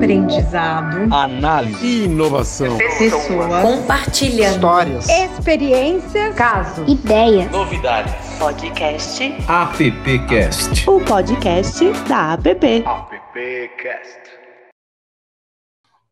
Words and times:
aprendizado, 0.00 1.14
análise, 1.14 2.04
inovação, 2.04 2.78
pessoa, 2.78 3.60
compartilhando 3.60 4.54
histórias, 4.54 5.06
experiências, 5.06 6.34
casos, 6.34 6.88
ideias, 6.88 7.50
novidades. 7.50 8.14
Podcast 8.38 9.22
AppCast. 9.46 10.88
O 10.88 11.04
podcast 11.04 11.84
da 12.08 12.32
App. 12.32 12.82
AppCast. 12.86 14.20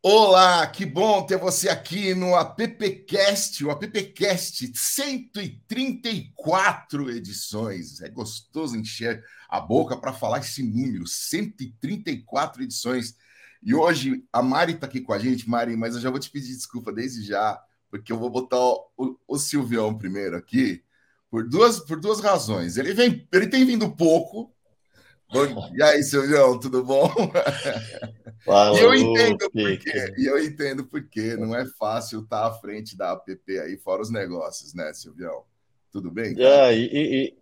Olá, 0.02 0.66
que 0.66 0.84
bom 0.84 1.24
ter 1.24 1.38
você 1.38 1.70
aqui 1.70 2.14
no 2.14 2.36
AppCast, 2.36 3.64
o 3.64 3.70
AppCast 3.70 4.70
134 4.74 7.10
edições. 7.10 8.02
É 8.02 8.10
gostoso 8.10 8.77
encher 8.77 9.24
a 9.48 9.59
boca 9.59 9.96
para 9.96 10.12
falar 10.12 10.41
esse 10.41 10.62
número, 10.62 11.06
134 11.06 12.62
edições. 12.62 13.16
E 13.62 13.74
hoje 13.74 14.24
a 14.32 14.42
Mari 14.42 14.74
está 14.74 14.86
aqui 14.86 15.00
com 15.00 15.12
a 15.12 15.18
gente, 15.18 15.48
Mari, 15.48 15.76
mas 15.76 15.94
eu 15.94 16.00
já 16.00 16.10
vou 16.10 16.18
te 16.18 16.30
pedir 16.30 16.54
desculpa 16.54 16.92
desde 16.92 17.22
já, 17.22 17.60
porque 17.90 18.12
eu 18.12 18.18
vou 18.18 18.30
botar 18.30 18.58
o, 18.58 19.18
o 19.26 19.38
Silvião 19.38 19.96
primeiro 19.96 20.36
aqui, 20.36 20.82
por 21.30 21.46
duas, 21.46 21.80
por 21.80 22.00
duas 22.00 22.20
razões. 22.20 22.76
Ele, 22.76 22.94
vem, 22.94 23.26
ele 23.32 23.46
tem 23.46 23.64
vindo 23.64 23.90
pouco. 23.90 24.52
E 25.74 25.82
aí, 25.82 26.02
Silvião, 26.02 26.58
tudo 26.58 26.82
bom? 26.84 27.10
Fala, 28.44 28.78
e 28.78 28.82
eu 28.82 28.94
entendo 28.94 29.50
por 29.50 29.78
quê. 29.78 30.14
E 30.16 30.26
eu 30.26 30.42
entendo 30.42 30.84
por 30.84 31.02
quê. 31.09 31.36
Não 31.36 31.54
é 31.54 31.66
fácil 31.66 32.20
estar 32.20 32.46
à 32.46 32.54
frente 32.54 32.96
da 32.96 33.12
app 33.12 33.59
aí, 33.59 33.76
fora 33.76 34.00
os 34.00 34.10
negócios, 34.10 34.72
né, 34.72 34.93
Silvião? 34.95 35.45
Tudo 35.90 36.10
bem? 36.10 36.34
Cara? 36.34 36.72
É, 36.72 36.78
e, 36.78 36.84
e, 36.84 37.37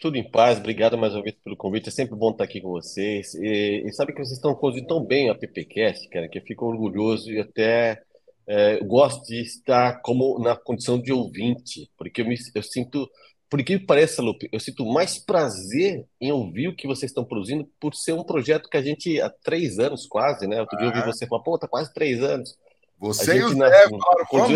tudo 0.00 0.16
em 0.16 0.28
paz. 0.30 0.58
Obrigado 0.58 0.96
mais 0.96 1.14
uma 1.14 1.22
vez 1.22 1.36
pelo 1.42 1.56
convite. 1.56 1.88
É 1.88 1.92
sempre 1.92 2.16
bom 2.16 2.30
estar 2.30 2.44
aqui 2.44 2.60
com 2.60 2.70
vocês. 2.70 3.34
E, 3.34 3.84
e 3.86 3.92
sabe 3.92 4.12
que 4.12 4.18
vocês 4.18 4.36
estão 4.36 4.54
conduzindo 4.54 4.86
tão 4.86 5.04
bem 5.04 5.28
a 5.28 5.32
AppCast, 5.32 6.08
cara, 6.08 6.28
que 6.28 6.38
eu 6.38 6.42
fico 6.42 6.66
orgulhoso 6.66 7.30
e 7.30 7.40
até 7.40 8.02
é, 8.46 8.78
gosto 8.84 9.26
de 9.26 9.40
estar 9.40 10.00
como 10.02 10.38
na 10.38 10.56
condição 10.56 11.00
de 11.00 11.12
ouvinte, 11.12 11.90
porque 11.98 12.22
eu, 12.22 12.26
me, 12.26 12.36
eu 12.54 12.62
sinto 12.62 13.08
por 13.48 13.62
que 13.62 13.78
pareça, 13.78 14.22
Lupe, 14.22 14.48
eu 14.50 14.58
sinto 14.58 14.84
mais 14.84 15.18
prazer 15.18 16.04
em 16.20 16.32
ouvir 16.32 16.68
o 16.68 16.74
que 16.74 16.86
vocês 16.86 17.10
estão 17.10 17.24
produzindo 17.24 17.68
por 17.78 17.94
ser 17.94 18.12
um 18.12 18.24
projeto 18.24 18.68
que 18.68 18.76
a 18.76 18.82
gente 18.82 19.20
há 19.20 19.30
três 19.30 19.78
anos 19.78 20.04
quase, 20.06 20.48
né? 20.48 20.60
Outro 20.60 20.76
ah. 20.76 20.80
dia 20.80 20.90
eu 20.90 20.96
ouvi 20.96 21.06
você 21.06 21.26
falar, 21.26 21.42
pô, 21.42 21.56
tá 21.56 21.68
quase 21.68 21.92
três 21.92 22.22
anos. 22.22 22.56
Você 22.98 23.38
e 23.38 23.44
o 23.44 23.48
Zé 23.50 23.88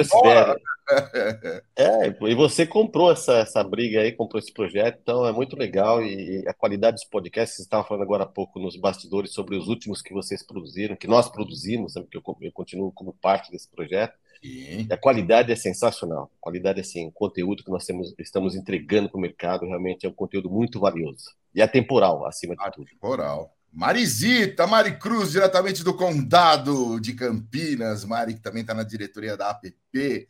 falaram, 0.09 0.57
É, 1.77 2.09
e 2.09 2.35
você 2.35 2.67
comprou 2.67 3.13
essa, 3.13 3.39
essa 3.39 3.63
briga 3.63 4.01
aí, 4.01 4.13
comprou 4.13 4.39
esse 4.39 4.53
projeto, 4.53 4.99
então 5.01 5.27
é 5.27 5.33
muito 5.33 5.57
legal 5.57 6.03
e, 6.03 6.45
a 6.49 6.53
qualidade 6.53 6.97
dos 6.97 7.05
podcasts, 7.05 7.57
vocês 7.57 7.67
estavam 7.67 7.87
falando 7.87 8.03
agora 8.03 8.25
há 8.25 8.27
pouco 8.27 8.59
nos 8.59 8.77
bastidores 8.77 9.33
sobre 9.33 9.57
os 9.57 9.69
últimos 9.69 10.03
que 10.03 10.13
vocês 10.13 10.43
produziram, 10.43 10.97
que 10.97 11.07
nós 11.07 11.29
produzimos, 11.29 11.95
porque 11.95 12.17
eu, 12.17 12.23
eu 12.41 12.53
continuo 12.53 12.93
como 12.93 13.13
parte 13.13 13.51
desse 13.51 13.71
projeto. 13.71 14.15
Sim. 14.43 14.89
A 14.91 14.97
qualidade 14.97 15.53
é 15.53 15.57
sensacional. 15.57 16.31
A 16.39 16.41
qualidade, 16.41 16.81
assim, 16.81 17.07
o 17.07 17.13
conteúdo 17.13 17.63
que 17.63 17.71
nós 17.71 17.85
temos, 17.85 18.15
estamos 18.19 18.57
entregando 18.57 19.09
para 19.09 19.19
o 19.19 19.21
mercado 19.21 19.67
realmente 19.67 20.07
é 20.07 20.09
um 20.09 20.15
conteúdo 20.15 20.51
muito 20.51 20.81
valioso. 20.81 21.31
E 21.55 21.61
é 21.61 21.67
temporal, 21.67 22.27
acima 22.27 22.57
de 22.57 22.71
tudo. 22.73 22.87
Temporal. 22.87 23.55
Marizita, 23.73 24.67
Mari 24.67 24.99
Cruz, 24.99 25.33
diretamente 25.33 25.85
do 25.85 25.95
Condado 25.95 27.01
de 27.01 27.15
Campinas. 27.15 28.05
Mari, 28.05 28.35
que 28.35 28.41
também 28.41 28.63
está 28.63 28.75
na 28.75 28.83
diretoria 28.83 29.37
da 29.37 29.51
APP. 29.51 30.29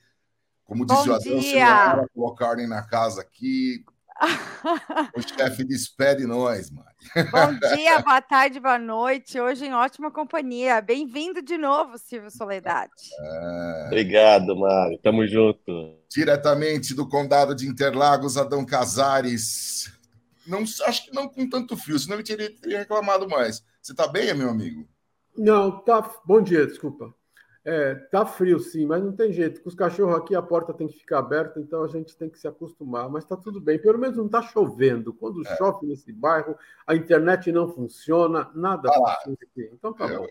Como 0.65 0.87
diz 0.87 1.07
o 1.07 1.15
Adão, 1.15 2.09
colocar 2.15 2.51
ordem 2.51 2.69
na 2.69 2.83
casa 2.83 3.21
aqui, 3.21 3.85
o 5.17 5.23
chefe 5.23 5.65
despede 5.65 6.27
nós, 6.27 6.71
Mari. 6.71 6.89
Bom 7.31 7.59
dia, 7.75 7.99
boa 8.01 8.21
tarde, 8.21 8.61
boa 8.61 8.79
noite. 8.79 9.41
Hoje 9.41 9.65
em 9.65 9.73
ótima 9.73 10.11
companhia. 10.11 10.81
Bem-vindo 10.81 11.41
de 11.41 11.57
novo, 11.57 11.97
Silvio 11.97 12.31
Soledade. 12.31 12.93
É... 13.19 13.85
Obrigado, 13.87 14.55
Mari. 14.57 14.99
Tamo 15.03 15.27
junto. 15.27 15.99
Diretamente 16.11 16.95
do 16.95 17.09
Condado 17.09 17.55
de 17.55 17.67
Interlagos, 17.67 18.37
Adão 18.37 18.65
Casares. 18.65 19.91
Não, 20.47 20.63
acho 20.63 21.05
que 21.05 21.15
não 21.15 21.29
com 21.29 21.49
tanto 21.49 21.77
frio, 21.77 21.99
senão 21.99 22.17
eu 22.17 22.25
teria, 22.25 22.51
teria 22.55 22.79
reclamado 22.79 23.29
mais. 23.29 23.65
Você 23.81 23.95
tá 23.95 24.07
bem, 24.07 24.33
meu 24.35 24.51
amigo? 24.51 24.89
Não, 25.37 25.81
tá. 25.81 26.03
Bom 26.25 26.41
dia, 26.41 26.67
desculpa. 26.67 27.15
É, 27.63 27.95
tá 27.95 28.25
frio 28.25 28.59
sim, 28.59 28.87
mas 28.87 29.03
não 29.03 29.13
tem 29.13 29.33
jeito. 29.33 29.63
Com 29.63 29.69
os 29.69 29.75
cachorros 29.75 30.17
aqui 30.17 30.35
a 30.35 30.41
porta 30.41 30.73
tem 30.73 30.89
que 30.89 30.99
ficar 30.99 31.19
aberta, 31.19 31.61
então 31.61 31.85
a 31.85 31.89
gente 31.89 32.17
tem 32.17 32.31
que 32.31 32.39
se 32.39 32.49
acostumar. 32.49 33.09
Mas 33.11 33.25
tá 33.25 33.37
tudo 33.37 33.61
bem. 33.61 33.79
Pelo 33.79 33.99
menos 33.99 34.17
não 34.17 34.29
tá 34.29 34.41
chovendo. 34.43 35.13
Quando 35.13 35.47
é. 35.47 35.57
chove 35.57 35.87
nesse 35.87 36.13
bairro, 36.13 36.57
a 36.87 36.95
internet 36.95 37.53
não 37.53 37.69
funciona, 37.69 38.51
nada 38.55 38.89
ah, 38.89 39.17
funciona 39.17 39.39
aqui. 39.43 39.71
Então 39.73 39.93
tá 39.93 40.07
é, 40.07 40.17
bom. 40.17 40.25
É. 40.25 40.31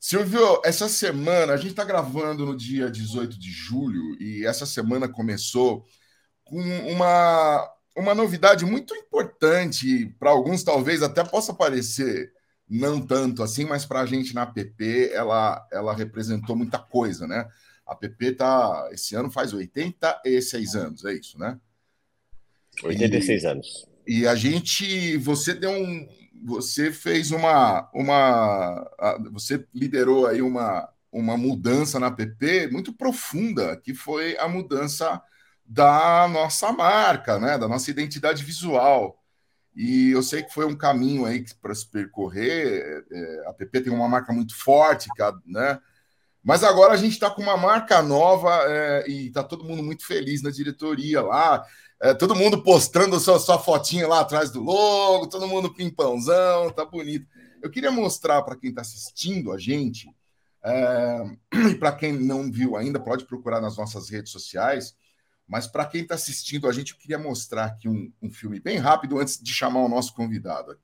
Silvio, 0.00 0.60
essa 0.64 0.88
semana 0.88 1.52
a 1.52 1.56
gente 1.56 1.70
está 1.70 1.84
gravando 1.84 2.44
no 2.44 2.56
dia 2.56 2.90
18 2.90 3.38
de 3.38 3.50
julho 3.50 4.20
e 4.20 4.44
essa 4.44 4.66
semana 4.66 5.08
começou 5.08 5.86
com 6.44 6.60
uma, 6.60 7.68
uma 7.98 8.14
novidade 8.14 8.64
muito 8.64 8.94
importante 8.94 10.06
para 10.18 10.30
alguns, 10.30 10.62
talvez 10.62 11.02
até 11.02 11.24
possa 11.24 11.52
parecer 11.52 12.32
não 12.68 13.00
tanto 13.04 13.42
assim, 13.42 13.64
mas 13.64 13.84
para 13.84 14.00
a 14.00 14.06
gente 14.06 14.34
na 14.34 14.46
PP 14.46 15.10
ela, 15.12 15.66
ela 15.72 15.94
representou 15.94 16.54
muita 16.54 16.78
coisa, 16.78 17.26
né? 17.26 17.48
A 17.86 17.94
PP 17.94 18.32
tá 18.32 18.88
esse 18.92 19.14
ano 19.14 19.30
faz 19.30 19.52
86 19.52 20.74
anos, 20.74 21.04
é 21.04 21.14
isso, 21.14 21.38
né? 21.38 21.58
86 22.82 23.42
e, 23.42 23.46
anos. 23.46 23.86
E 24.06 24.26
a 24.26 24.34
gente, 24.34 25.16
você 25.16 25.54
deu 25.54 25.70
um, 25.70 26.06
você 26.44 26.92
fez 26.92 27.30
uma, 27.30 27.90
uma, 27.92 28.90
você 29.32 29.64
liderou 29.74 30.26
aí 30.26 30.42
uma, 30.42 30.88
uma 31.10 31.36
mudança 31.36 31.98
na 31.98 32.10
PP 32.10 32.68
muito 32.68 32.92
profunda, 32.92 33.76
que 33.76 33.94
foi 33.94 34.36
a 34.38 34.46
mudança 34.46 35.20
da 35.68 36.26
nossa 36.28 36.72
marca, 36.72 37.38
né? 37.38 37.58
Da 37.58 37.68
nossa 37.68 37.90
identidade 37.90 38.42
visual. 38.42 39.22
E 39.76 40.10
eu 40.10 40.22
sei 40.22 40.42
que 40.42 40.52
foi 40.52 40.64
um 40.64 40.76
caminho 40.76 41.26
aí 41.26 41.44
para 41.60 41.74
se 41.74 41.86
percorrer. 41.86 43.04
É, 43.12 43.48
a 43.48 43.52
PP 43.52 43.82
tem 43.82 43.92
uma 43.92 44.08
marca 44.08 44.32
muito 44.32 44.56
forte, 44.56 45.08
né? 45.44 45.78
Mas 46.42 46.64
agora 46.64 46.94
a 46.94 46.96
gente 46.96 47.12
está 47.12 47.30
com 47.30 47.42
uma 47.42 47.56
marca 47.56 48.00
nova 48.00 48.50
é, 48.66 49.04
e 49.08 49.26
está 49.26 49.44
todo 49.44 49.64
mundo 49.64 49.82
muito 49.82 50.06
feliz 50.06 50.42
na 50.42 50.50
diretoria 50.50 51.20
lá. 51.20 51.62
É, 52.00 52.14
todo 52.14 52.34
mundo 52.34 52.62
postando 52.62 53.20
sua, 53.20 53.38
sua 53.38 53.58
fotinha 53.58 54.08
lá 54.08 54.20
atrás 54.20 54.50
do 54.50 54.62
logo, 54.62 55.26
todo 55.26 55.46
mundo 55.48 55.74
pimpãozão, 55.74 56.70
tá 56.70 56.84
bonito. 56.84 57.26
Eu 57.62 57.70
queria 57.70 57.90
mostrar 57.90 58.40
para 58.42 58.56
quem 58.56 58.70
está 58.70 58.80
assistindo 58.80 59.52
a 59.52 59.58
gente, 59.58 60.08
é, 60.64 61.24
e 61.70 61.74
para 61.74 61.92
quem 61.92 62.12
não 62.12 62.50
viu 62.50 62.76
ainda, 62.76 62.98
pode 62.98 63.26
procurar 63.26 63.60
nas 63.60 63.76
nossas 63.76 64.08
redes 64.08 64.32
sociais 64.32 64.94
mas 65.48 65.66
para 65.66 65.86
quem 65.86 66.02
está 66.02 66.14
assistindo 66.14 66.68
a 66.68 66.72
gente, 66.72 66.94
queria 66.94 67.18
mostrar 67.18 67.64
aqui 67.64 67.88
um, 67.88 68.12
um 68.20 68.30
filme 68.30 68.60
bem 68.60 68.76
rápido 68.76 69.18
antes 69.18 69.42
de 69.42 69.52
chamar 69.52 69.80
o 69.80 69.88
nosso 69.88 70.14
convidado 70.14 70.72
aqui. 70.72 70.82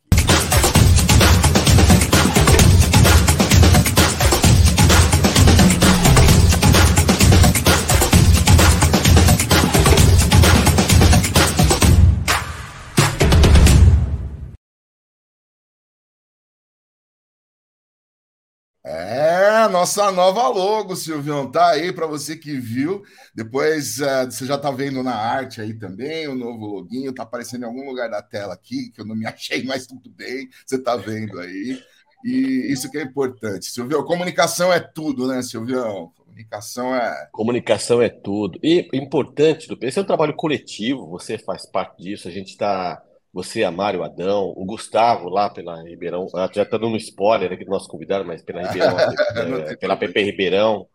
É, 18.86 19.43
nossa 19.68 20.10
nova 20.10 20.48
logo, 20.48 20.96
Silvião, 20.96 21.50
tá 21.50 21.70
aí 21.70 21.92
para 21.92 22.06
você 22.06 22.36
que 22.36 22.58
viu. 22.58 23.02
Depois 23.34 23.98
uh, 23.98 24.30
você 24.30 24.46
já 24.46 24.58
tá 24.58 24.70
vendo 24.70 25.02
na 25.02 25.14
arte 25.14 25.60
aí 25.60 25.74
também 25.74 26.28
o 26.28 26.34
novo 26.34 26.66
loginho, 26.66 27.12
tá 27.12 27.22
aparecendo 27.22 27.62
em 27.62 27.66
algum 27.66 27.86
lugar 27.88 28.10
da 28.10 28.22
tela 28.22 28.54
aqui, 28.54 28.90
que 28.90 29.00
eu 29.00 29.04
não 29.04 29.14
me 29.14 29.26
achei, 29.28 29.64
mas 29.64 29.86
tudo 29.86 30.10
bem, 30.10 30.48
você 30.64 30.78
tá 30.78 30.96
vendo 30.96 31.38
aí. 31.40 31.82
E 32.24 32.72
isso 32.72 32.90
que 32.90 32.98
é 32.98 33.02
importante. 33.02 33.66
Silvio, 33.66 34.04
comunicação 34.04 34.72
é 34.72 34.80
tudo, 34.80 35.26
né, 35.26 35.42
Silvião? 35.42 36.10
Comunicação 36.16 36.94
é. 36.94 37.28
Comunicação 37.30 38.02
é 38.02 38.08
tudo. 38.08 38.58
E 38.62 38.88
importante, 38.94 39.68
esse 39.82 39.98
é 39.98 40.02
um 40.02 40.06
trabalho 40.06 40.34
coletivo, 40.34 41.06
você 41.06 41.36
faz 41.36 41.66
parte 41.66 42.02
disso, 42.02 42.26
a 42.26 42.30
gente 42.30 42.48
está 42.48 43.02
você, 43.34 43.64
a 43.64 43.70
Mário 43.72 44.04
Adão, 44.04 44.54
o 44.56 44.64
Gustavo 44.64 45.28
lá 45.28 45.50
pela 45.50 45.82
Ribeirão, 45.82 46.28
ah, 46.36 46.48
já 46.54 46.62
está 46.62 46.78
dando 46.78 46.92
um 46.92 46.96
spoiler 46.96 47.52
aqui 47.52 47.64
do 47.64 47.70
nosso 47.70 47.88
convidado, 47.88 48.24
mas 48.24 48.40
pela 48.42 48.62
Ribeirão, 48.62 48.96
é, 49.66 49.76
pela 49.76 49.96
PP 49.96 50.22
Ribeirão. 50.22 50.86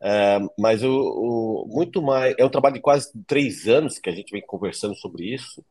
É, 0.00 0.38
mas 0.56 0.84
o, 0.84 0.92
o, 0.92 1.66
muito 1.68 2.00
mais 2.00 2.36
é 2.38 2.44
um 2.44 2.48
trabalho 2.48 2.76
de 2.76 2.80
quase 2.80 3.10
três 3.26 3.66
anos 3.66 3.98
que 3.98 4.08
a 4.08 4.12
gente 4.12 4.30
vem 4.30 4.46
conversando 4.46 4.94
sobre 4.94 5.34
isso. 5.34 5.64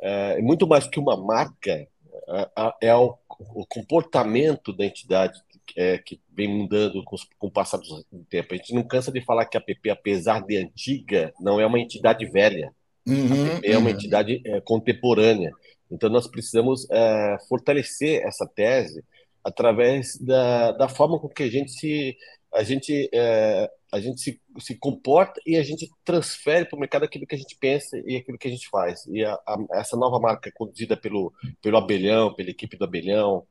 É, 0.00 0.42
muito 0.42 0.66
mais 0.66 0.88
que 0.88 0.98
uma 0.98 1.16
marca, 1.16 1.70
é, 1.70 2.88
é 2.88 2.96
o, 2.96 3.16
o, 3.54 3.64
comportamento 3.68 4.72
da 4.72 4.84
entidade 4.84 5.40
que, 5.64 5.80
é, 5.80 5.98
que 5.98 6.20
vem 6.32 6.48
mudando 6.48 7.04
com, 7.04 7.14
com 7.38 7.46
o 7.46 7.52
passar 7.52 7.78
do 7.78 8.24
tempo. 8.28 8.52
A 8.52 8.56
gente 8.56 8.74
não 8.74 8.82
cansa 8.82 9.12
de 9.12 9.24
falar 9.24 9.46
que 9.46 9.56
a 9.56 9.60
PP, 9.60 9.90
apesar 9.90 10.44
de 10.44 10.56
antiga, 10.56 11.32
não 11.38 11.60
é 11.60 11.66
uma 11.66 11.78
entidade 11.78 12.26
velha 12.26 12.74
Uhum, 13.06 13.60
é 13.62 13.76
uma 13.76 13.88
uhum. 13.88 13.94
entidade 13.94 14.42
é, 14.44 14.60
contemporânea. 14.60 15.52
Então, 15.90 16.08
nós 16.08 16.26
precisamos 16.26 16.86
é, 16.90 17.36
fortalecer 17.48 18.22
essa 18.24 18.46
tese 18.46 19.02
através 19.42 20.18
da, 20.18 20.72
da 20.72 20.88
forma 20.88 21.18
com 21.18 21.28
que 21.28 21.42
a 21.42 21.50
gente 21.50 21.72
se 21.72 22.16
a 22.52 22.62
gente 22.62 23.08
é, 23.12 23.70
a 23.92 24.00
gente 24.00 24.20
se, 24.20 24.40
se 24.58 24.74
comporta 24.76 25.40
e 25.46 25.56
a 25.56 25.62
gente 25.62 25.88
transfere 26.04 26.64
para 26.64 26.76
o 26.76 26.80
mercado 26.80 27.04
aquilo 27.04 27.26
que 27.26 27.34
a 27.34 27.38
gente 27.38 27.56
pensa 27.58 28.00
e 28.04 28.16
aquilo 28.16 28.38
que 28.38 28.48
a 28.48 28.50
gente 28.50 28.68
faz. 28.68 29.06
E 29.06 29.24
a, 29.24 29.34
a, 29.34 29.56
essa 29.74 29.96
nova 29.96 30.18
marca 30.20 30.50
conduzida 30.54 30.96
pelo 30.96 31.32
pelo 31.62 31.76
Abelhão, 31.76 32.34
pela 32.34 32.50
equipe 32.50 32.76
do 32.76 32.84
Abelhão, 32.84 33.46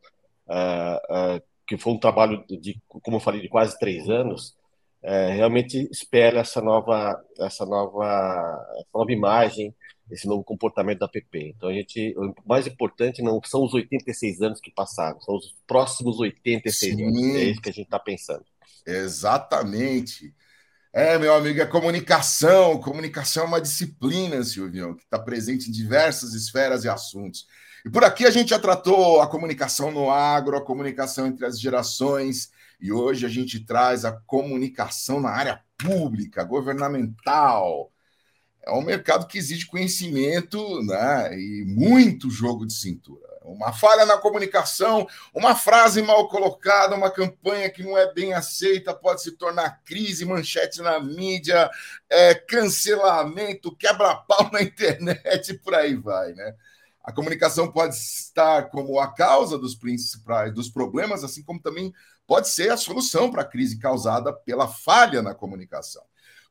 uh, 0.48 1.38
uh, 1.38 1.42
que 1.68 1.78
foi 1.78 1.94
um 1.94 2.00
trabalho 2.00 2.44
de, 2.48 2.82
como 2.88 3.18
eu 3.18 3.22
falei, 3.22 3.42
de 3.42 3.50
quase 3.50 3.78
três 3.80 4.10
anos, 4.10 4.56
é, 5.02 5.34
realmente 5.34 5.88
espera 5.92 6.40
essa 6.40 6.62
nova, 6.62 7.22
essa 7.40 7.66
nova, 7.66 8.66
essa 8.78 8.90
nova 8.94 9.12
imagem, 9.12 9.74
esse 10.12 10.28
novo 10.28 10.44
comportamento 10.44 11.00
da 11.00 11.08
PP. 11.08 11.54
Então 11.56 11.70
a 11.70 11.74
gente, 11.74 12.14
o 12.18 12.34
mais 12.46 12.68
importante 12.68 13.22
não 13.22 13.40
são 13.44 13.64
os 13.64 13.74
86 13.74 14.42
anos 14.42 14.60
que 14.60 14.72
passaram, 14.72 15.20
são 15.22 15.36
os 15.36 15.56
próximos 15.68 16.20
86 16.20 16.96
Sim. 16.96 17.04
anos. 17.06 17.36
É 17.36 17.44
isso 17.44 17.62
que 17.62 17.70
a 17.70 17.74
gente 17.74 17.86
está 17.86 18.00
pensando. 18.00 18.44
Exatamente. 18.86 20.34
É, 20.92 21.18
meu 21.20 21.34
amigo, 21.36 21.62
é 21.62 21.66
comunicação. 21.66 22.80
Comunicação 22.80 23.44
é 23.44 23.48
uma 23.48 23.62
disciplina, 23.62 24.44
Silvio, 24.44 24.96
que 24.96 25.04
está 25.04 25.20
presente 25.20 25.70
em 25.70 25.72
diversas 25.72 26.34
esferas 26.34 26.84
e 26.84 26.90
assuntos. 26.90 27.46
E 27.86 27.90
por 27.90 28.04
aqui 28.04 28.26
a 28.26 28.32
gente 28.32 28.50
já 28.50 28.60
tratou 28.60 29.22
a 29.22 29.28
comunicação 29.28 29.92
no 29.92 30.10
agro, 30.10 30.58
a 30.58 30.66
comunicação 30.66 31.28
entre 31.28 31.46
as 31.46 31.60
gerações, 31.60 32.52
e 32.80 32.92
hoje 32.92 33.26
a 33.26 33.30
gente 33.30 33.60
traz 33.60 34.06
a 34.06 34.12
comunicação 34.12 35.20
na 35.20 35.30
área 35.30 35.62
pública, 35.78 36.44
governamental. 36.44 37.92
É 38.62 38.72
um 38.72 38.82
mercado 38.82 39.28
que 39.28 39.38
exige 39.38 39.66
conhecimento 39.66 40.82
né, 40.84 41.34
e 41.38 41.66
muito 41.66 42.30
jogo 42.30 42.66
de 42.66 42.74
cintura. 42.74 43.28
Uma 43.42 43.74
falha 43.74 44.06
na 44.06 44.18
comunicação, 44.18 45.08
uma 45.34 45.56
frase 45.56 46.02
mal 46.02 46.28
colocada, 46.28 46.96
uma 46.96 47.10
campanha 47.10 47.70
que 47.70 47.84
não 47.84 47.98
é 47.98 48.14
bem 48.14 48.34
aceita 48.34 48.94
pode 48.94 49.24
se 49.24 49.32
tornar 49.32 49.82
crise, 49.84 50.24
manchete 50.24 50.82
na 50.82 51.00
mídia, 51.00 51.70
é, 52.10 52.36
cancelamento, 52.36 53.76
quebra-pau 53.76 54.52
na 54.52 54.62
internet 54.64 55.50
e 55.50 55.58
por 55.58 55.74
aí 55.74 55.96
vai, 55.96 56.34
né? 56.34 56.54
A 57.10 57.12
comunicação 57.12 57.72
pode 57.72 57.96
estar 57.96 58.70
como 58.70 59.00
a 59.00 59.12
causa 59.12 59.58
dos 59.58 59.74
principais 59.74 60.54
dos 60.54 60.70
problemas, 60.70 61.24
assim 61.24 61.42
como 61.42 61.60
também 61.60 61.92
pode 62.28 62.50
ser 62.50 62.72
a 62.72 62.78
solução 62.78 63.32
para 63.32 63.42
a 63.42 63.46
crise 63.46 63.80
causada 63.80 64.32
pela 64.32 64.68
falha 64.68 65.20
na 65.24 65.34
comunicação. 65.34 66.04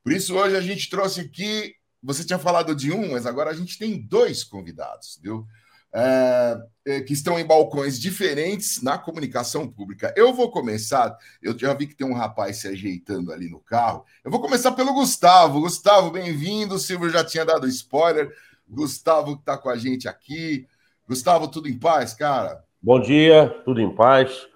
Por 0.03 0.11
isso, 0.11 0.35
hoje 0.35 0.57
a 0.57 0.61
gente 0.61 0.91
trouxe 0.91 1.21
aqui. 1.21 1.77
Você 2.03 2.25
tinha 2.25 2.41
falado 2.41 2.75
de 2.75 2.91
um, 2.91 3.13
mas 3.13 3.25
agora 3.25 3.51
a 3.51 3.55
gente 3.55 3.79
tem 3.79 4.03
dois 4.03 4.43
convidados, 4.43 5.21
viu? 5.23 5.47
É, 5.95 6.59
é 6.87 7.01
que 7.03 7.13
estão 7.13 7.39
em 7.39 7.47
balcões 7.47 7.97
diferentes 7.97 8.83
na 8.83 8.99
comunicação 8.99 9.71
pública. 9.71 10.13
Eu 10.17 10.35
vou 10.35 10.51
começar, 10.51 11.17
eu 11.41 11.57
já 11.57 11.73
vi 11.73 11.87
que 11.87 11.95
tem 11.95 12.07
um 12.07 12.15
rapaz 12.15 12.57
se 12.57 12.67
ajeitando 12.67 13.33
ali 13.33 13.49
no 13.49 13.61
carro. 13.61 14.05
Eu 14.25 14.31
vou 14.33 14.41
começar 14.41 14.73
pelo 14.73 14.93
Gustavo. 14.93 15.61
Gustavo, 15.61 16.11
bem-vindo. 16.11 16.75
O 16.75 16.79
Silvio 16.81 17.11
já 17.11 17.25
tinha 17.25 17.45
dado 17.45 17.69
spoiler. 17.69 18.35
Gustavo 18.69 19.35
que 19.35 19.43
está 19.43 19.57
com 19.57 19.71
a 19.71 19.77
gente 19.77 20.09
aqui. 20.09 20.67
Gustavo, 21.09 21.49
tudo 21.49 21.69
em 21.69 21.79
paz, 21.79 22.13
cara? 22.15 22.63
Bom 22.83 23.01
dia, 23.01 23.49
tudo 23.65 23.81
em 23.81 23.95
paz. 23.95 24.47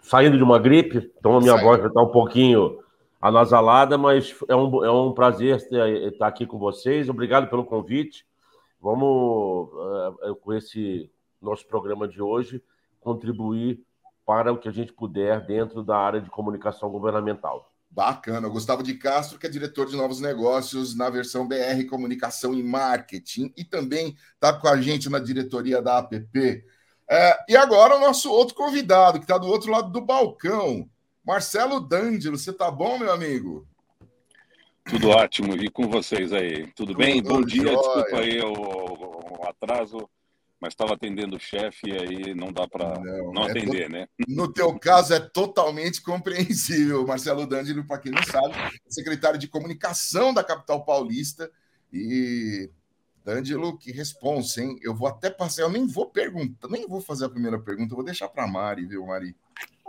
Saindo 0.00 0.36
de 0.36 0.42
uma 0.42 0.58
gripe, 0.58 1.10
então 1.18 1.36
a 1.36 1.40
minha 1.40 1.52
Saindo. 1.52 1.64
voz 1.64 1.84
está 1.84 2.02
um 2.02 2.10
pouquinho 2.10 2.78
anasalada, 3.20 3.96
mas 3.96 4.34
é 4.48 4.54
um, 4.54 4.84
é 4.84 4.90
um 4.90 5.12
prazer 5.12 5.56
estar 5.56 6.26
aqui 6.26 6.46
com 6.46 6.58
vocês. 6.58 7.08
Obrigado 7.08 7.48
pelo 7.48 7.64
convite. 7.64 8.26
Vamos, 8.80 9.70
uh, 9.72 10.36
com 10.42 10.52
esse 10.52 11.10
nosso 11.40 11.66
programa 11.66 12.06
de 12.06 12.20
hoje, 12.20 12.62
contribuir 13.00 13.80
para 14.26 14.52
o 14.52 14.58
que 14.58 14.68
a 14.68 14.72
gente 14.72 14.92
puder 14.92 15.44
dentro 15.46 15.82
da 15.82 15.96
área 15.96 16.20
de 16.20 16.28
comunicação 16.28 16.90
governamental. 16.90 17.73
Bacana. 17.94 18.48
Gustavo 18.48 18.82
de 18.82 18.94
Castro, 18.94 19.38
que 19.38 19.46
é 19.46 19.50
diretor 19.50 19.86
de 19.86 19.96
novos 19.96 20.20
negócios 20.20 20.96
na 20.96 21.08
versão 21.08 21.46
BR 21.46 21.86
Comunicação 21.88 22.52
e 22.52 22.62
Marketing, 22.62 23.52
e 23.56 23.64
também 23.64 24.16
está 24.34 24.52
com 24.52 24.66
a 24.66 24.80
gente 24.80 25.08
na 25.08 25.20
diretoria 25.20 25.80
da 25.80 25.98
APP. 25.98 26.64
É, 27.08 27.38
e 27.48 27.56
agora 27.56 27.96
o 27.96 28.00
nosso 28.00 28.32
outro 28.32 28.56
convidado, 28.56 29.18
que 29.18 29.24
está 29.24 29.38
do 29.38 29.46
outro 29.46 29.70
lado 29.70 29.92
do 29.92 30.00
balcão, 30.00 30.88
Marcelo 31.24 31.78
D'Angelo. 31.78 32.36
Você 32.36 32.52
tá 32.52 32.68
bom, 32.68 32.98
meu 32.98 33.12
amigo? 33.12 33.64
Tudo 34.84 35.10
ótimo. 35.10 35.54
E 35.54 35.70
com 35.70 35.88
vocês 35.88 36.32
aí? 36.32 36.66
Tudo, 36.72 36.88
Tudo 36.88 36.98
bem? 36.98 37.22
Bom 37.22 37.42
dia. 37.42 37.62
Jóia. 37.62 37.76
Desculpa 37.76 38.18
aí 38.18 38.40
o, 38.40 39.40
o 39.40 39.48
atraso 39.48 40.08
mas 40.64 40.72
estava 40.72 40.94
atendendo 40.94 41.36
o 41.36 41.40
chefe 41.40 41.90
e 41.90 41.92
aí 41.92 42.34
não 42.34 42.50
dá 42.50 42.66
para 42.66 42.98
não, 42.98 43.32
não, 43.34 43.44
é 43.44 43.50
atender, 43.50 43.82
é 43.82 43.88
né? 43.90 44.08
No 44.26 44.50
teu 44.50 44.78
caso 44.78 45.12
é 45.12 45.20
totalmente 45.20 46.00
compreensível. 46.00 47.06
Marcelo 47.06 47.46
D'Angelo, 47.46 47.84
para 47.86 47.98
quem 47.98 48.10
não 48.10 48.22
sabe, 48.22 48.54
secretário 48.88 49.38
de 49.38 49.46
comunicação 49.46 50.32
da 50.32 50.42
capital 50.42 50.82
paulista 50.82 51.50
e 51.92 52.70
D'Angelo, 53.24 53.78
que 53.78 53.90
responsa, 53.90 54.62
hein? 54.62 54.78
Eu 54.82 54.94
vou 54.94 55.08
até 55.08 55.30
passar, 55.30 55.62
eu 55.62 55.70
nem 55.70 55.86
vou 55.86 56.06
perguntar, 56.10 56.68
nem 56.68 56.86
vou 56.86 57.00
fazer 57.00 57.24
a 57.24 57.30
primeira 57.30 57.58
pergunta, 57.58 57.94
vou 57.94 58.04
deixar 58.04 58.28
para 58.28 58.46
Mari, 58.46 58.84
viu, 58.84 59.06
Mari? 59.06 59.34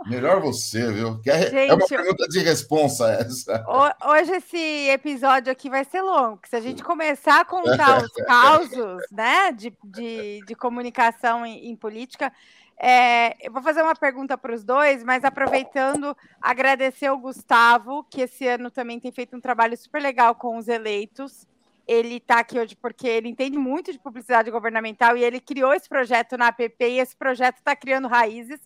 Melhor 0.06 0.40
você, 0.40 0.90
viu? 0.92 1.20
Que 1.20 1.30
é, 1.30 1.50
gente, 1.50 1.70
é 1.70 1.74
uma 1.74 1.86
pergunta 1.86 2.26
de 2.28 2.38
responsa 2.38 3.10
essa. 3.12 3.64
Hoje 4.06 4.32
esse 4.32 4.88
episódio 4.88 5.52
aqui 5.52 5.68
vai 5.68 5.84
ser 5.84 6.00
longo, 6.00 6.40
se 6.48 6.56
a 6.56 6.60
gente 6.60 6.82
começar 6.82 7.40
a 7.40 7.44
contar 7.44 8.04
os 8.04 8.12
causos 8.24 9.02
né, 9.10 9.52
de, 9.52 9.76
de, 9.84 10.40
de 10.46 10.54
comunicação 10.54 11.44
em, 11.44 11.68
em 11.68 11.76
política, 11.76 12.32
é, 12.78 13.46
eu 13.46 13.52
vou 13.52 13.62
fazer 13.62 13.82
uma 13.82 13.94
pergunta 13.94 14.36
para 14.36 14.54
os 14.54 14.62
dois, 14.62 15.02
mas 15.02 15.24
aproveitando, 15.24 16.16
agradecer 16.40 17.10
o 17.10 17.18
Gustavo, 17.18 18.04
que 18.04 18.22
esse 18.22 18.46
ano 18.46 18.70
também 18.70 19.00
tem 19.00 19.10
feito 19.10 19.36
um 19.36 19.40
trabalho 19.40 19.76
super 19.76 20.00
legal 20.00 20.34
com 20.34 20.56
os 20.56 20.68
eleitos. 20.68 21.46
Ele 21.86 22.16
está 22.16 22.40
aqui 22.40 22.58
hoje 22.58 22.74
porque 22.76 23.06
ele 23.06 23.28
entende 23.28 23.56
muito 23.56 23.92
de 23.92 23.98
publicidade 23.98 24.50
governamental 24.50 25.16
e 25.16 25.24
ele 25.24 25.40
criou 25.40 25.72
esse 25.72 25.88
projeto 25.88 26.36
na 26.36 26.48
APP 26.48 26.76
e 26.80 26.98
esse 26.98 27.16
projeto 27.16 27.58
está 27.58 27.76
criando 27.76 28.08
raízes. 28.08 28.60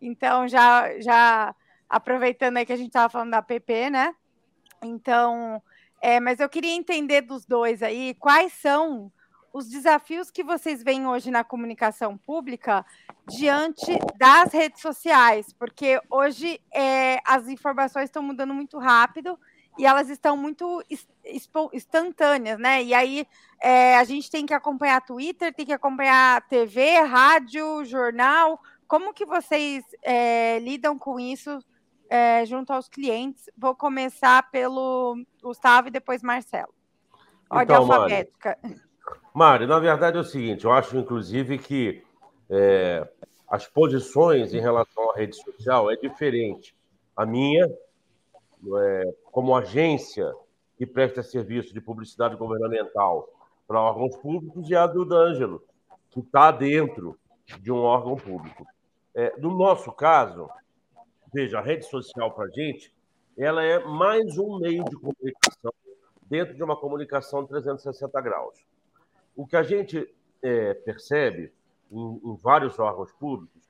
Então, 0.00 0.48
já, 0.48 0.98
já 1.00 1.54
aproveitando 1.88 2.56
aí 2.56 2.66
que 2.66 2.72
a 2.72 2.76
gente 2.76 2.88
estava 2.88 3.08
falando 3.08 3.30
da 3.30 3.42
PP, 3.42 3.90
né? 3.90 4.14
Então, 4.82 5.62
é, 6.00 6.20
mas 6.20 6.40
eu 6.40 6.48
queria 6.48 6.72
entender 6.72 7.22
dos 7.22 7.46
dois 7.46 7.82
aí 7.82 8.14
quais 8.14 8.52
são 8.52 9.10
os 9.54 9.68
desafios 9.68 10.32
que 10.32 10.42
vocês 10.42 10.82
veem 10.82 11.06
hoje 11.06 11.30
na 11.30 11.44
comunicação 11.44 12.18
pública 12.18 12.84
diante 13.28 13.96
das 14.16 14.52
redes 14.52 14.82
sociais, 14.82 15.52
porque 15.52 16.00
hoje 16.10 16.60
é, 16.72 17.20
as 17.24 17.46
informações 17.46 18.06
estão 18.06 18.20
mudando 18.20 18.52
muito 18.52 18.78
rápido 18.78 19.38
e 19.78 19.84
elas 19.84 20.08
estão 20.08 20.36
muito 20.36 20.82
instantâneas, 21.72 22.58
né? 22.58 22.82
E 22.82 22.94
aí 22.94 23.26
é, 23.60 23.96
a 23.96 24.04
gente 24.04 24.30
tem 24.30 24.46
que 24.46 24.54
acompanhar 24.54 25.04
Twitter, 25.04 25.52
tem 25.52 25.66
que 25.66 25.72
acompanhar 25.72 26.46
TV, 26.48 27.00
rádio, 27.00 27.84
jornal. 27.84 28.60
Como 28.86 29.12
que 29.12 29.24
vocês 29.24 29.84
é, 30.02 30.58
lidam 30.60 30.98
com 30.98 31.18
isso 31.18 31.58
é, 32.08 32.44
junto 32.46 32.72
aos 32.72 32.88
clientes? 32.88 33.50
Vou 33.56 33.74
começar 33.74 34.50
pelo 34.50 35.16
Gustavo 35.42 35.88
e 35.88 35.90
depois 35.90 36.22
Marcelo. 36.22 36.72
Ordem 37.50 37.76
então, 37.76 37.92
alfabética. 37.92 38.58
Mário, 39.32 39.66
na 39.66 39.78
verdade 39.80 40.16
é 40.16 40.20
o 40.20 40.24
seguinte, 40.24 40.64
eu 40.64 40.72
acho, 40.72 40.96
inclusive, 40.96 41.58
que 41.58 42.04
é, 42.48 43.06
as 43.48 43.66
posições 43.66 44.54
em 44.54 44.60
relação 44.60 45.10
à 45.10 45.14
rede 45.16 45.36
social 45.36 45.90
é 45.90 45.96
diferente. 45.96 46.74
A 47.16 47.26
minha, 47.26 47.66
é, 47.66 49.14
como 49.34 49.56
agência 49.56 50.32
que 50.78 50.86
presta 50.86 51.20
serviço 51.20 51.74
de 51.74 51.80
publicidade 51.80 52.36
governamental 52.36 53.28
para 53.66 53.80
órgãos 53.80 54.16
públicos, 54.18 54.70
e 54.70 54.76
a 54.76 54.86
do 54.86 55.04
D'Angelo, 55.04 55.60
que 56.08 56.20
está 56.20 56.52
dentro 56.52 57.18
de 57.58 57.72
um 57.72 57.78
órgão 57.78 58.14
público. 58.14 58.64
É, 59.12 59.36
no 59.40 59.52
nosso 59.52 59.90
caso, 59.90 60.48
veja, 61.32 61.58
a 61.58 61.62
rede 61.62 61.84
social 61.84 62.30
para 62.30 62.44
a 62.44 62.48
gente, 62.48 62.94
ela 63.36 63.64
é 63.64 63.84
mais 63.84 64.38
um 64.38 64.60
meio 64.60 64.84
de 64.84 64.94
comunicação 64.94 65.72
dentro 66.30 66.54
de 66.54 66.62
uma 66.62 66.76
comunicação 66.76 67.44
360 67.44 68.20
graus. 68.20 68.64
O 69.34 69.44
que 69.44 69.56
a 69.56 69.64
gente 69.64 70.14
é, 70.44 70.74
percebe 70.74 71.52
em, 71.90 72.20
em, 72.24 72.36
vários 72.36 72.78
órgãos 72.78 73.10
públicos 73.10 73.62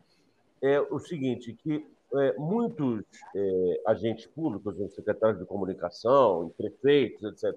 é 0.60 0.78
o 0.78 0.98
seguinte, 0.98 1.54
que 1.54 1.86
é, 2.18 2.34
muitos 2.38 3.02
é, 3.34 3.82
agentes 3.86 4.26
públicos, 4.26 4.76
secretários 4.94 5.38
de 5.38 5.46
comunicação, 5.46 6.52
prefeitos, 6.56 7.22
etc., 7.22 7.54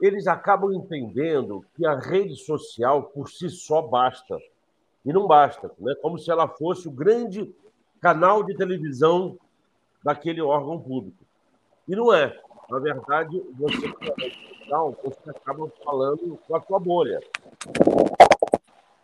eles 0.00 0.26
acabam 0.26 0.72
entendendo 0.74 1.64
que 1.74 1.86
a 1.86 1.98
rede 1.98 2.36
social 2.36 3.04
por 3.04 3.30
si 3.30 3.48
só 3.48 3.80
basta 3.80 4.38
e 5.04 5.12
não 5.12 5.26
basta, 5.26 5.70
né? 5.78 5.94
como 6.02 6.18
se 6.18 6.30
ela 6.30 6.48
fosse 6.48 6.86
o 6.88 6.90
grande 6.90 7.54
canal 8.00 8.42
de 8.42 8.54
televisão 8.54 9.38
daquele 10.04 10.42
órgão 10.42 10.80
público. 10.80 11.24
E 11.88 11.96
não 11.96 12.12
é. 12.12 12.38
Na 12.68 12.78
verdade, 12.80 13.40
você, 13.56 13.86
você 15.04 15.30
acaba 15.30 15.70
falando 15.84 16.38
com 16.46 16.56
a 16.56 16.60
sua 16.60 16.78
bolha, 16.80 17.20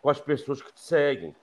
com 0.01 0.09
as 0.09 0.19
pessoas 0.19 0.61
que 0.61 0.73
te 0.73 0.81
seguem. 0.81 1.33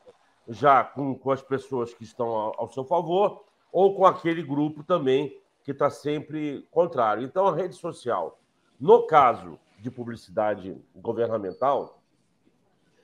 Já 0.49 0.83
com, 0.83 1.15
com 1.15 1.31
as 1.31 1.43
pessoas 1.43 1.93
que 1.95 2.05
estão 2.05 2.29
ao, 2.29 2.55
ao 2.63 2.73
seu 2.73 2.85
favor 2.85 3.45
ou 3.73 3.95
com 3.95 4.05
aquele 4.05 4.43
grupo 4.43 4.83
também 4.83 5.41
que 5.63 5.71
está 5.71 5.91
sempre 5.91 6.67
contrário. 6.71 7.23
Então, 7.23 7.47
a 7.47 7.55
rede 7.55 7.75
social, 7.75 8.41
no 8.79 9.07
caso 9.07 9.59
de 9.79 9.91
publicidade 9.91 10.77
governamental, 10.97 12.03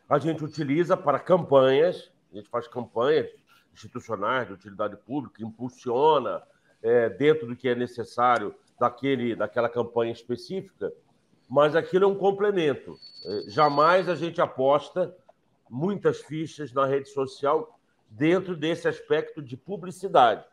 a 0.09 0.19
gente 0.19 0.45
utiliza 0.45 0.97
para 0.97 1.19
campanhas, 1.19 2.11
a 2.33 2.37
gente 2.37 2.49
faz 2.49 2.69
campanhas 2.69 3.31
institucionais 3.73 4.47
de 4.47 4.55
utilidade 4.55 4.97
pública, 4.97 5.43
impulsiona 5.43 6.43
é, 6.83 7.09
dentro 7.09 7.47
do 7.47 7.57
que 7.57 7.69
é 7.69 7.75
necessário 7.75 8.55
daquele, 8.79 9.35
daquela 9.35 9.69
campanha 9.69 10.13
específica, 10.13 10.93
mas 11.49 11.75
aquilo 11.75 12.05
é 12.05 12.09
um 12.09 12.15
complemento. 12.15 12.99
É, 13.25 13.51
jamais 13.51 14.09
a 14.09 14.15
gente 14.15 14.41
aposta 14.41 15.15
muitas 15.69 16.21
fichas 16.21 16.73
na 16.73 16.87
rede 16.87 17.09
social 17.09 17.79
dentro 18.09 18.57
desse 18.57 18.89
aspecto 18.89 19.43
de 19.43 19.57
publicidade. 19.57 20.45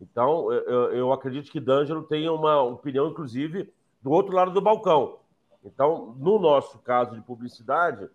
Então, 0.00 0.52
eu, 0.52 1.12
acredito 1.12 1.50
que 1.50 1.60
D'Angelo 1.60 2.02
tenha 2.02 2.32
uma 2.32 2.62
opinião, 2.62 3.08
inclusive, 3.08 3.72
do 4.02 4.10
outro 4.10 4.34
lado 4.34 4.52
do 4.52 4.60
balcão. 4.60 5.18
Então, 5.64 6.14
no 6.18 6.38
nosso 6.38 6.78
caso 6.80 7.14
de 7.14 7.22
publicidade, 7.22 8.08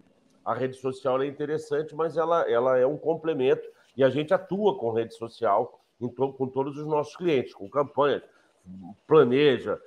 a 0.44 0.53
rede 0.53 0.75
social 0.75 1.22
é 1.22 1.27
interessante, 1.27 1.96
mas 1.96 2.18
ela, 2.18 2.50
ela 2.50 2.77
é 2.77 2.86
um 2.86 2.98
complemento 2.98 3.68
e 3.96 4.03
a 4.03 4.10
gente 4.10 4.34
atua 4.34 4.77
com 4.77 4.91
rede 4.91 5.15
social 5.15 5.79
to, 6.00 6.10
com 6.10 6.48
todos 6.48 6.77
os 6.77 6.86
nossos 6.86 7.15
clientes, 7.15 7.53
com 7.53 7.70
campanhas, 7.70 8.24
planeja 9.08 9.79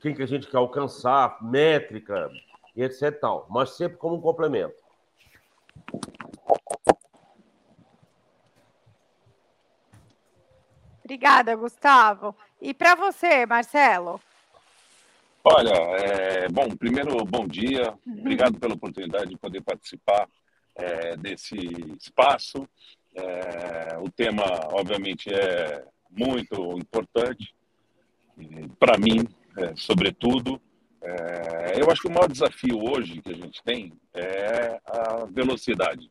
quem 0.00 0.14
que 0.14 0.22
a 0.22 0.26
gente 0.26 0.48
quer 0.48 0.56
alcançar, 0.58 1.42
métrica 1.42 2.30
e 2.74 2.82
etc. 2.82 3.18
Tal, 3.20 3.46
mas 3.50 3.70
sempre 3.70 3.98
como 3.98 4.16
um 4.16 4.20
complemento. 4.20 4.87
Obrigada, 11.04 11.56
Gustavo. 11.56 12.36
E 12.60 12.74
para 12.74 12.94
você, 12.94 13.46
Marcelo? 13.46 14.20
Olha, 15.42 15.72
é, 15.72 16.48
bom, 16.48 16.68
primeiro, 16.76 17.24
bom 17.24 17.46
dia. 17.46 17.94
Uhum. 18.06 18.20
Obrigado 18.20 18.58
pela 18.58 18.74
oportunidade 18.74 19.30
de 19.30 19.38
poder 19.38 19.62
participar 19.62 20.28
é, 20.74 21.16
desse 21.16 21.56
espaço. 21.98 22.68
É, 23.14 23.98
o 23.98 24.10
tema, 24.10 24.44
obviamente, 24.72 25.32
é 25.32 25.84
muito 26.10 26.76
importante 26.78 27.54
para 28.78 28.98
mim, 28.98 29.26
é, 29.56 29.74
sobretudo. 29.76 30.60
É, 31.08 31.80
eu 31.80 31.90
acho 31.90 32.02
que 32.02 32.08
o 32.08 32.12
maior 32.12 32.28
desafio 32.28 32.78
hoje 32.78 33.22
que 33.22 33.30
a 33.30 33.36
gente 33.36 33.62
tem 33.62 33.92
é 34.12 34.78
a 34.84 35.24
velocidade. 35.24 36.10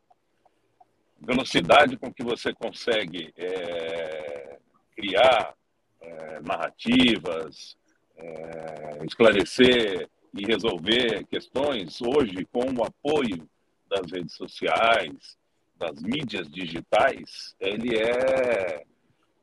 Velocidade 1.20 1.96
com 1.96 2.12
que 2.12 2.24
você 2.24 2.52
consegue 2.52 3.32
é, 3.36 4.58
criar 4.96 5.54
é, 6.00 6.40
narrativas, 6.40 7.76
é, 8.16 9.04
esclarecer 9.04 10.08
e 10.34 10.44
resolver 10.44 11.24
questões 11.26 12.00
hoje 12.02 12.44
com 12.52 12.64
o 12.72 12.84
apoio 12.84 13.48
das 13.88 14.10
redes 14.10 14.34
sociais, 14.34 15.38
das 15.76 16.02
mídias 16.02 16.48
digitais, 16.50 17.54
ele 17.60 17.96
é 17.96 18.84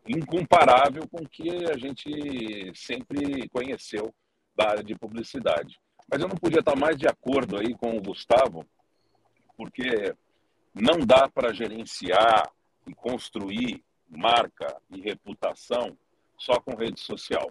incomparável 0.07 1.07
com 1.07 1.23
o 1.23 1.29
que 1.29 1.49
a 1.71 1.77
gente 1.77 2.71
sempre 2.75 3.47
conheceu 3.49 4.13
da 4.55 4.69
área 4.69 4.83
de 4.83 4.95
publicidade. 4.95 5.79
Mas 6.09 6.21
eu 6.21 6.27
não 6.27 6.35
podia 6.35 6.59
estar 6.59 6.75
mais 6.75 6.97
de 6.97 7.07
acordo 7.07 7.57
aí 7.57 7.73
com 7.75 7.97
o 7.97 8.01
Gustavo, 8.01 8.65
porque 9.57 10.13
não 10.73 10.99
dá 10.99 11.29
para 11.29 11.53
gerenciar 11.53 12.51
e 12.87 12.93
construir 12.93 13.83
marca 14.09 14.75
e 14.91 15.01
reputação 15.01 15.97
só 16.37 16.59
com 16.59 16.75
rede 16.75 16.99
social. 16.99 17.49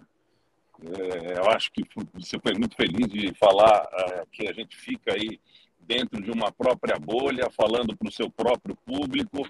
É, 0.81 1.39
eu 1.39 1.49
acho 1.51 1.71
que 1.71 1.83
você 2.13 2.37
foi 2.39 2.53
muito 2.57 2.75
feliz 2.75 3.07
de 3.07 3.33
falar 3.35 3.87
é, 3.91 4.23
que 4.31 4.47
a 4.47 4.53
gente 4.53 4.75
fica 4.75 5.13
aí 5.13 5.39
dentro 5.79 6.21
de 6.21 6.31
uma 6.31 6.51
própria 6.51 6.97
bolha, 6.97 7.49
falando 7.51 7.95
para 7.95 8.09
o 8.09 8.11
seu 8.11 8.29
próprio 8.29 8.75
público, 8.85 9.47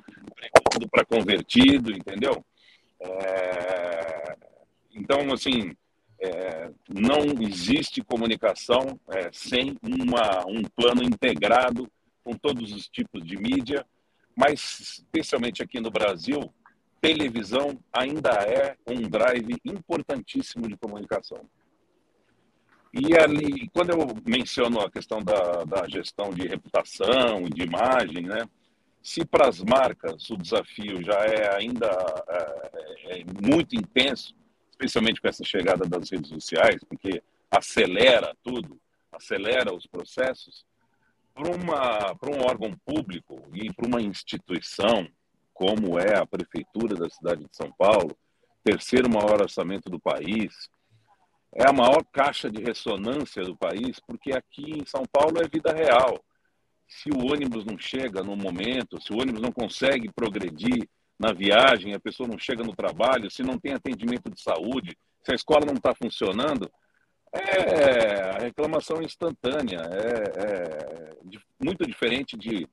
para 0.92 1.06
convertido, 1.06 1.92
entendeu? 1.92 2.44
É, 3.00 4.38
então, 4.94 5.32
assim, 5.34 5.76
é, 6.20 6.72
não 6.90 7.20
existe 7.42 8.02
comunicação 8.02 9.00
é, 9.10 9.30
sem 9.32 9.78
uma, 9.82 10.46
um 10.48 10.64
plano 10.64 11.04
integrado 11.04 11.90
com 12.24 12.34
todos 12.34 12.72
os 12.72 12.88
tipos 12.88 13.24
de 13.24 13.38
mídia, 13.38 13.86
mas 14.36 15.04
especialmente 15.04 15.62
aqui 15.62 15.80
no 15.80 15.92
Brasil, 15.92 16.54
televisão 17.00 17.80
ainda 17.94 18.32
é 18.32 18.76
um 18.88 19.02
drive 19.02 19.56
importantíssimo 19.64 20.68
de 20.68 20.76
comunicação. 20.76 21.48
E 22.92 23.14
ali, 23.18 23.70
quando 23.74 23.92
eu 23.92 24.08
menciono 24.26 24.80
a 24.80 24.90
questão 24.90 25.22
da, 25.22 25.66
da 25.66 25.88
gestão 25.88 26.30
de 26.30 26.48
reputação 26.48 27.42
e 27.46 27.50
de 27.50 27.64
imagem, 27.64 28.24
né? 28.24 28.48
Se 29.04 29.24
para 29.26 29.50
as 29.50 29.60
marcas 29.60 30.30
o 30.30 30.38
desafio 30.38 31.04
já 31.04 31.20
é 31.26 31.56
ainda 31.56 31.88
é, 32.28 33.20
é 33.20 33.24
muito 33.46 33.76
intenso, 33.76 34.34
especialmente 34.76 35.22
com 35.22 35.28
essa 35.28 35.44
chegada 35.44 35.88
das 35.88 36.10
redes 36.10 36.30
sociais, 36.30 36.84
porque 36.88 37.24
acelera 37.50 38.36
tudo, 38.44 38.80
acelera 39.12 39.74
os 39.74 39.88
processos, 39.88 40.66
para 41.34 42.32
um 42.32 42.42
órgão 42.46 42.72
público 42.86 43.42
e 43.54 43.74
para 43.74 43.88
uma 43.88 44.02
instituição 44.02 45.08
como 45.54 45.98
é 45.98 46.18
a 46.18 46.26
Prefeitura 46.26 46.96
da 46.96 47.10
cidade 47.10 47.46
de 47.46 47.56
São 47.56 47.72
Paulo, 47.72 48.16
terceiro 48.64 49.10
maior 49.10 49.42
orçamento 49.42 49.90
do 49.90 50.00
país, 50.00 50.70
é 51.54 51.68
a 51.68 51.74
maior 51.74 52.04
caixa 52.12 52.50
de 52.50 52.62
ressonância 52.62 53.44
do 53.44 53.56
país, 53.56 53.98
porque 54.06 54.34
aqui 54.34 54.72
em 54.82 54.86
São 54.86 55.04
Paulo 55.10 55.40
é 55.42 55.48
vida 55.48 55.72
real. 55.72 56.22
Se 56.88 57.10
o 57.10 57.32
ônibus 57.32 57.64
não 57.64 57.78
chega 57.78 58.22
no 58.22 58.36
momento, 58.36 59.02
se 59.02 59.14
o 59.14 59.22
ônibus 59.22 59.42
não 59.42 59.52
consegue 59.52 60.12
progredir 60.12 60.90
na 61.20 61.32
viagem, 61.32 61.94
a 61.94 62.00
pessoa 62.00 62.28
não 62.28 62.38
chega 62.38 62.64
no 62.64 62.76
trabalho, 62.76 63.32
se 63.32 63.42
não 63.42 63.58
tem 63.58 63.74
atendimento 63.74 64.30
de 64.30 64.42
saúde, 64.42 64.98
se 65.24 65.32
a 65.32 65.36
escola 65.36 65.66
não 65.66 65.76
está 65.76 65.94
funcionando, 65.96 66.70
é 67.32 68.30
a 68.30 68.38
reclamação 68.40 69.02
instantânea, 69.02 69.80
é, 69.92 70.40
é 70.40 71.16
muito 71.62 71.86
diferente 71.86 72.38
de 72.38 72.68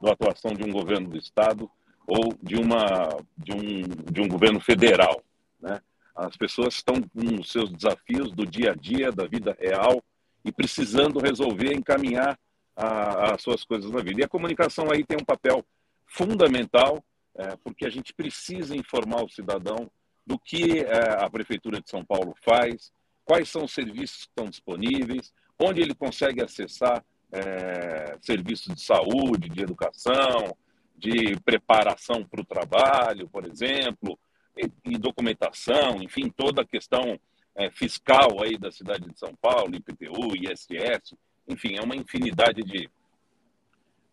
da 0.00 0.12
atuação 0.12 0.52
de 0.52 0.62
um 0.62 0.70
governo 0.70 1.08
do 1.08 1.16
estado 1.16 1.70
ou 2.06 2.36
de 2.42 2.56
uma 2.56 3.08
de 3.36 3.52
um, 3.52 3.82
de 4.12 4.20
um 4.20 4.28
governo 4.28 4.60
federal, 4.60 5.22
né? 5.60 5.80
As 6.14 6.36
pessoas 6.36 6.74
estão 6.74 6.94
com 7.02 7.40
os 7.40 7.50
seus 7.50 7.70
desafios 7.70 8.32
do 8.32 8.46
dia 8.46 8.72
a 8.72 8.74
dia, 8.74 9.12
da 9.12 9.26
vida 9.26 9.56
real 9.58 10.02
e 10.42 10.50
precisando 10.50 11.18
resolver, 11.18 11.74
encaminhar 11.74 12.38
as 12.74 13.42
suas 13.42 13.64
coisas 13.64 13.90
na 13.90 14.00
vida. 14.00 14.20
E 14.20 14.24
a 14.24 14.28
comunicação 14.28 14.90
aí 14.90 15.04
tem 15.04 15.18
um 15.20 15.24
papel 15.24 15.64
fundamental, 16.06 17.04
é, 17.36 17.56
porque 17.56 17.86
a 17.86 17.90
gente 17.90 18.12
precisa 18.12 18.76
informar 18.76 19.24
o 19.24 19.28
cidadão 19.28 19.90
do 20.26 20.38
que 20.38 20.80
é, 20.80 21.24
a 21.24 21.30
Prefeitura 21.30 21.80
de 21.80 21.88
São 21.88 22.04
Paulo 22.04 22.34
faz, 22.42 22.92
quais 23.24 23.48
são 23.48 23.64
os 23.64 23.72
serviços 23.72 24.24
que 24.24 24.30
estão 24.30 24.48
disponíveis, 24.48 25.32
onde 25.58 25.80
ele 25.80 25.94
consegue 25.94 26.42
acessar 26.42 27.04
é, 27.30 28.16
serviços 28.20 28.74
de 28.74 28.80
saúde, 28.80 29.48
de 29.48 29.62
educação, 29.62 30.56
de 30.96 31.38
preparação 31.44 32.24
para 32.24 32.40
o 32.40 32.44
trabalho, 32.44 33.28
por 33.28 33.44
exemplo, 33.46 34.18
e, 34.56 34.70
e, 34.92 34.98
documentação, 34.98 36.02
enfim, 36.02 36.30
toda 36.30 36.62
a 36.62 36.66
questão 36.66 37.18
é, 37.54 37.70
fiscal 37.70 38.42
aí 38.42 38.56
da 38.56 38.70
cidade 38.72 39.08
de 39.10 39.18
São 39.18 39.34
Paulo, 39.36 39.74
IPTU, 39.74 40.34
ISS, 40.36 41.14
enfim, 41.48 41.76
é 41.76 41.82
uma 41.82 41.96
infinidade 41.96 42.62
de, 42.62 42.88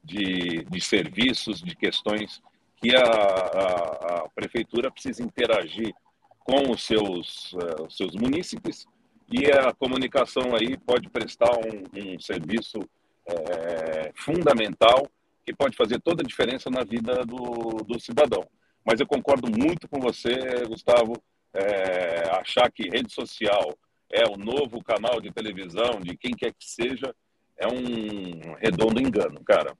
de, 0.03 0.65
de 0.65 0.81
serviços, 0.81 1.61
de 1.61 1.75
questões 1.75 2.41
que 2.83 2.93
a, 2.93 3.01
a, 3.01 4.23
a, 4.25 4.29
prefeitura 4.35 4.91
precisa 4.91 5.23
interagir 5.23 5.93
com 6.39 6.69
os 6.69 6.83
seus, 6.83 7.53
uh, 7.53 7.85
os 7.87 7.95
seus 7.95 8.13
munícipes 8.13 8.85
e 9.31 9.49
a 9.49 9.71
comunicação 9.73 10.53
aí 10.53 10.77
pode 10.77 11.09
prestar 11.09 11.49
um, 11.55 12.15
um 12.15 12.19
serviço 12.19 12.77
é, 13.25 14.11
fundamental 14.15 15.07
que 15.45 15.55
pode 15.55 15.77
fazer 15.77 16.01
toda 16.01 16.21
a 16.21 16.27
diferença 16.27 16.69
na 16.69 16.83
vida 16.83 17.25
do, 17.25 17.83
do 17.87 17.97
cidadão. 18.01 18.45
Mas 18.85 18.99
eu 18.99 19.07
concordo 19.07 19.49
muito 19.49 19.87
com 19.87 20.01
você, 20.01 20.35
Gustavo, 20.67 21.13
é, 21.53 22.29
achar 22.31 22.69
que 22.69 22.89
rede 22.89 23.13
social 23.13 23.73
é 24.11 24.25
o 24.29 24.37
novo 24.37 24.83
canal 24.83 25.21
de 25.21 25.31
televisão 25.31 26.01
de 26.01 26.17
quem 26.17 26.31
quer 26.31 26.51
que 26.51 26.65
seja 26.65 27.15
é 27.57 27.67
um 27.67 28.55
redondo 28.59 28.99
engano, 28.99 29.41
cara. 29.45 29.73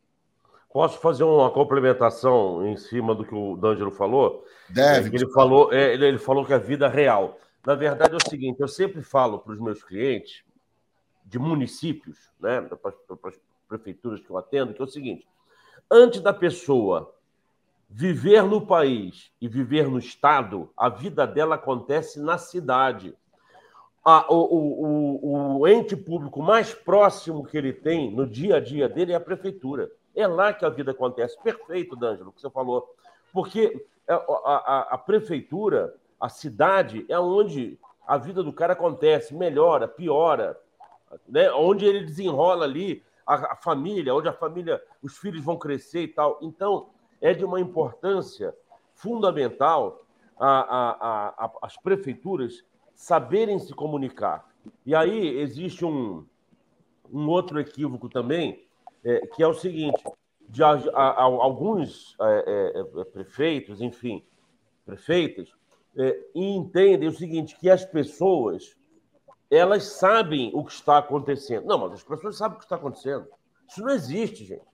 Posso 0.74 0.98
fazer 0.98 1.24
uma 1.24 1.52
complementação 1.52 2.66
em 2.66 2.76
cima 2.76 3.14
do 3.14 3.24
que 3.24 3.36
o 3.36 3.56
D'Angelo 3.56 3.92
falou? 3.92 4.44
Deve. 4.68 5.16
Ele 5.16 5.30
falou, 5.32 5.72
é, 5.72 5.94
ele 5.94 6.18
falou 6.18 6.44
que 6.44 6.52
a 6.52 6.58
vida 6.58 6.88
é 6.88 6.90
real. 6.90 7.38
Na 7.64 7.76
verdade 7.76 8.14
é 8.14 8.18
o 8.18 8.30
seguinte, 8.30 8.60
eu 8.60 8.68
sempre 8.68 9.04
falo 9.04 9.38
para 9.38 9.54
os 9.54 9.60
meus 9.60 9.84
clientes 9.84 10.44
de 11.24 11.38
municípios, 11.38 12.32
né, 12.40 12.60
para 12.62 12.92
as 13.30 13.40
prefeituras 13.70 14.20
que 14.20 14.30
eu 14.30 14.38
atendo, 14.38 14.74
que 14.74 14.82
é 14.82 14.84
o 14.84 14.88
seguinte: 14.88 15.28
antes 15.92 16.20
da 16.22 16.34
pessoa 16.34 17.14
viver 17.88 18.42
no 18.42 18.66
país 18.66 19.32
e 19.40 19.48
viver 19.48 19.88
no 19.88 20.00
Estado, 20.00 20.72
a 20.76 20.90
vida 20.90 21.28
dela 21.28 21.54
acontece 21.54 22.20
na 22.20 22.40
cidade. 22.40 23.16
A, 24.04 24.26
o, 24.34 24.40
o, 24.42 25.60
o, 25.60 25.68
ente 25.68 25.96
público 25.96 26.42
mais 26.42 26.74
próximo 26.74 27.46
que 27.46 27.56
ele 27.56 27.72
tem 27.72 28.12
no 28.12 28.26
dia 28.26 28.56
a 28.56 28.60
dia 28.60 28.90
dele 28.90 29.14
é 29.14 29.16
a 29.16 29.20
prefeitura. 29.20 29.92
É 30.16 30.28
lá 30.28 30.54
que 30.54 30.66
a 30.66 30.70
vida 30.70 30.92
acontece. 30.92 31.38
Perfeito, 31.42 31.96
D'Angelo, 31.96 32.30
o 32.30 32.34
que 32.34 32.42
você 32.42 32.50
falou. 32.50 32.94
Porque 33.32 33.86
a, 34.08 34.16
a, 34.16 34.88
a 34.92 34.98
prefeitura, 34.98 35.96
a 36.20 36.30
cidade, 36.30 37.06
é 37.10 37.20
onde 37.20 37.80
a 38.06 38.18
vida 38.18 38.44
do 38.44 38.54
cara 38.54 38.74
acontece, 38.74 39.34
melhora, 39.34 39.88
piora, 39.88 40.60
né? 41.28 41.52
onde 41.52 41.86
ele 41.86 42.06
desenrola 42.06 42.66
ali 42.66 43.04
a, 43.26 43.54
a, 43.54 43.56
família, 43.56 44.14
onde 44.14 44.28
a 44.28 44.34
família, 44.34 44.82
os 45.02 45.18
filhos 45.18 45.44
vão 45.44 45.58
crescer 45.58 46.04
e 46.04 46.08
tal. 46.08 46.38
Então, 46.42 46.90
é 47.22 47.34
de 47.34 47.46
uma 47.46 47.60
importância 47.60 48.54
fundamental 48.94 50.04
a, 50.40 51.46
a, 51.46 51.52
as 51.62 51.78
prefeituras 51.78 52.64
saberem 52.94 53.60
se 53.60 53.74
comunicar. 53.74 54.48
E 54.86 54.94
aí 54.94 55.40
existe 55.40 55.86
um, 55.86 56.26
um 57.12 57.28
outro 57.28 57.60
equívoco 57.60 58.10
também, 58.10 58.66
é, 59.04 59.28
que 59.28 59.44
é 59.44 59.48
o 59.48 59.54
seguinte: 59.54 60.04
de 60.50 60.64
a, 60.64 60.72
a, 60.94 61.24
alguns 61.24 62.16
é, 62.22 62.74
é, 62.76 62.80
é, 62.80 63.04
prefeitos, 63.06 63.82
enfim, 63.82 64.24
prefeitas, 64.86 65.50
é, 65.98 66.20
entendem 66.34 67.10
o 67.10 67.14
seguinte, 67.14 67.58
que 67.60 67.70
as 67.70 67.86
pessoas 67.86 68.76
elas 69.50 69.84
sabem 69.84 70.52
o 70.56 70.64
que 70.64 70.72
está 70.72 70.98
acontecendo. 70.98 71.68
Não, 71.68 71.78
mas 71.78 71.94
as 71.94 72.04
pessoas 72.04 72.38
sabem 72.38 72.56
o 72.56 72.60
que 72.60 72.66
está 72.66 72.76
acontecendo. 72.76 73.28
Isso 73.70 73.82
não 73.82 73.92
existe, 73.92 74.46
gente. 74.46 74.66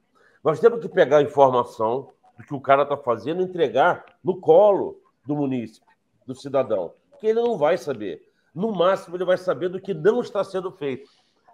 Nós 0.41 0.59
temos 0.59 0.79
que 0.79 0.87
pegar 0.87 1.17
a 1.17 1.21
informação 1.21 2.11
do 2.37 2.45
que 2.45 2.53
o 2.53 2.61
cara 2.61 2.83
está 2.83 2.95
fazendo 2.95 3.41
e 3.41 3.43
entregar 3.43 4.05
no 4.23 4.39
colo 4.39 5.01
do 5.25 5.35
munícipe, 5.35 5.85
do 6.25 6.33
cidadão, 6.33 6.93
que 7.19 7.27
ele 7.27 7.41
não 7.41 7.57
vai 7.57 7.77
saber. 7.77 8.29
No 8.55 8.71
máximo, 8.71 9.17
ele 9.17 9.25
vai 9.25 9.37
saber 9.37 9.67
do 9.67 9.81
que 9.81 9.93
não 9.93 10.21
está 10.21 10.43
sendo 10.45 10.71
feito 10.71 11.09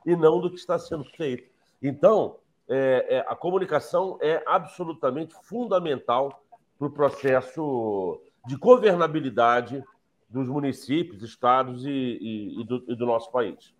e 0.05 0.15
não 0.15 0.39
do 0.39 0.51
que 0.51 0.57
está 0.57 0.77
sendo 0.77 1.03
feito. 1.03 1.49
Então, 1.81 2.37
é, 2.67 3.17
é, 3.17 3.19
a 3.27 3.35
comunicação 3.35 4.17
é 4.21 4.43
absolutamente 4.45 5.35
fundamental 5.43 6.43
para 6.77 6.87
o 6.87 6.91
processo 6.91 8.21
de 8.45 8.55
governabilidade 8.55 9.83
dos 10.29 10.47
municípios, 10.47 11.23
estados 11.23 11.85
e, 11.85 11.89
e, 11.89 12.61
e, 12.61 12.63
do, 12.65 12.83
e 12.87 12.95
do 12.95 13.05
nosso 13.05 13.31
país. 13.31 13.73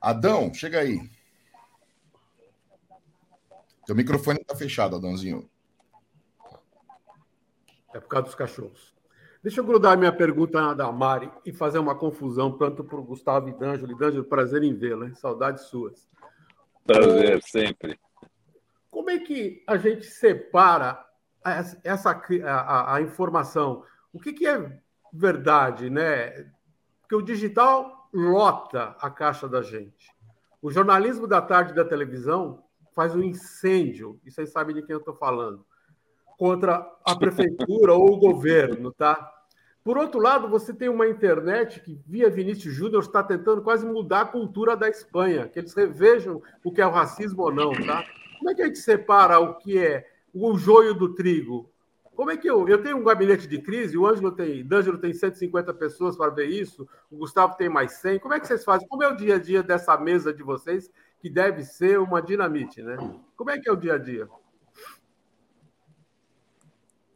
Adão, 0.00 0.52
chega 0.52 0.80
aí. 0.80 0.98
Teu 3.86 3.94
microfone 3.94 4.40
está 4.40 4.56
fechado, 4.56 4.96
Adãozinho. 4.96 5.48
É 7.92 8.00
por 8.00 8.08
causa 8.08 8.26
dos 8.26 8.34
cachorros. 8.34 8.94
Deixa 9.42 9.60
eu 9.60 9.64
grudar 9.64 9.96
minha 9.98 10.12
pergunta 10.12 10.74
da 10.74 10.90
Mari 10.90 11.30
e 11.44 11.52
fazer 11.52 11.78
uma 11.78 11.94
confusão 11.94 12.50
tanto 12.56 12.82
para 12.82 12.98
o 12.98 13.04
Gustavo 13.04 13.48
e 13.50 13.52
D'Angelo. 13.52 13.94
D'Angelo, 13.94 14.24
prazer 14.24 14.62
em 14.62 14.74
vê-lo, 14.74 15.14
saudades 15.16 15.64
suas. 15.64 16.08
Prazer, 16.84 17.42
sempre. 17.42 17.98
Como 18.90 19.10
é 19.10 19.18
que 19.18 19.62
a 19.66 19.76
gente 19.76 20.04
separa 20.04 21.02
essa, 21.82 22.10
a, 22.46 22.94
a 22.96 23.00
informação? 23.00 23.82
O 24.12 24.20
que, 24.20 24.32
que 24.32 24.46
é 24.46 24.80
verdade, 25.12 25.88
né? 25.88 26.50
Porque 27.00 27.14
o 27.14 27.22
digital 27.22 28.08
lota 28.12 28.96
a 29.00 29.10
caixa 29.10 29.48
da 29.48 29.62
gente. 29.62 30.12
O 30.60 30.70
jornalismo 30.70 31.26
da 31.26 31.42
tarde 31.42 31.74
da 31.74 31.84
televisão 31.84 32.62
faz 32.94 33.14
um 33.14 33.22
incêndio, 33.22 34.20
e 34.24 34.30
vocês 34.30 34.52
sabem 34.52 34.74
de 34.74 34.82
quem 34.82 34.92
eu 34.92 35.00
estou 35.00 35.14
falando, 35.14 35.66
contra 36.38 36.86
a 37.04 37.16
prefeitura 37.16 37.94
ou 37.94 38.12
o 38.12 38.18
governo, 38.18 38.92
tá? 38.92 39.30
Por 39.84 39.98
outro 39.98 40.18
lado, 40.18 40.48
você 40.48 40.72
tem 40.72 40.88
uma 40.88 41.06
internet 41.06 41.78
que, 41.78 42.00
via 42.06 42.30
Vinícius 42.30 42.74
Júnior, 42.74 43.02
está 43.02 43.22
tentando 43.22 43.60
quase 43.60 43.84
mudar 43.84 44.22
a 44.22 44.24
cultura 44.24 44.74
da 44.74 44.88
Espanha, 44.88 45.46
que 45.46 45.58
eles 45.58 45.74
revejam 45.74 46.42
o 46.64 46.72
que 46.72 46.80
é 46.80 46.86
o 46.86 46.90
racismo 46.90 47.42
ou 47.42 47.52
não, 47.52 47.70
tá? 47.72 48.02
Como 48.38 48.50
é 48.50 48.54
que 48.54 48.62
a 48.62 48.66
gente 48.66 48.78
separa 48.78 49.38
o 49.38 49.56
que 49.56 49.76
é 49.76 50.08
o 50.32 50.56
joio 50.56 50.94
do 50.94 51.14
trigo? 51.14 51.70
Como 52.16 52.30
é 52.30 52.36
que 52.36 52.48
eu. 52.48 52.66
Eu 52.66 52.82
tenho 52.82 52.96
um 52.96 53.04
gabinete 53.04 53.46
de 53.46 53.58
crise, 53.60 53.98
o 53.98 54.06
Ângelo 54.06 54.32
tem. 54.32 54.64
D'Angelo 54.64 54.96
tem 54.96 55.12
150 55.12 55.74
pessoas 55.74 56.16
para 56.16 56.30
ver 56.30 56.46
isso, 56.46 56.88
o 57.10 57.18
Gustavo 57.18 57.54
tem 57.56 57.68
mais 57.68 57.92
100. 57.92 58.20
Como 58.20 58.32
é 58.32 58.40
que 58.40 58.46
vocês 58.46 58.64
fazem? 58.64 58.88
Como 58.88 59.02
é 59.02 59.08
o 59.08 59.16
dia 59.16 59.34
a 59.34 59.38
dia 59.38 59.62
dessa 59.62 59.98
mesa 59.98 60.32
de 60.32 60.42
vocês, 60.42 60.90
que 61.20 61.28
deve 61.28 61.62
ser 61.62 61.98
uma 61.98 62.22
dinamite, 62.22 62.80
né? 62.82 62.96
Como 63.36 63.50
é 63.50 63.58
que 63.58 63.68
é 63.68 63.72
o 63.72 63.76
dia 63.76 63.94
a 63.94 63.98
dia? 63.98 64.26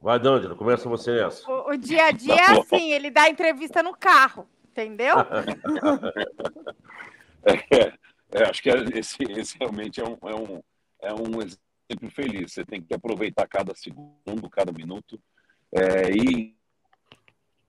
Vai, 0.01 0.19
D'Angelo, 0.19 0.55
começa 0.55 0.89
você 0.89 1.13
nessa. 1.13 1.51
O, 1.51 1.71
o 1.71 1.77
dia 1.77 2.07
a 2.07 2.11
dia 2.13 2.35
é 2.35 2.59
assim, 2.59 2.93
ele 2.93 3.11
dá 3.11 3.29
entrevista 3.29 3.83
no 3.83 3.97
carro, 3.97 4.49
entendeu? 4.71 5.17
é, 7.45 7.93
é, 8.33 8.45
acho 8.49 8.63
que 8.63 8.69
esse, 8.69 9.17
esse 9.31 9.59
realmente 9.59 10.01
é 10.01 10.05
um, 10.05 10.17
é 10.23 10.35
um, 10.35 10.63
é 11.03 11.15
um 11.15 11.43
exemplo 11.43 12.11
feliz. 12.11 12.53
Você 12.53 12.65
tem 12.65 12.81
que 12.81 12.95
aproveitar 12.95 13.49
cada 13.49 13.75
segundo, 13.75 14.49
cada 14.51 14.71
minuto. 14.71 15.21
É, 15.73 16.13
e 16.13 16.57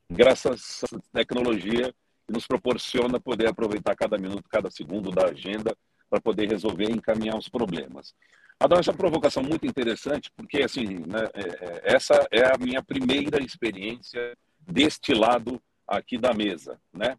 graças 0.10 0.84
à 0.84 1.18
tecnologia 1.18 1.94
nos 2.30 2.46
proporciona 2.46 3.20
poder 3.20 3.50
aproveitar 3.50 3.96
cada 3.96 4.18
minuto, 4.18 4.44
cada 4.50 4.70
segundo 4.70 5.10
da 5.10 5.26
agenda 5.26 5.76
para 6.10 6.22
poder 6.22 6.50
resolver 6.50 6.90
e 6.90 6.94
encaminhar 6.94 7.38
os 7.38 7.50
problemas. 7.50 8.14
Adão, 8.60 8.78
essa 8.78 8.92
provocação 8.92 9.42
muito 9.42 9.66
interessante, 9.66 10.30
porque 10.36 10.62
assim, 10.62 10.86
né, 10.86 11.30
é, 11.34 11.42
é, 11.42 11.96
essa 11.96 12.28
é 12.30 12.46
a 12.46 12.58
minha 12.58 12.84
primeira 12.84 13.42
experiência 13.42 14.38
deste 14.68 15.14
lado 15.14 15.62
aqui 15.88 16.18
da 16.18 16.34
mesa, 16.34 16.78
né? 16.94 17.18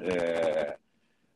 É, 0.00 0.78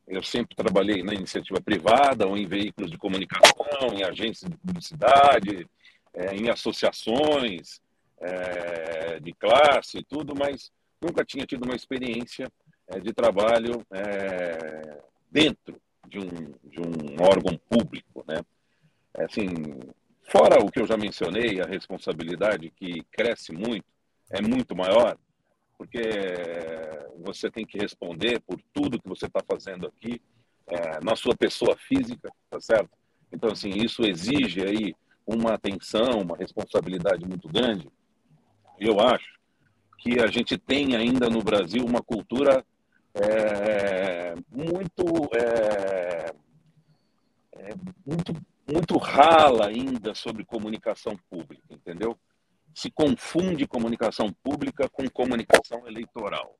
eu 0.07 0.23
sempre 0.23 0.55
trabalhei 0.55 1.03
na 1.03 1.13
iniciativa 1.13 1.61
privada 1.61 2.27
ou 2.27 2.35
em 2.35 2.47
veículos 2.47 2.89
de 2.89 2.97
comunicação, 2.97 3.93
em 3.93 4.03
agências 4.03 4.49
de 4.49 4.57
publicidade, 4.57 5.67
é, 6.15 6.35
em 6.35 6.49
associações 6.49 7.79
é, 8.19 9.19
de 9.19 9.33
classe 9.33 9.99
e 9.99 10.03
tudo, 10.03 10.33
mas 10.35 10.71
nunca 10.99 11.23
tinha 11.23 11.45
tido 11.45 11.63
uma 11.63 11.75
experiência 11.75 12.51
é, 12.87 12.99
de 12.99 13.13
trabalho 13.13 13.85
é, 13.91 14.97
dentro 15.29 15.79
de 16.07 16.19
um, 16.19 16.53
de 16.63 16.81
um 16.81 17.23
órgão 17.23 17.57
público, 17.69 18.25
né? 18.27 18.41
É, 19.17 19.25
assim, 19.25 19.47
fora 20.29 20.63
o 20.63 20.71
que 20.71 20.79
eu 20.79 20.87
já 20.87 20.97
mencionei, 20.97 21.61
a 21.61 21.65
responsabilidade 21.65 22.71
que 22.71 23.03
cresce 23.11 23.51
muito, 23.51 23.85
é 24.31 24.41
muito 24.41 24.75
maior, 24.75 25.17
porque 25.77 26.01
você 27.23 27.49
tem 27.49 27.65
que 27.65 27.77
responder 27.77 28.39
por 28.41 28.59
tudo 28.73 29.01
que 29.01 29.09
você 29.09 29.25
está 29.25 29.41
fazendo 29.49 29.87
aqui 29.87 30.21
é, 30.67 31.03
na 31.03 31.15
sua 31.15 31.35
pessoa 31.35 31.75
física, 31.75 32.31
tá 32.49 32.59
certo? 32.59 32.89
Então, 33.31 33.51
assim, 33.51 33.69
isso 33.69 34.03
exige 34.03 34.61
aí 34.63 34.95
uma 35.25 35.53
atenção, 35.53 36.21
uma 36.21 36.37
responsabilidade 36.37 37.25
muito 37.25 37.47
grande. 37.47 37.89
Eu 38.79 38.99
acho 38.99 39.39
que 39.97 40.19
a 40.19 40.27
gente 40.27 40.57
tem 40.57 40.95
ainda 40.95 41.29
no 41.29 41.43
Brasil 41.43 41.85
uma 41.85 42.01
cultura 42.01 42.65
é, 43.13 44.33
muito, 44.49 45.29
é, 45.35 46.33
é, 47.57 47.69
muito, 48.05 48.33
muito 48.71 48.97
rala 49.21 49.67
ainda 49.67 50.15
sobre 50.15 50.45
comunicação 50.45 51.17
pública, 51.29 51.73
entendeu? 51.73 52.17
se 52.73 52.89
confunde 52.89 53.67
comunicação 53.67 54.31
pública 54.43 54.89
com 54.89 55.09
comunicação 55.09 55.87
eleitoral. 55.87 56.57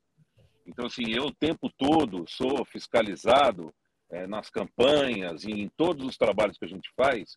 Então, 0.66 0.86
assim, 0.86 1.10
eu 1.10 1.24
o 1.24 1.34
tempo 1.34 1.70
todo 1.76 2.24
sou 2.28 2.64
fiscalizado 2.64 3.74
é, 4.10 4.26
nas 4.26 4.50
campanhas 4.50 5.44
e 5.44 5.50
em 5.50 5.68
todos 5.76 6.06
os 6.06 6.16
trabalhos 6.16 6.56
que 6.58 6.64
a 6.64 6.68
gente 6.68 6.90
faz 6.96 7.36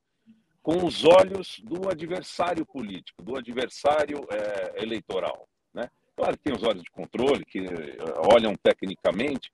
com 0.61 0.83
os 0.85 1.03
olhos 1.05 1.59
do 1.63 1.89
adversário 1.89 2.65
político, 2.65 3.23
do 3.23 3.37
adversário 3.37 4.19
é, 4.31 4.83
eleitoral. 4.83 5.47
Né? 5.73 5.89
Claro 6.15 6.37
que 6.37 6.43
tem 6.43 6.53
os 6.53 6.63
olhos 6.63 6.83
de 6.83 6.91
controle, 6.91 7.45
que 7.45 7.59
é, 7.59 7.97
olham 8.33 8.53
tecnicamente, 8.55 9.51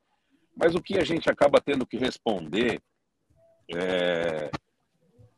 mas 0.55 0.73
o 0.75 0.81
que 0.81 0.97
a 0.97 1.03
gente 1.03 1.29
acaba 1.29 1.61
tendo 1.61 1.85
que 1.85 1.97
responder 1.97 2.81
é, 3.73 4.51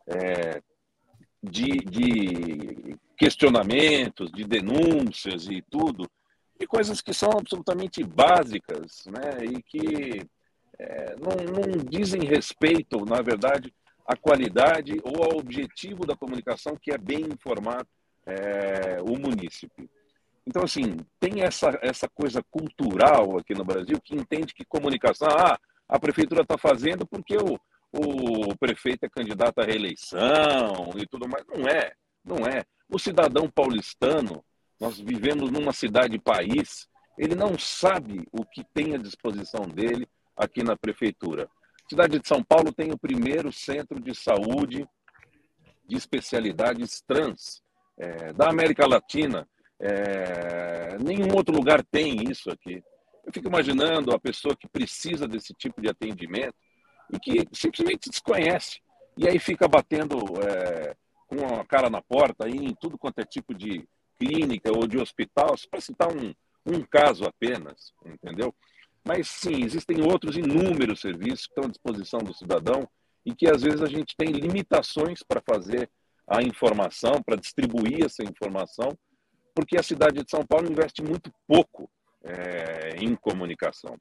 é, 0.08 0.62
de, 1.42 1.78
de 1.80 2.98
questionamentos, 3.18 4.32
de 4.32 4.44
denúncias 4.44 5.48
e 5.48 5.62
tudo, 5.70 6.10
e 6.60 6.66
coisas 6.66 7.02
que 7.02 7.14
são 7.14 7.32
absolutamente 7.32 8.04
básicas, 8.04 9.06
né? 9.08 9.46
E 9.46 9.62
que 9.64 10.22
é, 10.80 11.16
não, 11.18 11.36
não 11.46 11.78
dizem 11.90 12.26
respeito, 12.26 13.06
na 13.06 13.22
verdade, 13.22 13.74
à 14.06 14.16
qualidade 14.16 15.00
ou 15.04 15.24
ao 15.24 15.38
objetivo 15.38 16.06
da 16.06 16.16
comunicação, 16.16 16.78
que 16.82 16.92
é 16.92 16.98
bem 16.98 17.22
informar 17.22 17.86
é, 18.26 19.02
o 19.02 19.18
munícipe. 19.18 19.90
Então, 20.46 20.64
assim, 20.64 20.98
tem 21.20 21.42
essa, 21.42 21.78
essa 21.82 22.08
coisa 22.10 22.44
cultural 22.52 23.38
aqui 23.38 23.54
no 23.54 23.64
Brasil 23.64 24.00
que 24.04 24.16
entende 24.16 24.54
que 24.54 24.66
comunicação, 24.66 25.30
ah, 25.30 25.58
a 25.88 26.00
prefeitura 26.00 26.42
está 26.42 26.58
fazendo 26.58 27.06
porque 27.06 27.38
o, 27.38 27.58
o 27.94 28.58
prefeito 28.58 29.06
é 29.06 29.10
candidato 29.10 29.60
à 29.60 29.64
reeleição 29.64 30.90
e 30.98 31.06
tudo 31.06 31.28
mais. 31.28 31.46
Não 31.48 31.68
é, 31.68 31.94
não 32.26 32.38
é. 32.48 32.64
O 32.90 32.98
cidadão 32.98 33.48
paulistano, 33.50 34.44
nós 34.80 35.00
vivemos 35.00 35.52
numa 35.52 35.72
cidade-país, 35.72 36.88
ele 37.18 37.36
não 37.36 37.58
sabe 37.58 38.28
o 38.32 38.44
que 38.44 38.64
tem 38.74 38.96
à 38.96 38.98
disposição 38.98 39.68
dele 39.68 40.08
aqui 40.36 40.64
na 40.64 40.76
prefeitura. 40.76 41.48
A 41.86 41.90
cidade 41.90 42.20
de 42.20 42.28
São 42.28 42.44
Paulo 42.44 42.74
tem 42.74 42.92
o 42.92 42.98
primeiro 42.98 43.52
centro 43.52 44.00
de 44.00 44.16
saúde 44.16 44.88
de 45.88 45.96
especialidades 45.96 47.02
trans 47.02 47.62
é, 47.98 48.34
da 48.34 48.50
América 48.50 48.88
Latina. 48.88 49.48
É, 49.80 50.98
nenhum 50.98 51.36
outro 51.36 51.56
lugar 51.56 51.84
tem 51.84 52.24
isso 52.30 52.50
aqui. 52.50 52.82
Eu 53.24 53.32
fico 53.32 53.48
imaginando 53.48 54.12
a 54.12 54.20
pessoa 54.20 54.56
que 54.56 54.68
precisa 54.68 55.28
desse 55.28 55.54
tipo 55.54 55.80
de 55.82 55.90
atendimento 55.90 56.56
e 57.12 57.20
que 57.20 57.48
simplesmente 57.54 58.10
desconhece. 58.10 58.82
E 59.18 59.28
aí 59.28 59.40
fica 59.40 59.68
batendo 59.68 60.18
é, 60.42 60.96
com 61.28 61.56
a 61.60 61.66
cara 61.66 61.90
na 61.90 62.02
porta 62.02 62.46
aí, 62.46 62.56
em 62.56 62.76
tudo 62.76 62.98
quanto 62.98 63.20
é 63.20 63.26
tipo 63.26 63.54
de 63.54 63.88
clínica 64.20 64.72
ou 64.72 64.88
de 64.88 64.98
hospital, 64.98 65.56
para 65.70 65.82
citar 65.82 66.10
um, 66.10 66.34
um 66.66 66.82
caso 66.82 67.26
apenas, 67.26 67.94
entendeu? 68.06 68.54
Mas 69.06 69.28
sim, 69.28 69.64
existem 69.64 70.02
outros 70.02 70.38
inúmeros 70.38 71.02
serviços 71.02 71.46
que 71.46 71.52
estão 71.52 71.66
à 71.66 71.68
disposição 71.68 72.20
do 72.20 72.34
cidadão 72.34 72.88
e 73.26 73.36
que 73.36 73.50
às 73.50 73.62
vezes 73.62 73.82
a 73.82 73.88
gente 73.88 74.16
tem 74.18 74.32
limitações 74.32 75.22
para 75.24 75.42
fazer 75.42 75.90
a 76.28 76.42
informação, 76.42 77.22
para 77.22 77.36
distribuir 77.36 78.06
essa 78.06 78.24
informação, 78.24 78.98
porque 79.54 79.78
a 79.78 79.84
cidade 79.84 80.24
de 80.24 80.30
São 80.30 80.46
Paulo 80.46 80.72
investe 80.72 81.04
muito 81.04 81.32
pouco 81.46 81.90
é, 82.24 82.96
em 82.98 83.14
comunicação. 83.16 83.96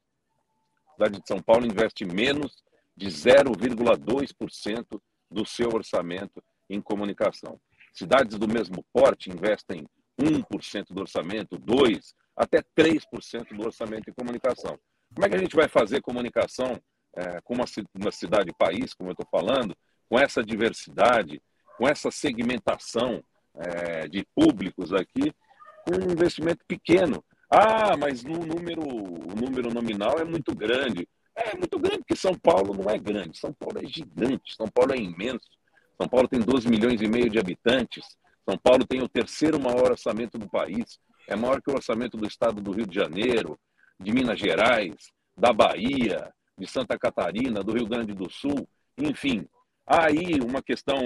A 0.89 0.93
cidade 0.93 1.21
de 1.21 1.27
São 1.27 1.41
Paulo 1.41 1.65
investe 1.65 2.05
menos 2.05 2.63
de 2.95 3.07
0,2% 3.07 5.01
do 5.29 5.45
seu 5.45 5.69
orçamento 5.69 6.43
em 6.69 6.81
comunicação. 6.81 7.59
Cidades 7.93 8.37
do 8.37 8.47
mesmo 8.47 8.85
porte 8.93 9.29
investem 9.29 9.87
1% 10.19 10.87
do 10.91 11.01
orçamento, 11.01 11.57
2%, 11.57 12.01
até 12.35 12.63
3% 12.75 13.55
do 13.55 13.65
orçamento 13.65 14.09
em 14.09 14.13
comunicação. 14.13 14.79
Como 15.13 15.25
é 15.25 15.29
que 15.29 15.35
a 15.35 15.39
gente 15.39 15.55
vai 15.55 15.67
fazer 15.67 16.01
comunicação 16.01 16.79
é, 17.15 17.39
com 17.41 17.53
uma, 17.53 17.65
uma 17.93 18.11
cidade-país, 18.11 18.93
como 18.93 19.09
eu 19.09 19.13
estou 19.13 19.27
falando, 19.29 19.75
com 20.09 20.17
essa 20.17 20.43
diversidade, 20.43 21.41
com 21.77 21.87
essa 21.87 22.09
segmentação 22.09 23.23
é, 23.55 24.07
de 24.07 24.25
públicos 24.35 24.91
aqui, 24.93 25.31
com 25.85 25.95
um 25.95 26.11
investimento 26.11 26.63
pequeno? 26.67 27.23
Ah, 27.49 27.95
mas 27.95 28.23
no 28.23 28.39
número, 28.39 28.81
o 28.81 29.35
número 29.35 29.71
nominal 29.71 30.17
é 30.17 30.23
muito 30.23 30.55
grande. 30.55 31.07
É 31.35 31.57
muito 31.57 31.79
grande 31.79 31.99
porque 31.99 32.15
São 32.15 32.33
Paulo 32.35 32.73
não 32.73 32.89
é 32.89 32.97
grande. 32.97 33.37
São 33.37 33.53
Paulo 33.53 33.79
é 33.83 33.87
gigante, 33.87 34.55
São 34.55 34.67
Paulo 34.67 34.93
é 34.93 34.97
imenso. 34.97 35.47
São 35.97 36.07
Paulo 36.07 36.27
tem 36.27 36.39
12 36.39 36.69
milhões 36.69 37.01
e 37.01 37.07
meio 37.07 37.29
de 37.29 37.39
habitantes. 37.39 38.05
São 38.47 38.57
Paulo 38.57 38.85
tem 38.85 39.01
o 39.01 39.07
terceiro 39.07 39.59
maior 39.59 39.91
orçamento 39.91 40.37
do 40.37 40.49
país. 40.49 40.99
É 41.27 41.35
maior 41.35 41.61
que 41.61 41.71
o 41.71 41.75
orçamento 41.75 42.17
do 42.17 42.27
estado 42.27 42.61
do 42.61 42.71
Rio 42.71 42.85
de 42.85 42.95
Janeiro, 42.95 43.57
de 43.99 44.11
Minas 44.11 44.39
Gerais, 44.39 44.95
da 45.37 45.53
Bahia, 45.53 46.31
de 46.57 46.67
Santa 46.67 46.97
Catarina, 46.97 47.63
do 47.63 47.73
Rio 47.73 47.87
Grande 47.87 48.13
do 48.13 48.29
Sul. 48.29 48.67
Enfim, 48.97 49.47
há 49.87 50.07
aí 50.07 50.39
uma 50.41 50.61
questão 50.61 50.97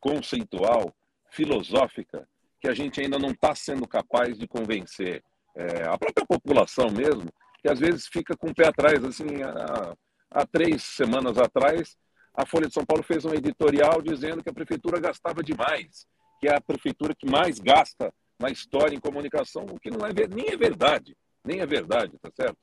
conceitual, 0.00 0.94
filosófica, 1.30 2.28
que 2.60 2.68
a 2.68 2.74
gente 2.74 3.00
ainda 3.00 3.18
não 3.18 3.30
está 3.30 3.54
sendo 3.54 3.86
capaz 3.86 4.38
de 4.38 4.46
convencer 4.46 5.22
é, 5.56 5.84
a 5.84 5.96
própria 5.96 6.26
população 6.26 6.90
mesmo, 6.90 7.30
que 7.64 7.70
às 7.70 7.80
vezes 7.80 8.06
fica 8.06 8.36
com 8.36 8.50
o 8.50 8.54
pé 8.54 8.68
atrás. 8.68 9.02
Assim, 9.02 9.42
há, 9.42 9.94
há 10.30 10.46
três 10.46 10.82
semanas 10.82 11.38
atrás, 11.38 11.96
a 12.34 12.44
Folha 12.44 12.68
de 12.68 12.74
São 12.74 12.84
Paulo 12.84 13.02
fez 13.02 13.24
um 13.24 13.32
editorial 13.32 14.02
dizendo 14.02 14.42
que 14.42 14.50
a 14.50 14.54
prefeitura 14.54 15.00
gastava 15.00 15.42
demais, 15.42 16.06
que 16.38 16.46
é 16.46 16.54
a 16.54 16.60
prefeitura 16.60 17.14
que 17.18 17.26
mais 17.26 17.58
gasta 17.58 18.12
na 18.38 18.50
história 18.50 18.94
em 18.94 19.00
comunicação, 19.00 19.64
o 19.64 19.80
que 19.80 19.90
não 19.90 20.06
é 20.06 20.12
nem 20.28 20.50
é 20.52 20.56
verdade, 20.58 21.16
nem 21.42 21.60
é 21.60 21.66
verdade, 21.66 22.18
tá 22.20 22.30
certo? 22.36 22.58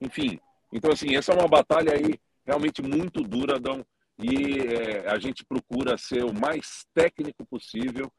Enfim, 0.00 0.40
então 0.72 0.90
assim, 0.90 1.14
essa 1.14 1.32
é 1.32 1.34
uma 1.34 1.48
batalha 1.48 1.92
aí 1.92 2.14
realmente 2.46 2.80
muito 2.80 3.22
dura, 3.22 3.56
Adão, 3.56 3.84
e 4.18 4.58
é, 4.60 5.10
a 5.10 5.18
gente 5.18 5.44
procura 5.44 5.98
ser 5.98 6.24
o 6.24 6.32
mais 6.32 6.86
técnico 6.94 7.44
possível 7.44 8.10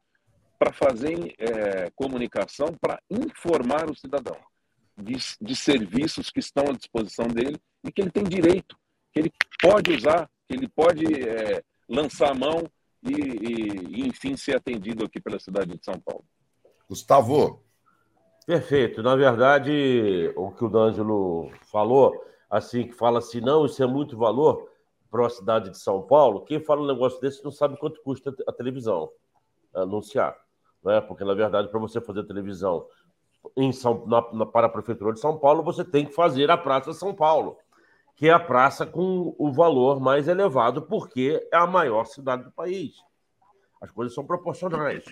para 0.56 0.72
fazer 0.72 1.34
é, 1.38 1.90
comunicação, 1.96 2.68
para 2.80 3.00
informar 3.10 3.90
o 3.90 3.96
cidadão 3.96 4.38
de, 4.98 5.16
de 5.40 5.56
serviços 5.56 6.30
que 6.30 6.40
estão 6.40 6.64
à 6.68 6.72
disposição 6.72 7.28
dele 7.28 7.58
e 7.84 7.92
que 7.92 8.02
ele 8.02 8.10
tem 8.10 8.24
direito, 8.24 8.76
que 9.12 9.20
ele 9.20 9.32
pode 9.60 9.92
usar, 9.92 10.28
que 10.46 10.54
ele 10.54 10.68
pode 10.68 11.04
é, 11.06 11.62
lançar 11.88 12.32
a 12.32 12.34
mão 12.34 12.64
e, 13.02 13.12
e, 13.12 14.00
e, 14.00 14.08
enfim, 14.08 14.36
ser 14.36 14.56
atendido 14.56 15.04
aqui 15.04 15.20
pela 15.20 15.38
cidade 15.38 15.76
de 15.76 15.84
São 15.84 15.98
Paulo. 16.00 16.24
Gustavo. 16.88 17.62
Perfeito. 18.46 19.02
Na 19.02 19.14
verdade, 19.14 20.32
o 20.34 20.50
que 20.50 20.64
o 20.64 20.68
D'Angelo 20.68 21.50
falou, 21.70 22.12
assim, 22.50 22.86
que 22.86 22.94
fala 22.94 23.18
assim, 23.18 23.40
não, 23.40 23.66
isso 23.66 23.82
é 23.82 23.86
muito 23.86 24.16
valor 24.16 24.68
para 25.10 25.26
a 25.26 25.30
cidade 25.30 25.70
de 25.70 25.78
São 25.78 26.02
Paulo, 26.02 26.44
quem 26.44 26.60
fala 26.60 26.82
um 26.82 26.86
negócio 26.86 27.20
desse 27.20 27.42
não 27.42 27.50
sabe 27.50 27.78
quanto 27.78 28.02
custa 28.02 28.34
a 28.46 28.52
televisão 28.52 29.10
anunciar. 29.74 30.36
Né? 30.84 31.00
Porque, 31.00 31.24
na 31.24 31.34
verdade, 31.34 31.68
para 31.68 31.80
você 31.80 32.00
fazer 32.00 32.24
televisão 32.24 32.86
em 33.56 33.72
São, 33.72 34.06
na, 34.06 34.32
na, 34.32 34.46
para 34.46 34.66
a 34.66 34.70
Prefeitura 34.70 35.12
de 35.12 35.20
São 35.20 35.38
Paulo, 35.38 35.62
você 35.62 35.84
tem 35.84 36.06
que 36.06 36.14
fazer 36.14 36.50
a 36.50 36.56
Praça 36.56 36.92
São 36.92 37.14
Paulo, 37.14 37.56
que 38.14 38.28
é 38.28 38.32
a 38.32 38.40
praça 38.40 38.84
com 38.84 39.34
o 39.38 39.52
valor 39.52 40.00
mais 40.00 40.26
elevado, 40.26 40.82
porque 40.82 41.46
é 41.52 41.56
a 41.56 41.66
maior 41.66 42.04
cidade 42.04 42.44
do 42.44 42.50
país. 42.50 42.96
As 43.80 43.90
coisas 43.92 44.14
são 44.14 44.26
proporcionais. 44.26 45.04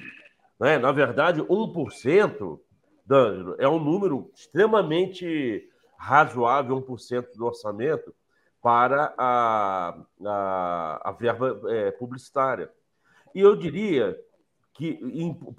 Né? 0.59 0.79
Na 0.79 0.91
verdade, 0.91 1.41
1%, 1.41 2.59
D'Angelo, 3.05 3.55
é 3.59 3.69
um 3.69 3.79
número 3.79 4.31
extremamente 4.35 5.71
razoável, 5.97 6.83
1% 6.83 7.29
do 7.37 7.47
orçamento, 7.47 8.13
para 8.61 9.15
a, 9.17 9.97
a, 10.25 11.09
a 11.09 11.13
verba 11.13 11.61
é, 11.69 11.93
publicitária. 11.93 12.69
E 13.33 13.41
eu 13.41 13.55
diria 13.55 14.19
que 14.77 15.01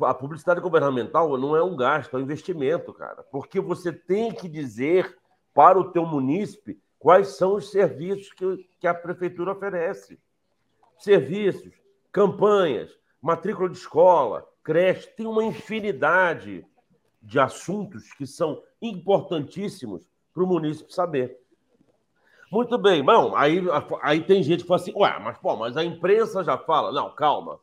a 0.04 0.14
publicidade 0.14 0.62
governamental 0.62 1.36
não 1.38 1.56
é 1.56 1.64
um 1.64 1.76
gasto, 1.76 2.16
é 2.16 2.20
um 2.20 2.24
investimento, 2.24 2.94
cara. 2.94 3.24
Porque 3.32 3.60
você 3.60 3.92
tem 3.92 4.32
que 4.32 4.48
dizer 4.48 5.18
para 5.56 5.80
o 5.80 5.92
teu 5.92 6.06
munícipe 6.06 6.80
quais 7.00 7.30
são 7.30 7.56
os 7.56 7.72
serviços 7.72 8.32
que, 8.32 8.70
que 8.80 8.86
a 8.86 8.94
prefeitura 8.94 9.54
oferece. 9.54 10.20
Serviços, 11.00 11.74
campanhas, 12.12 12.92
matrícula 13.20 13.68
de 13.68 13.78
escola, 13.78 14.48
creche, 14.64 15.08
tem 15.16 15.26
uma 15.26 15.44
infinidade 15.44 16.64
de 17.20 17.40
assuntos 17.40 18.14
que 18.14 18.28
são 18.28 18.62
importantíssimos 18.80 20.08
para 20.32 20.44
o 20.44 20.48
munícipe 20.48 20.94
saber. 20.94 21.40
Muito 22.52 22.78
bem, 22.78 23.04
bom, 23.04 23.36
aí, 23.36 23.62
aí 24.04 24.22
tem 24.22 24.44
gente 24.44 24.62
que 24.62 24.68
fala 24.68 24.80
assim, 24.80 24.94
ué, 24.96 25.20
mas 25.20 25.38
pô, 25.40 25.56
mas 25.56 25.76
a 25.76 25.84
imprensa 25.84 26.44
já 26.44 26.58
fala. 26.58 26.92
Não, 26.92 27.14
calma. 27.16 27.60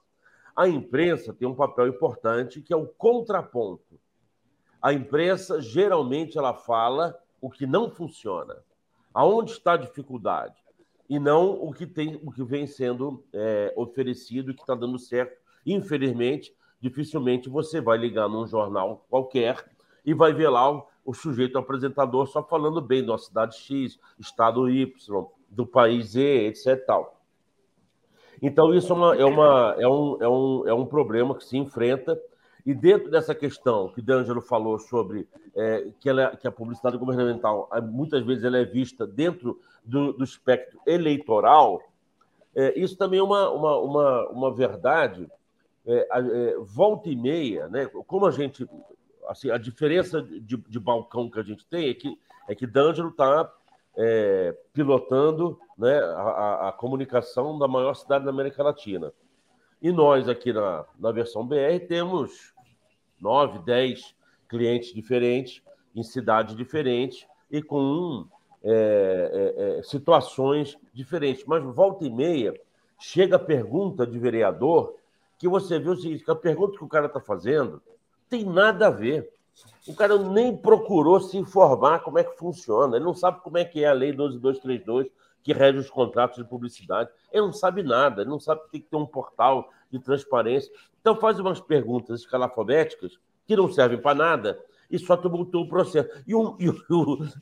A 0.56 0.68
imprensa 0.68 1.32
tem 1.32 1.48
um 1.48 1.54
papel 1.54 1.88
importante 1.88 2.60
que 2.60 2.72
é 2.72 2.76
o 2.76 2.86
contraponto. 2.86 3.98
A 4.80 4.92
imprensa 4.92 5.60
geralmente 5.60 6.38
ela 6.38 6.54
fala 6.54 7.18
o 7.40 7.50
que 7.50 7.66
não 7.66 7.90
funciona, 7.90 8.62
aonde 9.12 9.52
está 9.52 9.72
a 9.72 9.78
dificuldade 9.78 10.54
e 11.08 11.18
não 11.18 11.52
o 11.62 11.72
que 11.72 11.86
tem, 11.86 12.20
o 12.22 12.30
que 12.30 12.42
vem 12.42 12.66
sendo 12.66 13.24
é, 13.32 13.72
oferecido 13.76 14.50
e 14.50 14.54
que 14.54 14.62
está 14.62 14.74
dando 14.74 14.98
certo. 14.98 15.36
Infelizmente, 15.66 16.54
dificilmente 16.80 17.48
você 17.48 17.80
vai 17.80 17.98
ligar 17.98 18.28
num 18.28 18.46
jornal 18.46 19.04
qualquer 19.08 19.64
e 20.04 20.14
vai 20.14 20.32
ver 20.32 20.48
lá 20.48 20.70
o, 20.70 20.86
o 21.04 21.14
sujeito 21.14 21.58
apresentador 21.58 22.26
só 22.26 22.42
falando 22.42 22.80
bem 22.80 23.04
da 23.04 23.18
cidade 23.18 23.56
X, 23.56 23.98
estado 24.18 24.70
Y, 24.70 24.90
do 25.50 25.66
país 25.66 26.10
Z, 26.10 26.20
etc. 26.46 26.84
Tal. 26.86 27.23
Então, 28.42 28.74
isso 28.74 28.92
é, 28.92 28.96
uma, 28.96 29.16
é, 29.16 29.24
uma, 29.24 29.76
é, 29.78 29.88
um, 29.88 30.16
é, 30.20 30.28
um, 30.28 30.68
é 30.68 30.74
um 30.74 30.86
problema 30.86 31.34
que 31.34 31.44
se 31.44 31.56
enfrenta. 31.56 32.20
E 32.66 32.72
dentro 32.74 33.10
dessa 33.10 33.34
questão 33.34 33.88
que 33.88 34.00
D'Angelo 34.00 34.40
falou 34.40 34.78
sobre 34.78 35.28
é, 35.54 35.88
que, 36.00 36.08
ela, 36.08 36.34
que 36.36 36.48
a 36.48 36.52
publicidade 36.52 36.96
governamental, 36.96 37.68
muitas 37.82 38.24
vezes, 38.24 38.42
ela 38.44 38.58
é 38.58 38.64
vista 38.64 39.06
dentro 39.06 39.60
do, 39.84 40.14
do 40.14 40.24
espectro 40.24 40.80
eleitoral, 40.86 41.82
é, 42.54 42.78
isso 42.78 42.96
também 42.96 43.18
é 43.18 43.22
uma, 43.22 43.50
uma, 43.50 43.78
uma, 43.78 44.28
uma 44.28 44.54
verdade. 44.54 45.28
É, 45.86 46.08
é 46.10 46.56
volta 46.60 47.10
e 47.10 47.16
meia, 47.16 47.68
né? 47.68 47.86
como 48.06 48.26
a 48.26 48.30
gente. 48.30 48.66
Assim, 49.28 49.50
a 49.50 49.56
diferença 49.58 50.22
de, 50.22 50.56
de 50.56 50.78
balcão 50.78 51.30
que 51.30 51.40
a 51.40 51.42
gente 51.42 51.66
tem 51.66 51.88
é 51.88 51.94
que, 51.94 52.18
é 52.46 52.54
que 52.54 52.66
D'Angelo 52.66 53.08
está 53.08 53.50
é, 53.96 54.54
pilotando 54.72 55.58
né, 55.76 55.98
a, 55.98 56.68
a, 56.68 56.72
comunicação 56.72 57.58
da 57.58 57.66
maior 57.66 57.94
cidade 57.94 58.24
da 58.24 58.30
América 58.30 58.62
Latina. 58.62 59.12
E 59.82 59.92
nós, 59.92 60.28
aqui 60.28 60.52
na, 60.52 60.84
na 60.98 61.12
versão 61.12 61.46
BR, 61.46 61.86
temos 61.88 62.54
nove, 63.20 63.58
dez 63.60 64.14
clientes 64.48 64.94
diferentes, 64.94 65.62
em 65.94 66.02
cidades 66.02 66.56
diferentes 66.56 67.26
e 67.50 67.62
com 67.62 68.26
é, 68.62 68.72
é, 68.72 69.78
é, 69.78 69.82
situações 69.82 70.78
diferentes. 70.92 71.44
Mas 71.44 71.62
volta 71.62 72.04
e 72.04 72.10
meia 72.10 72.54
chega 72.98 73.36
a 73.36 73.38
pergunta 73.38 74.06
de 74.06 74.18
vereador 74.18 74.96
que 75.38 75.48
você 75.48 75.78
vê 75.78 75.90
o 75.90 75.96
seguinte: 75.96 76.24
a 76.28 76.34
pergunta 76.34 76.78
que 76.78 76.84
o 76.84 76.88
cara 76.88 77.06
está 77.06 77.20
fazendo 77.20 77.82
tem 78.28 78.44
nada 78.44 78.86
a 78.86 78.90
ver. 78.90 79.30
O 79.86 79.94
cara 79.94 80.18
nem 80.18 80.56
procurou 80.56 81.20
se 81.20 81.36
informar 81.36 82.00
como 82.00 82.18
é 82.18 82.24
que 82.24 82.36
funciona. 82.36 82.96
Ele 82.96 83.04
não 83.04 83.14
sabe 83.14 83.40
como 83.40 83.56
é 83.56 83.64
que 83.64 83.84
é 83.84 83.88
a 83.88 83.92
lei 83.92 84.12
12232 84.12 85.08
que 85.44 85.52
rege 85.52 85.78
os 85.78 85.90
contratos 85.90 86.38
de 86.38 86.44
publicidade. 86.44 87.10
Ele 87.30 87.42
não 87.42 87.52
sabe 87.52 87.82
nada, 87.82 88.22
ele 88.22 88.30
não 88.30 88.40
sabe 88.40 88.62
que 88.62 88.70
tem 88.70 88.80
que 88.80 88.88
ter 88.88 88.96
um 88.96 89.06
portal 89.06 89.68
de 89.90 90.00
transparência. 90.00 90.72
Então 91.00 91.14
faz 91.14 91.38
umas 91.38 91.60
perguntas 91.60 92.20
escalafobéticas 92.20 93.18
que 93.46 93.54
não 93.54 93.70
servem 93.70 94.00
para 94.00 94.14
nada 94.14 94.58
e 94.90 94.98
só 94.98 95.16
tumultua 95.16 95.60
o 95.60 95.68
processo. 95.68 96.08
E, 96.26 96.34
o, 96.34 96.56
e 96.58 96.70
o, 96.70 96.74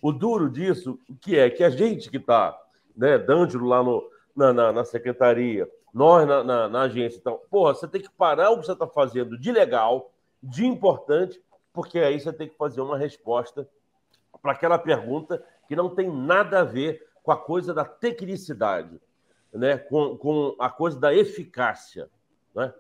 o, 0.03 0.13
duro 0.13 0.51
disso, 0.51 0.99
que 1.21 1.39
é 1.39 1.49
que 1.49 1.63
a 1.63 1.71
gente 1.71 2.11
que 2.11 2.17
está, 2.17 2.59
né, 2.97 3.19
D'Angelo 3.19 3.67
lá 3.67 3.83
no, 3.85 4.11
na, 4.35 4.53
na, 4.53 4.73
na 4.73 4.85
secretaria, 4.85 5.71
nós 5.95 6.27
na, 6.27 6.43
na, 6.43 6.69
na, 6.69 6.83
agência, 6.83 7.19
então, 7.19 7.41
porra, 7.51 7.75
você 7.75 7.87
tem 7.87 8.01
que 8.01 8.11
parar 8.11 8.51
o 8.51 8.59
que 8.59 8.67
você 8.67 8.73
está 8.73 8.87
fazendo 8.87 9.39
de 9.39 9.53
legal, 9.53 10.11
de 10.43 10.67
importante, 10.67 11.41
porque 11.73 12.01
aí 12.01 12.19
você 12.19 12.33
tem 12.33 12.49
que 12.49 12.57
fazer 12.57 12.81
uma 12.81 12.99
resposta 12.99 13.69
para 14.41 14.53
aquela 14.53 14.79
pergunta 14.79 15.43
que 15.69 15.77
não 15.77 15.95
tem 15.95 16.11
nada 16.11 16.61
a 16.61 16.65
ver 16.65 17.07
com 17.23 17.33
a 17.33 17.37
coisa 17.37 17.73
da 17.73 17.85
tecnicidade, 17.85 19.01
né? 19.53 19.79
com, 19.79 20.17
com 20.17 20.57
a 20.59 20.69
coisa 20.69 20.99
da 20.99 21.15
eficácia. 21.15 22.11
Né? 22.55 22.73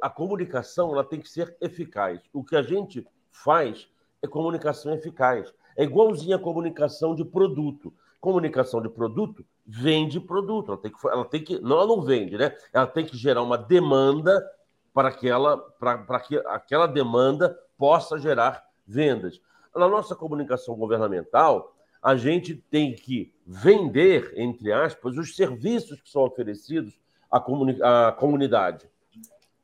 A 0.00 0.10
comunicação 0.10 0.92
ela 0.92 1.04
tem 1.04 1.20
que 1.20 1.28
ser 1.28 1.56
eficaz. 1.60 2.20
O 2.32 2.44
que 2.44 2.56
a 2.56 2.62
gente 2.62 3.06
faz 3.30 3.88
é 4.22 4.26
comunicação 4.26 4.92
eficaz. 4.92 5.52
É 5.76 5.84
igualzinho 5.84 6.36
a 6.36 6.40
comunicação 6.40 7.14
de 7.14 7.24
produto. 7.24 7.92
Comunicação 8.20 8.82
de 8.82 8.88
produto 8.88 9.44
vende 9.64 10.18
produto. 10.18 10.72
Ela 10.72 10.80
tem 10.80 10.90
que, 10.90 11.06
ela 11.06 11.24
tem 11.24 11.44
que 11.44 11.60
não, 11.60 11.76
ela 11.76 11.86
não 11.86 12.02
vende, 12.02 12.36
né? 12.36 12.56
Ela 12.72 12.86
tem 12.86 13.06
que 13.06 13.16
gerar 13.16 13.42
uma 13.42 13.56
demanda 13.56 14.44
para 14.92 15.12
que, 15.12 15.28
ela, 15.28 15.56
para, 15.56 15.98
para 15.98 16.20
que 16.20 16.36
aquela 16.46 16.86
demanda 16.86 17.56
possa 17.76 18.18
gerar 18.18 18.66
vendas. 18.84 19.40
Na 19.76 19.86
nossa 19.86 20.16
comunicação 20.16 20.74
governamental, 20.74 21.76
a 22.02 22.16
gente 22.16 22.54
tem 22.70 22.94
que 22.94 23.32
vender, 23.46 24.32
entre 24.36 24.72
aspas, 24.72 25.16
os 25.16 25.34
serviços 25.34 26.00
que 26.00 26.10
são 26.10 26.22
oferecidos 26.22 26.98
à, 27.30 27.40
comuni 27.40 27.78
à 27.82 28.12
comunidade. 28.12 28.88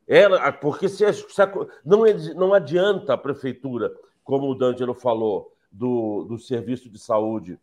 Ela, 0.07 0.53
porque 0.53 0.89
se, 0.89 1.11
se 1.13 1.43
a, 1.43 1.51
não, 1.85 2.05
não 2.35 2.53
adianta 2.53 3.15
a 3.15 3.19
prefeitura, 3.19 3.95
como 4.23 4.51
o 4.51 4.55
D'Angelo 4.55 4.95
falou, 4.95 5.55
do, 5.71 6.25
do 6.25 6.39
serviço 6.39 6.89
de 6.89 6.99
saúde 6.99 7.59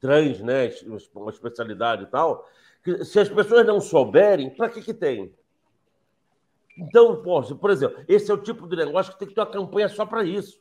trans, 0.00 0.40
né, 0.40 0.70
uma 1.14 1.30
especialidade 1.30 2.04
e 2.04 2.06
tal, 2.06 2.48
se 3.04 3.18
as 3.18 3.28
pessoas 3.28 3.66
não 3.66 3.80
souberem, 3.80 4.50
para 4.50 4.68
que, 4.68 4.80
que 4.80 4.94
tem? 4.94 5.34
Então, 6.76 7.20
por 7.22 7.70
exemplo, 7.70 8.04
esse 8.06 8.30
é 8.30 8.34
o 8.34 8.38
tipo 8.38 8.68
de 8.68 8.76
negócio 8.76 9.12
que 9.12 9.18
tem 9.18 9.26
que 9.26 9.34
ter 9.34 9.40
uma 9.40 9.50
campanha 9.50 9.88
só 9.88 10.06
para 10.06 10.22
isso. 10.22 10.60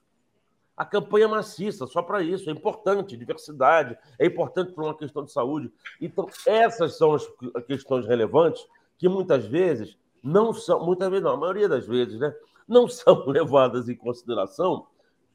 A 0.78 0.86
campanha 0.86 1.28
maciça, 1.28 1.88
só 1.88 2.04
para 2.04 2.22
isso. 2.22 2.50
É 2.50 2.54
importante, 2.54 3.18
diversidade, 3.18 3.98
é 4.20 4.28
importante 4.28 4.72
para 4.72 4.84
uma 4.84 4.96
questão 4.96 5.26
de 5.26 5.32
saúde. 5.32 5.72
Então, 6.00 6.30
essas 6.46 6.98
são 6.98 7.16
as 7.16 7.28
questões 7.66 8.06
relevantes 8.06 8.64
que 8.98 9.10
muitas 9.10 9.46
vezes 9.46 9.98
não 10.24 10.54
são, 10.54 10.86
muitas 10.86 11.10
vezes 11.10 11.24
não, 11.24 11.32
a 11.32 11.38
maioria 11.38 11.68
das 11.68 11.88
vezes, 11.88 12.20
né, 12.20 12.34
não 12.68 12.88
são 12.90 13.26
levadas 13.26 13.90
em 13.90 13.96
consideração 13.96 14.86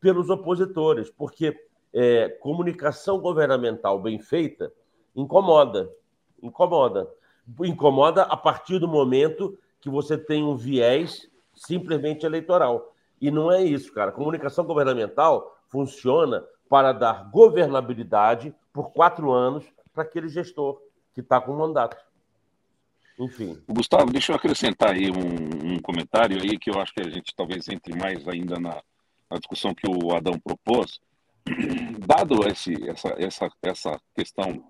pelos 0.01 0.31
opositores, 0.31 1.11
porque 1.11 1.57
é, 1.93 2.29
comunicação 2.29 3.19
governamental 3.19 4.01
bem 4.01 4.19
feita 4.19 4.73
incomoda, 5.15 5.91
incomoda, 6.43 7.09
incomoda 7.61 8.23
a 8.23 8.37
partir 8.37 8.79
do 8.79 8.89
momento 8.89 9.59
que 9.81 9.91
você 9.91 10.17
tem 10.17 10.43
um 10.43 10.57
viés 10.57 11.29
simplesmente 11.55 12.25
eleitoral. 12.25 12.92
E 13.23 13.31
não 13.31 13.53
é 13.53 13.63
isso, 13.63 13.93
cara. 13.93 14.11
Comunicação 14.11 14.65
governamental 14.65 15.57
funciona 15.69 16.45
para 16.69 16.93
dar 16.93 17.31
governabilidade 17.31 18.53
por 18.73 18.91
quatro 18.91 19.31
anos 19.31 19.65
para 19.95 20.03
aquele 20.03 20.29
gestor 20.29 20.83
que 21.15 21.21
está 21.21 21.41
com 21.41 21.53
mandato. 21.53 21.97
Enfim. 23.17 23.63
Gustavo, 23.69 24.11
deixa 24.11 24.33
eu 24.33 24.37
acrescentar 24.37 24.91
aí 24.91 25.09
um, 25.09 25.75
um, 25.75 25.79
comentário 25.79 26.41
aí 26.43 26.59
que 26.59 26.69
eu 26.69 26.81
acho 26.81 26.93
que 26.93 27.01
a 27.01 27.09
gente 27.09 27.33
talvez 27.37 27.69
entre 27.69 27.97
mais 27.97 28.27
ainda 28.27 28.59
na, 28.59 28.83
na 29.31 29.39
discussão 29.39 29.73
que 29.73 29.89
o 29.89 30.17
Adão 30.17 30.37
propôs. 30.41 31.01
Dado 32.05 32.45
esse, 32.49 32.75
essa, 32.91 33.15
essa, 33.19 33.51
essa 33.63 34.01
questão 34.17 34.65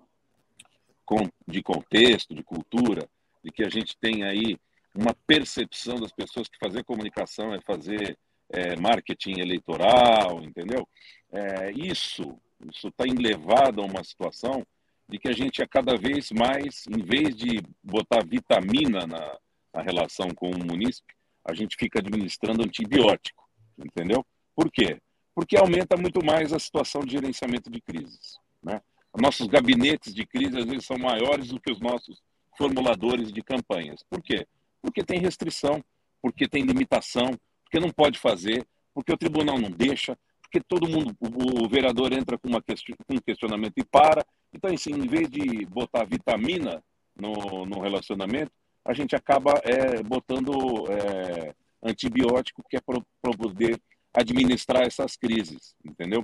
de 1.47 1.63
contexto, 1.63 2.35
de 2.35 2.43
cultura, 2.43 3.09
de 3.43 3.51
que 3.51 3.63
a 3.63 3.69
gente 3.69 3.97
tem 3.97 4.23
aí 4.23 4.59
uma 4.93 5.15
percepção 5.25 5.99
das 5.99 6.11
pessoas 6.11 6.47
que 6.47 6.59
fazer 6.59 6.83
comunicação 6.83 7.51
é 7.51 7.59
fazer 7.61 8.15
é, 8.53 8.79
marketing 8.79 9.39
eleitoral, 9.39 10.41
entendeu? 10.43 10.87
É, 11.31 11.71
isso 11.71 12.39
isso 12.69 12.87
está 12.87 13.03
levado 13.03 13.81
a 13.81 13.85
uma 13.85 14.03
situação 14.03 14.65
de 15.07 15.19
que 15.19 15.27
a 15.27 15.33
gente 15.33 15.61
a 15.61 15.67
cada 15.67 15.97
vez 15.97 16.31
mais, 16.31 16.85
em 16.87 17.03
vez 17.03 17.35
de 17.35 17.61
botar 17.83 18.25
vitamina 18.25 19.05
na, 19.05 19.37
na 19.73 19.81
relação 19.81 20.29
com 20.29 20.49
o 20.49 20.65
munícipe, 20.65 21.13
a 21.45 21.53
gente 21.53 21.75
fica 21.77 21.99
administrando 21.99 22.63
antibiótico, 22.63 23.43
entendeu? 23.77 24.25
Por 24.55 24.71
quê? 24.71 25.01
Porque 25.35 25.57
aumenta 25.57 25.97
muito 25.97 26.23
mais 26.23 26.53
a 26.53 26.59
situação 26.59 27.01
de 27.01 27.11
gerenciamento 27.11 27.69
de 27.69 27.81
crises. 27.81 28.39
Né? 28.61 28.81
Nossos 29.19 29.47
gabinetes 29.47 30.13
de 30.13 30.25
crise 30.25 30.57
às 30.57 30.65
vezes 30.65 30.85
são 30.85 30.97
maiores 30.97 31.49
do 31.49 31.59
que 31.59 31.71
os 31.71 31.81
nossos 31.81 32.21
formuladores 32.57 33.31
de 33.31 33.41
campanhas. 33.41 34.03
Por 34.09 34.21
quê? 34.21 34.47
Porque 34.81 35.03
tem 35.03 35.19
restrição, 35.19 35.83
porque 36.21 36.47
tem 36.47 36.63
limitação, 36.63 37.31
porque 37.73 37.79
não 37.79 37.89
pode 37.89 38.19
fazer, 38.19 38.63
porque 38.93 39.11
o 39.11 39.17
tribunal 39.17 39.57
não 39.57 39.71
deixa, 39.71 40.15
porque 40.43 40.61
todo 40.61 40.87
mundo, 40.87 41.17
o, 41.19 41.67
vereador 41.67 42.13
entra 42.13 42.37
com, 42.37 42.47
uma 42.47 42.61
question, 42.61 42.95
com 43.07 43.15
um 43.15 43.19
questionamento 43.19 43.73
e 43.77 43.83
para. 43.83 44.23
Então, 44.53 44.71
assim, 44.71 44.91
em 44.91 45.07
vez 45.07 45.27
de 45.27 45.65
botar 45.65 46.05
vitamina 46.05 46.83
no, 47.15 47.65
no 47.65 47.81
relacionamento, 47.81 48.51
a 48.85 48.93
gente 48.93 49.15
acaba 49.15 49.53
é, 49.63 50.03
botando 50.03 50.85
é, 50.91 51.55
antibiótico 51.81 52.63
que 52.69 52.77
é 52.77 52.79
para 52.79 53.01
poder 53.35 53.81
administrar 54.13 54.83
essas 54.83 55.15
crises, 55.15 55.73
entendeu? 55.83 56.23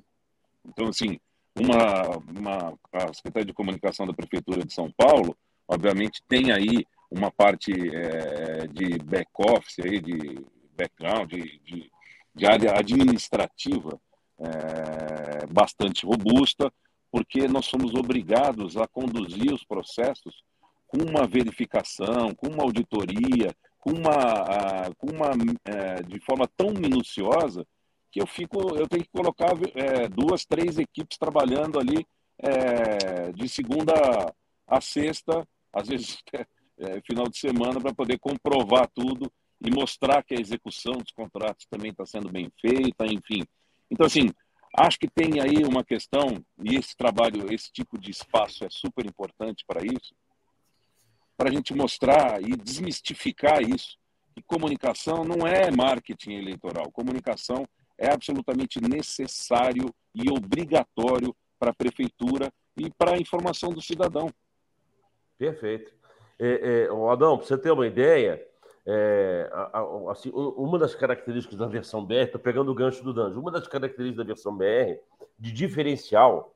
Então, 0.64 0.90
assim, 0.90 1.18
uma, 1.56 2.18
uma, 2.28 2.78
a 2.94 3.12
Secretaria 3.12 3.48
de 3.48 3.54
Comunicação 3.54 4.06
da 4.06 4.14
Prefeitura 4.14 4.64
de 4.64 4.72
São 4.72 4.92
Paulo, 4.92 5.36
obviamente, 5.68 6.22
tem 6.28 6.52
aí 6.52 6.86
uma 7.10 7.32
parte 7.32 7.72
é, 7.74 8.68
de 8.68 9.00
back-office, 9.00 9.78
de 9.78 10.46
background, 10.80 11.30
de, 11.32 11.92
de, 12.34 12.46
área 12.46 12.78
administrativa 12.78 14.00
é, 14.40 15.46
bastante 15.48 16.06
robusta, 16.06 16.72
porque 17.12 17.48
nós 17.48 17.66
somos 17.66 17.94
obrigados 17.94 18.78
a 18.78 18.88
conduzir 18.88 19.54
os 19.54 19.66
processos 19.66 20.42
com 20.88 21.00
uma 21.04 21.28
verificação, 21.28 22.34
com 22.36 22.48
uma 22.48 22.64
auditoria, 22.64 23.54
com 23.80 23.92
uma, 23.92 24.90
com 24.98 25.08
uma 25.08 25.32
é, 25.66 26.02
de 26.04 26.20
forma 26.22 26.48
tão 26.56 26.72
minuciosa 26.72 27.66
que 28.12 28.22
eu 28.22 28.28
fico, 28.28 28.76
eu 28.76 28.88
tenho 28.88 29.04
que 29.04 29.12
colocar 29.12 29.54
é, 29.76 30.08
duas, 30.08 30.46
três 30.46 30.78
equipes 30.78 31.18
trabalhando 31.18 31.80
ali 31.80 32.06
é, 32.40 33.32
de 33.34 33.48
segunda 33.50 33.94
a 34.68 34.82
sexta, 34.82 35.48
às 35.74 35.88
vezes 35.88 36.24
final 37.06 37.26
de 37.26 37.38
semana 37.38 37.80
para 37.82 37.94
poder 37.94 38.18
comprovar 38.20 38.90
tudo 38.94 39.30
e 39.62 39.72
mostrar 39.72 40.24
que 40.24 40.34
a 40.34 40.40
execução 40.40 40.94
dos 40.94 41.12
contratos 41.12 41.66
também 41.70 41.92
está 41.92 42.06
sendo 42.06 42.32
bem 42.32 42.52
feita, 42.60 43.06
enfim. 43.06 43.44
Então, 43.92 44.06
assim, 44.06 44.30
acho 44.78 44.98
que 44.98 45.10
tem 45.10 45.42
aí 45.42 45.64
uma 45.64 45.84
questão, 45.84 46.44
e 46.64 46.76
esse 46.76 46.96
trabalho, 46.96 47.52
esse 47.54 47.72
tipo 47.72 47.98
de 48.00 48.12
espaço 48.12 48.64
é 48.64 48.70
super 48.70 49.06
importante 49.06 49.64
para 49.68 49.84
isso, 49.84 50.16
para 51.38 51.50
a 51.50 51.54
gente 51.54 51.74
mostrar 51.74 52.42
e 52.42 52.56
desmistificar 52.56 53.62
isso. 53.62 53.98
Que 54.36 54.44
comunicação 54.44 55.24
não 55.24 55.48
é 55.48 55.72
marketing 55.72 56.34
eleitoral. 56.34 56.92
Comunicação 56.92 57.66
é 57.98 58.12
absolutamente 58.12 58.80
necessário 58.82 59.94
e 60.16 60.30
obrigatório 60.30 61.36
para 61.60 61.72
a 61.72 61.74
prefeitura 61.74 62.52
e 62.78 62.90
para 62.92 63.16
a 63.16 63.20
informação 63.20 63.70
do 63.70 63.82
cidadão. 63.82 64.30
Perfeito. 65.38 65.94
É, 66.38 66.88
é, 66.88 67.12
Adão, 67.12 67.38
para 67.38 67.48
você 67.48 67.58
ter 67.58 67.72
uma 67.72 67.86
ideia, 67.86 68.46
é, 68.92 69.52
assim, 70.10 70.32
uma 70.34 70.80
das 70.80 70.96
características 70.96 71.60
da 71.60 71.68
versão 71.68 72.04
BR, 72.04 72.24
estou 72.24 72.42
pegando 72.42 72.72
o 72.72 72.74
gancho 72.74 73.04
do 73.04 73.14
Danjo, 73.14 73.40
uma 73.40 73.52
das 73.52 73.68
características 73.68 74.18
da 74.18 74.24
versão 74.24 74.58
BR 74.58 74.98
de 75.38 75.52
diferencial, 75.52 76.56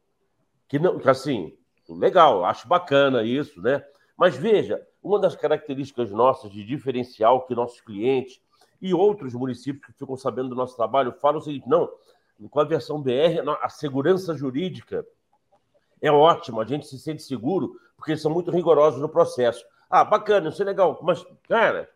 que 0.67 0.79
não, 0.79 0.97
que 0.97 1.07
assim, 1.07 1.55
legal, 1.87 2.43
acho 2.43 2.67
bacana 2.67 3.21
isso, 3.21 3.61
né? 3.61 3.85
Mas 4.17 4.35
veja, 4.35 4.81
uma 5.03 5.19
das 5.19 5.35
características 5.35 6.09
nossas 6.09 6.49
de 6.49 6.63
diferencial 6.63 7.45
que 7.45 7.53
nossos 7.53 7.81
clientes 7.81 8.41
e 8.81 8.95
outros 8.95 9.35
municípios 9.35 9.85
que 9.85 9.93
ficam 9.93 10.17
sabendo 10.17 10.49
do 10.49 10.55
nosso 10.55 10.75
trabalho 10.75 11.11
falam 11.11 11.39
o 11.39 11.43
seguinte: 11.43 11.69
não, 11.69 11.87
com 12.49 12.59
a 12.59 12.63
versão 12.63 12.99
BR, 12.99 13.47
a 13.61 13.69
segurança 13.69 14.35
jurídica 14.35 15.05
é 16.01 16.11
ótima, 16.11 16.63
a 16.63 16.65
gente 16.65 16.87
se 16.87 16.97
sente 16.97 17.21
seguro, 17.21 17.79
porque 17.95 18.11
eles 18.11 18.23
são 18.23 18.31
muito 18.31 18.49
rigorosos 18.49 18.99
no 18.99 19.07
processo. 19.07 19.63
Ah, 19.87 20.03
bacana, 20.03 20.49
isso 20.49 20.63
é 20.63 20.65
legal. 20.65 20.99
Mas, 21.03 21.23
cara, 21.47 21.87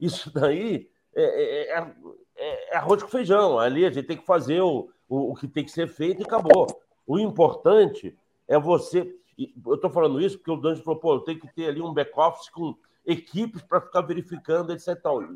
Isso 0.00 0.32
daí 0.32 0.88
é, 1.14 1.22
é, 1.22 1.78
é, 1.78 2.74
é 2.74 2.76
arroz 2.76 3.02
com 3.02 3.08
feijão. 3.08 3.58
Ali 3.58 3.84
a 3.84 3.90
gente 3.90 4.06
tem 4.06 4.16
que 4.16 4.26
fazer 4.26 4.60
o, 4.60 4.90
o, 5.08 5.32
o 5.32 5.34
que 5.34 5.48
tem 5.48 5.64
que 5.64 5.70
ser 5.70 5.88
feito 5.88 6.20
e 6.20 6.24
acabou. 6.24 6.66
O 7.06 7.18
importante 7.18 8.16
é 8.48 8.58
você. 8.58 9.14
Eu 9.38 9.74
estou 9.74 9.90
falando 9.90 10.20
isso 10.20 10.38
porque 10.38 10.50
o 10.50 10.56
Dante 10.56 10.82
falou, 10.82 11.00
pô, 11.00 11.14
eu 11.14 11.20
tenho 11.20 11.40
que 11.40 11.52
ter 11.54 11.68
ali 11.68 11.80
um 11.80 11.92
back-office 11.92 12.48
com 12.48 12.74
equipes 13.04 13.62
para 13.62 13.80
ficar 13.80 14.00
verificando, 14.02 14.72
etc. 14.72 14.88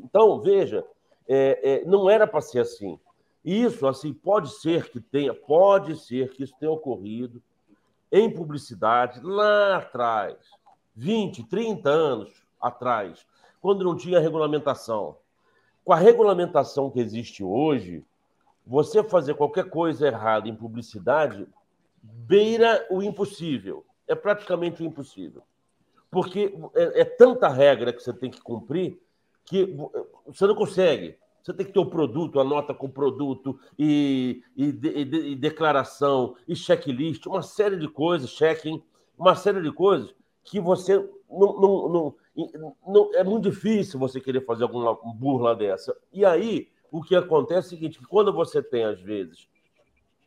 Então, 0.03 0.41
veja, 0.41 0.85
é, 1.27 1.81
é, 1.81 1.85
não 1.85 2.09
era 2.09 2.27
para 2.27 2.41
ser 2.41 2.59
assim. 2.59 2.99
Isso, 3.43 3.87
assim, 3.87 4.13
pode 4.13 4.49
ser 4.59 4.89
que 4.89 4.99
tenha, 4.99 5.33
pode 5.33 5.95
ser 5.97 6.31
que 6.31 6.43
isso 6.43 6.53
tenha 6.59 6.71
ocorrido 6.71 7.41
em 8.11 8.29
publicidade 8.29 9.21
lá 9.21 9.77
atrás, 9.77 10.37
20, 10.95 11.47
30 11.47 11.89
anos 11.89 12.45
atrás, 12.59 13.25
quando 13.61 13.83
não 13.83 13.95
tinha 13.95 14.19
regulamentação. 14.19 15.17
Com 15.85 15.93
a 15.93 15.97
regulamentação 15.97 16.89
que 16.89 16.99
existe 16.99 17.43
hoje, 17.43 18.03
você 18.65 19.03
fazer 19.03 19.35
qualquer 19.35 19.69
coisa 19.69 20.07
errada 20.07 20.49
em 20.49 20.55
publicidade 20.55 21.47
beira 22.01 22.85
o 22.89 23.01
impossível. 23.01 23.85
É 24.07 24.15
praticamente 24.15 24.81
o 24.81 24.85
impossível. 24.85 25.43
Porque 26.09 26.53
é, 26.75 27.01
é 27.01 27.05
tanta 27.05 27.47
regra 27.47 27.93
que 27.93 28.01
você 28.01 28.11
tem 28.11 28.29
que 28.29 28.41
cumprir 28.41 28.99
que 29.45 29.75
você 30.25 30.45
não 30.45 30.55
consegue. 30.55 31.17
Você 31.41 31.53
tem 31.53 31.65
que 31.65 31.71
ter 31.71 31.79
o 31.79 31.85
produto, 31.85 32.39
a 32.39 32.43
nota 32.43 32.73
com 32.73 32.89
produto, 32.89 33.59
e, 33.77 34.43
e, 34.55 34.65
e, 34.65 35.31
e 35.31 35.35
declaração, 35.35 36.35
e 36.47 36.55
checklist, 36.55 37.25
uma 37.25 37.41
série 37.41 37.77
de 37.77 37.87
coisas, 37.87 38.29
checking, 38.29 38.83
uma 39.17 39.35
série 39.35 39.61
de 39.61 39.71
coisas 39.71 40.13
que 40.43 40.59
você 40.59 40.97
não, 41.29 41.59
não, 41.59 41.89
não, 41.89 42.15
não, 42.35 43.11
é 43.13 43.23
muito 43.23 43.49
difícil 43.49 43.99
você 43.99 44.19
querer 44.19 44.45
fazer 44.45 44.63
alguma 44.63 44.93
burla 44.93 45.55
dessa. 45.55 45.95
E 46.11 46.25
aí, 46.25 46.69
o 46.91 47.01
que 47.01 47.15
acontece 47.15 47.57
é 47.57 47.67
o 47.67 47.69
seguinte, 47.69 47.99
que 47.99 48.05
quando 48.05 48.31
você 48.33 48.61
tem, 48.61 48.83
às 48.83 49.01
vezes, 49.01 49.47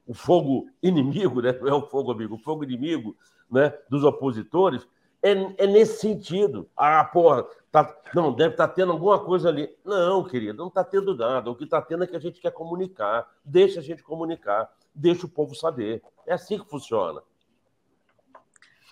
o 0.06 0.14
fogo 0.14 0.68
inimigo, 0.82 1.40
né? 1.40 1.52
não 1.52 1.68
é 1.68 1.74
o 1.74 1.86
fogo 1.86 2.12
amigo, 2.12 2.34
o 2.34 2.38
fogo 2.38 2.64
inimigo 2.64 3.16
né? 3.50 3.72
dos 3.88 4.04
opositores, 4.04 4.86
é, 5.22 5.32
é 5.64 5.66
nesse 5.66 6.00
sentido. 6.00 6.68
Ah, 6.76 7.02
porra, 7.04 7.46
tá, 7.72 7.96
não, 8.14 8.32
deve 8.32 8.54
estar 8.54 8.68
tá 8.68 8.74
tendo 8.74 8.92
alguma 8.92 9.18
coisa 9.18 9.48
ali. 9.48 9.74
Não, 9.82 10.22
querido, 10.22 10.58
não 10.58 10.68
está 10.68 10.84
tendo 10.84 11.16
nada. 11.16 11.50
O 11.50 11.56
que 11.56 11.64
está 11.64 11.80
tendo 11.80 12.04
é 12.04 12.06
que 12.06 12.16
a 12.16 12.20
gente 12.20 12.40
quer 12.40 12.52
comunicar. 12.52 13.26
Deixa 13.42 13.80
a 13.80 13.82
gente 13.82 14.02
comunicar, 14.02 14.70
deixa 14.94 15.24
o 15.24 15.30
povo 15.30 15.54
saber. 15.54 16.02
É 16.26 16.34
assim 16.34 16.58
que 16.58 16.68
funciona. 16.68 17.22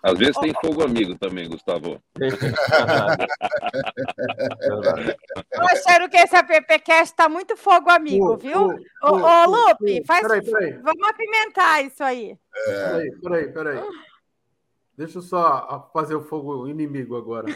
Às 0.03 0.19
vezes 0.19 0.37
tem 0.38 0.53
fogo 0.61 0.83
amigo 0.83 1.17
também, 1.17 1.49
Gustavo. 1.49 2.03
Eu 5.53 5.62
achando 5.62 6.09
que 6.09 6.17
esse 6.17 6.35
AppCast 6.35 7.12
está 7.12 7.29
muito 7.29 7.57
fogo 7.57 7.88
amigo, 7.88 8.37
viu? 8.37 8.75
Ô, 9.03 9.12
ô, 9.12 9.45
Lupe, 9.47 10.03
faz, 10.05 10.23
peraí, 10.23 10.43
peraí. 10.43 10.73
vamos 10.79 11.09
apimentar 11.09 11.85
isso 11.85 12.03
aí. 12.03 12.37
É... 12.57 12.91
Peraí, 12.91 13.21
peraí, 13.21 13.53
peraí. 13.53 13.81
Deixa 14.97 15.19
eu 15.19 15.23
só 15.23 15.88
fazer 15.93 16.17
o 16.17 16.23
fogo 16.23 16.67
inimigo 16.67 17.17
agora. 17.17 17.47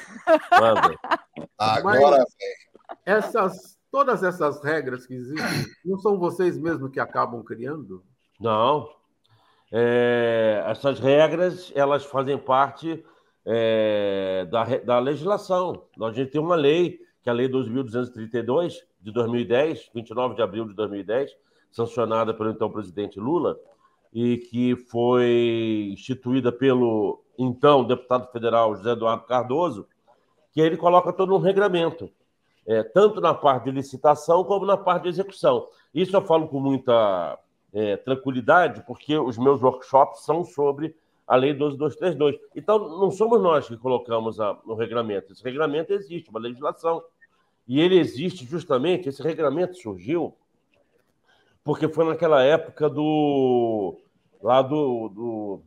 agora, 1.59 2.25
essas, 3.05 3.77
todas 3.91 4.23
essas 4.23 4.63
regras 4.63 5.05
que 5.07 5.15
existem, 5.15 5.67
não 5.85 5.99
são 5.99 6.19
vocês 6.19 6.57
mesmos 6.57 6.91
que 6.91 7.01
acabam 7.01 7.43
criando? 7.43 8.05
Não. 8.41 8.89
É, 9.79 10.65
essas 10.69 10.99
regras, 10.99 11.71
elas 11.75 12.03
fazem 12.03 12.39
parte 12.39 13.05
é, 13.45 14.47
da, 14.51 14.65
da 14.79 14.99
legislação. 14.99 15.83
A 16.01 16.11
gente 16.12 16.31
tem 16.31 16.41
uma 16.41 16.55
lei, 16.55 16.99
que 17.23 17.29
é 17.29 17.31
a 17.31 17.35
Lei 17.35 17.47
2.232, 17.47 18.73
de 18.99 19.12
2010, 19.12 19.91
29 19.95 20.35
de 20.35 20.41
abril 20.41 20.67
de 20.67 20.73
2010, 20.73 21.31
sancionada 21.71 22.33
pelo 22.33 22.53
então 22.53 22.71
presidente 22.71 23.21
Lula, 23.21 23.61
e 24.15 24.39
que 24.39 24.75
foi 24.77 25.91
instituída 25.93 26.51
pelo 26.51 27.23
então 27.39 27.85
deputado 27.85 28.33
federal 28.33 28.75
José 28.77 28.93
Eduardo 28.93 29.27
Cardoso, 29.27 29.87
que 30.53 30.61
ele 30.62 30.79
coloca 30.79 31.12
todo 31.12 31.35
um 31.35 31.39
regramento, 31.39 32.11
é, 32.67 32.83
tanto 32.83 33.21
na 33.21 33.35
parte 33.35 33.65
de 33.65 33.73
licitação 33.73 34.43
como 34.43 34.65
na 34.65 34.79
parte 34.79 35.03
de 35.03 35.11
execução. 35.11 35.69
Isso 35.93 36.17
eu 36.17 36.23
falo 36.23 36.49
com 36.49 36.61
muita 36.61 37.39
é, 37.77 37.97
tranquilidade, 37.97 38.83
porque 38.87 39.17
os 39.17 39.37
meus 39.37 39.62
workshops 39.62 40.25
são 40.25 40.45
sobre 40.45 40.97
a 41.27 41.37
Lei 41.37 41.53
12232. 41.53 42.37
Então, 42.55 42.99
não 42.99 43.11
somos 43.11 43.41
nós 43.43 43.69
que 43.69 43.77
colocamos 43.77 44.41
a, 44.41 44.59
no 44.65 44.75
regramento. 44.75 45.33
Esse 45.33 45.45
regramento 45.45 45.93
existe, 45.93 46.31
uma 46.31 46.41
legislação. 46.41 47.05
E 47.69 47.81
ele 47.81 47.99
existe 47.99 48.47
justamente, 48.47 49.09
esse 49.09 49.23
regramento 49.23 49.77
surgiu 49.77 50.35
porque 51.62 51.89
foi 51.89 52.05
naquela 52.05 52.43
época 52.43 52.89
do. 52.89 53.99
lá 54.41 54.62
do, 54.62 55.09
do 55.09 55.62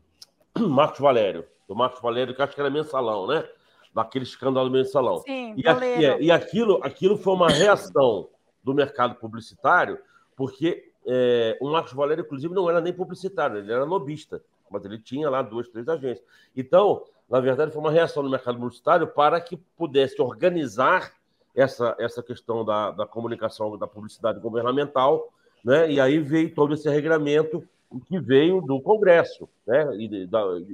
Marcos 0.68 1.00
Valério 1.00 1.46
do 1.70 1.76
Marcos 1.76 2.02
Valério, 2.02 2.36
que 2.36 2.42
acho 2.42 2.56
que 2.56 2.60
era 2.60 2.70
mensalão, 2.72 3.28
né? 3.28 3.48
Daquele 3.94 4.26
escândalo 4.26 4.72
mensalão. 4.72 5.20
Sim, 5.20 5.54
e, 5.56 5.68
aqui, 5.68 6.06
é, 6.06 6.20
e 6.20 6.32
aquilo, 6.32 6.80
aquilo 6.84 7.16
foi 7.16 7.34
uma 7.34 7.48
reação 7.48 8.28
do 8.64 8.74
mercado 8.74 9.16
publicitário, 9.16 10.00
porque 10.36 10.89
é, 11.06 11.58
o 11.60 11.70
Marcos 11.70 11.94
Valério, 11.94 12.24
inclusive, 12.24 12.54
não 12.54 12.70
era 12.70 12.82
nem 12.82 12.94
publicitário, 12.94 13.58
ele 13.58 13.72
era 13.72 13.84
lobista, 13.84 14.42
mas 14.70 14.86
ele 14.86 15.00
tinha 15.00 15.30
lá 15.30 15.42
duas, 15.42 15.68
três 15.68 15.88
agências. 15.88 16.26
Então, 16.56 17.04
na 17.30 17.40
verdade, 17.40 17.72
foi 17.72 17.82
uma 17.82 17.92
reação 17.92 18.24
do 18.24 18.30
mercado 18.30 18.58
publicitário 18.58 19.08
para 19.08 19.40
que 19.40 19.58
pudesse 19.78 20.22
organizar 20.22 21.14
essa, 21.56 21.96
essa 22.00 22.24
questão 22.24 22.64
da, 22.66 22.92
da 22.92 23.06
comunicação, 23.06 23.78
da 23.78 23.88
publicidade 23.88 24.40
governamental, 24.40 25.32
né? 25.64 25.92
e 25.92 26.00
aí 26.00 26.20
veio 26.20 26.54
todo 26.54 26.74
esse 26.74 26.90
regramento 26.90 27.64
que 28.06 28.20
veio 28.20 28.62
do 28.62 28.82
Congresso 28.82 29.50
né? 29.68 29.96
e 29.98 30.08
de, 30.08 30.30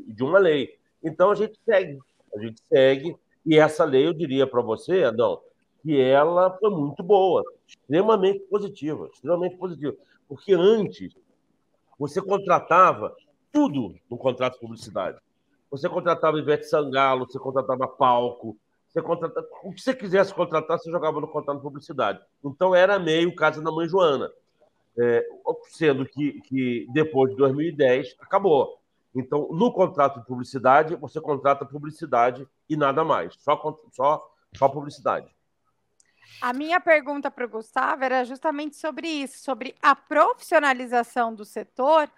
de 0.08 0.24
uma 0.24 0.40
lei. 0.40 0.78
Então 1.04 1.32
a 1.32 1.36
gente 1.36 1.60
segue, 1.66 2.00
a 2.34 2.40
gente 2.40 2.62
segue, 2.70 3.16
e 3.46 3.58
essa 3.58 3.84
lei, 3.84 4.08
eu 4.08 4.14
diria 4.14 4.48
para 4.48 4.62
você, 4.62 5.04
Adão, 5.04 5.40
que 5.82 6.00
ela 6.00 6.50
foi 6.58 6.72
muito 6.72 7.04
boa, 7.04 7.44
extremamente 7.68 8.40
positiva, 8.46 9.10
extremamente 9.14 9.56
positiva. 9.56 9.96
Porque 10.28 10.54
antes 10.54 11.14
você 11.98 12.22
contratava 12.22 13.16
tudo 13.52 13.96
no 14.10 14.18
contrato 14.18 14.54
de 14.54 14.60
publicidade. 14.60 15.18
Você 15.72 15.90
contratava 15.90 16.40
Ivete 16.40 16.66
Sangalo, 16.66 17.26
você 17.26 17.40
contratava 17.40 17.88
palco, 17.88 18.58
você 18.88 19.02
contratava, 19.02 19.48
o 19.64 19.74
que 19.74 19.82
você 19.82 19.94
quisesse 19.94 20.34
contratar, 20.34 20.80
você 20.80 20.90
jogava 20.90 21.20
no 21.20 21.28
contrato 21.28 21.58
de 21.58 21.64
publicidade. 21.64 22.20
Então 22.44 22.74
era 22.74 22.98
meio 22.98 23.36
casa 23.36 23.62
da 23.62 23.72
mãe 23.72 23.88
Joana. 23.88 24.32
É, 24.98 25.28
sendo 25.68 26.06
que, 26.06 26.40
que 26.42 26.88
depois 26.94 27.32
de 27.32 27.38
2010 27.38 28.16
acabou. 28.22 28.80
Então, 29.14 29.50
no 29.52 29.72
contrato 29.72 30.20
de 30.20 30.26
publicidade, 30.26 30.96
você 30.96 31.20
contrata 31.20 31.66
publicidade 31.66 32.48
e 32.70 32.78
nada 32.78 33.04
mais, 33.04 33.34
só, 33.40 33.62
só, 33.92 34.30
só 34.56 34.70
publicidade. 34.70 35.35
A 36.41 36.54
minha 36.54 36.80
pergunta 36.80 37.32
para 37.32 37.45
o 37.45 37.50
Gustavo 37.50 38.04
era 38.04 38.24
justamente 38.24 38.76
sobre 38.76 39.08
isso, 39.08 39.39
sobre 39.39 39.76
a 39.82 39.95
profissionalização 39.95 41.34
do 41.34 41.45
setor 41.45 42.10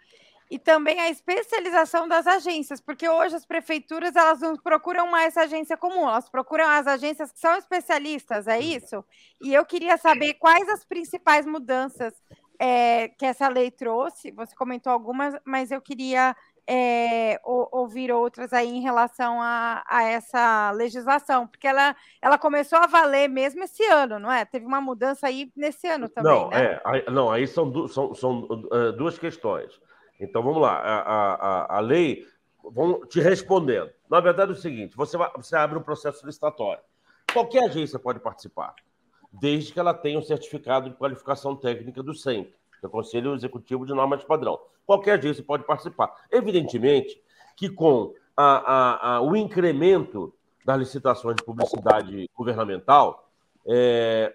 e 0.50 0.58
também 0.58 1.00
a 1.00 1.10
especialização 1.10 2.08
das 2.08 2.26
agências, 2.26 2.80
porque 2.80 3.08
hoje 3.08 3.36
as 3.36 3.46
prefeituras 3.46 4.16
elas 4.16 4.40
não 4.40 4.56
procuram 4.56 5.08
mais 5.08 5.36
agência 5.36 5.76
comum, 5.76 6.08
elas 6.08 6.30
procuram 6.30 6.68
as 6.68 6.88
agências 6.88 7.32
que 7.32 7.40
são 7.40 7.56
especialistas, 7.58 8.48
é 8.48 8.60
isso? 8.60 9.04
E 9.42 9.54
eu 9.54 9.66
queria 9.66 9.98
saber 9.98 10.36
quais 10.36 10.68
as 10.70 10.86
principais 10.86 11.46
mudanças 11.46 12.14
é, 12.60 13.10
que 13.10 13.26
essa 13.26 13.48
lei 13.50 13.70
trouxe. 13.70 14.32
Você 14.32 14.56
comentou 14.56 14.92
algumas, 14.92 15.36
mas 15.46 15.70
eu 15.70 15.82
queria 15.82 16.36
é, 16.68 17.40
ouvir 17.44 18.12
outras 18.12 18.52
aí 18.52 18.70
em 18.70 18.82
relação 18.82 19.42
a, 19.42 19.84
a, 19.88 20.04
essa 20.04 20.72
legislação, 20.72 21.48
porque 21.48 21.66
ela, 21.66 21.96
ela 22.22 22.38
começou 22.38 22.78
a 22.78 22.88
valer 22.88 23.30
mesmo 23.30 23.64
esse 23.64 23.84
ano, 23.86 24.20
não 24.20 24.32
é? 24.32 24.44
Teve 24.44 24.66
uma 24.66 24.82
mudança 24.82 25.28
aí 25.28 25.50
nesse 25.56 25.88
ano 25.88 26.10
também. 26.10 26.32
Não, 26.32 26.50
né? 26.50 26.64
é, 26.64 26.82
aí, 26.84 27.06
não 27.10 27.32
aí 27.32 27.48
são, 27.48 27.70
du 27.70 27.88
são, 27.88 28.14
são 28.14 28.44
uh, 28.44 28.92
duas 28.92 29.18
questões. 29.18 29.80
Então 30.20 30.44
vamos 30.44 30.62
lá, 30.62 30.78
a, 30.78 31.34
a, 31.36 31.78
a 31.78 31.80
lei, 31.80 32.28
vamos 32.64 33.08
te 33.08 33.22
respondendo. 33.22 33.90
Na 34.10 34.20
verdade 34.20 34.52
é 34.52 34.54
o 34.54 34.58
seguinte: 34.58 34.98
você, 34.98 35.16
vai, 35.16 35.32
você 35.36 35.56
abre 35.56 35.78
um 35.78 35.84
processo 35.84 36.26
licitatório. 36.26 36.84
Qualquer 37.32 37.64
agência 37.64 37.98
pode 37.98 38.20
participar, 38.20 38.74
desde 39.32 39.72
que 39.72 39.80
ela 39.80 39.94
tenha 39.94 40.20
um 40.20 40.24
certificado 40.24 40.90
de 40.90 40.96
qualificação 40.96 41.56
técnica 41.56 42.04
do 42.04 42.14
SEMP 42.14 42.52
do 42.82 42.90
Conselho 42.90 43.34
Executivo 43.34 43.86
de 43.86 43.94
Normas 43.94 44.20
de 44.20 44.26
Padrão. 44.26 44.60
Qualquer 44.88 45.20
agência 45.20 45.44
pode 45.44 45.66
participar. 45.66 46.12
Evidentemente 46.32 47.22
que 47.56 47.70
com 47.70 48.16
a, 48.36 48.44
a, 48.44 49.16
a, 49.16 49.22
o 49.22 49.36
incremento 49.36 50.34
das 50.66 50.80
licitações 50.80 51.36
de 51.36 51.44
publicidade 51.44 52.30
governamental, 52.36 53.30
é 53.66 54.34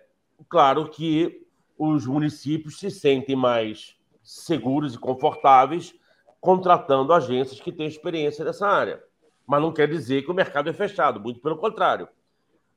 claro 0.48 0.88
que 0.88 1.44
os 1.78 2.07
municípios 2.07 2.78
se 2.78 2.90
sentem 2.90 3.34
mais 3.34 3.96
seguros 4.22 4.94
e 4.94 4.98
confortáveis 4.98 5.94
contratando 6.40 7.12
agências 7.12 7.61
que 7.61 7.72
têm 7.72 7.86
experiência 7.86 8.44
nessa 8.44 8.66
área. 8.68 9.03
Mas 9.46 9.61
não 9.62 9.72
quer 9.72 9.88
dizer 9.88 10.22
que 10.22 10.30
o 10.30 10.34
mercado 10.34 10.68
é 10.68 10.72
fechado, 10.72 11.18
muito 11.20 11.40
pelo 11.40 11.57
contrário. 11.57 12.09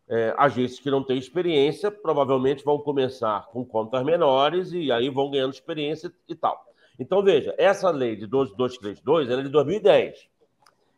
é, 0.07 0.33
agências 0.37 0.79
que 0.79 0.91
não 0.91 1.03
têm 1.03 1.17
experiência 1.17 1.89
provavelmente 1.89 2.63
vão 2.63 2.77
começar 2.77 3.47
com 3.47 3.65
contas 3.65 4.03
menores 4.03 4.71
e 4.71 4.91
aí 4.91 5.09
vão 5.09 5.31
ganhando 5.31 5.53
experiência 5.53 6.11
e 6.27 6.35
tal. 6.35 6.63
Então, 6.99 7.23
veja, 7.23 7.53
essa 7.57 7.89
lei 7.89 8.15
de 8.15 8.25
12232 8.25 9.29
é 9.29 9.41
de 9.41 9.49
2010. 9.49 10.29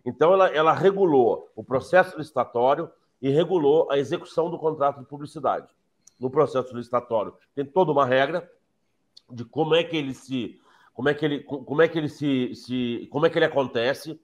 Então, 0.06 0.34
ela, 0.34 0.48
ela 0.50 0.74
regulou 0.74 1.50
o 1.56 1.64
processo 1.64 2.18
licitatório 2.18 2.90
e 3.22 3.30
regulou 3.30 3.92
a 3.92 3.98
execução 3.98 4.50
do 4.50 4.58
contrato 4.58 5.00
de 5.00 5.06
publicidade. 5.06 5.68
No 6.20 6.30
processo 6.30 6.76
licitatório 6.76 7.34
tem 7.56 7.66
toda 7.66 7.92
uma 7.92 8.06
regra 8.06 8.50
de 9.30 9.44
como 9.46 9.76
é 9.76 9.84
que 9.84 9.96
ele 9.96 10.14
se 10.14 10.60
como 10.94 11.10
é 11.10 11.14
que 11.14 11.26
ele 11.26 11.40
como 11.44 11.82
é 11.82 11.88
que 11.88 11.98
ele 11.98 12.10
se, 12.10 12.56
se 12.56 13.08
como 13.12 13.26
é 13.26 13.30
que 13.30 13.38
ele 13.38 13.46
acontece 13.46 14.20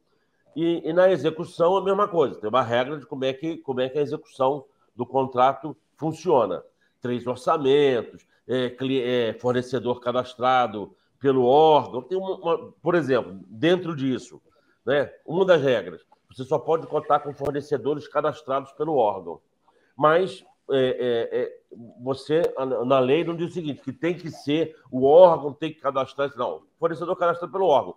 e, 0.56 0.88
e, 0.88 0.94
na 0.94 1.12
execução 1.12 1.76
a 1.76 1.84
mesma 1.84 2.08
coisa 2.08 2.40
tem 2.40 2.50
uma 2.50 2.64
regra 2.64 2.98
de 2.98 3.06
como 3.06 3.26
é 3.26 3.34
que 3.34 3.58
como 3.58 3.82
é 3.82 3.90
que 3.90 4.00
a 4.00 4.02
execução 4.02 4.66
do 4.96 5.06
contrato 5.06 5.76
funciona 5.98 6.64
três 7.02 7.28
orçamentos 7.28 8.26
é, 8.48 8.76
é, 8.80 9.34
fornecedor 9.34 10.00
cadastrado 10.00 10.96
pelo 11.24 11.46
órgão 11.46 12.02
tem 12.02 12.18
uma, 12.18 12.36
uma, 12.36 12.74
por 12.82 12.96
exemplo 12.96 13.40
dentro 13.48 13.96
disso 13.96 14.42
né 14.86 15.10
uma 15.26 15.46
das 15.46 15.62
regras 15.62 16.06
você 16.30 16.44
só 16.44 16.60
pode 16.60 16.86
contar 16.88 17.22
com 17.22 17.34
fornecedores 17.34 18.10
cadastrados 18.10 18.74
pelo 18.74 18.96
órgão 18.96 19.40
mas 19.96 20.44
é, 20.72 20.78
é, 20.78 21.42
é, 21.42 21.58
você, 22.02 22.42
na 22.86 23.00
lei, 23.00 23.24
não 23.24 23.36
diz 23.36 23.52
o 23.52 23.54
seguinte, 23.54 23.82
que 23.82 23.92
tem 23.92 24.16
que 24.16 24.32
ser 24.32 24.78
o 24.90 25.06
órgão, 25.06 25.54
tem 25.54 25.74
que 25.74 25.82
cadastrar. 25.82 26.32
Não, 26.38 26.64
fornecedor 26.80 27.18
cadastra 27.18 27.48
pelo 27.48 27.66
órgão. 27.66 27.96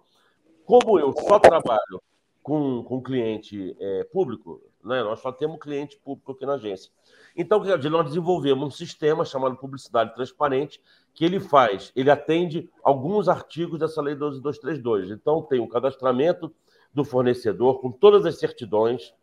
Como 0.64 0.98
eu 0.98 1.12
só 1.12 1.38
trabalho 1.38 2.02
com, 2.42 2.82
com 2.82 3.00
cliente 3.00 3.76
é, 3.78 4.04
público, 4.04 4.60
né, 4.84 5.02
nós 5.02 5.20
só 5.20 5.30
temos 5.30 5.60
cliente 5.60 5.96
público 5.98 6.32
aqui 6.32 6.44
na 6.44 6.54
agência. 6.54 6.90
Então, 7.36 7.62
nós 7.90 8.06
desenvolvemos 8.06 8.66
um 8.66 8.70
sistema 8.70 9.24
chamado 9.24 9.56
Publicidade 9.56 10.14
Transparente, 10.14 10.80
que 11.16 11.24
ele 11.24 11.40
faz, 11.40 11.90
ele 11.96 12.10
atende 12.10 12.68
alguns 12.82 13.26
artigos 13.26 13.80
dessa 13.80 14.02
lei 14.02 14.14
12232. 14.14 15.10
Então, 15.10 15.40
tem 15.40 15.58
o 15.58 15.66
cadastramento 15.66 16.54
do 16.92 17.04
fornecedor 17.04 17.80
com 17.80 17.90
todas 17.90 18.26
as 18.26 18.38
certidões 18.38 19.14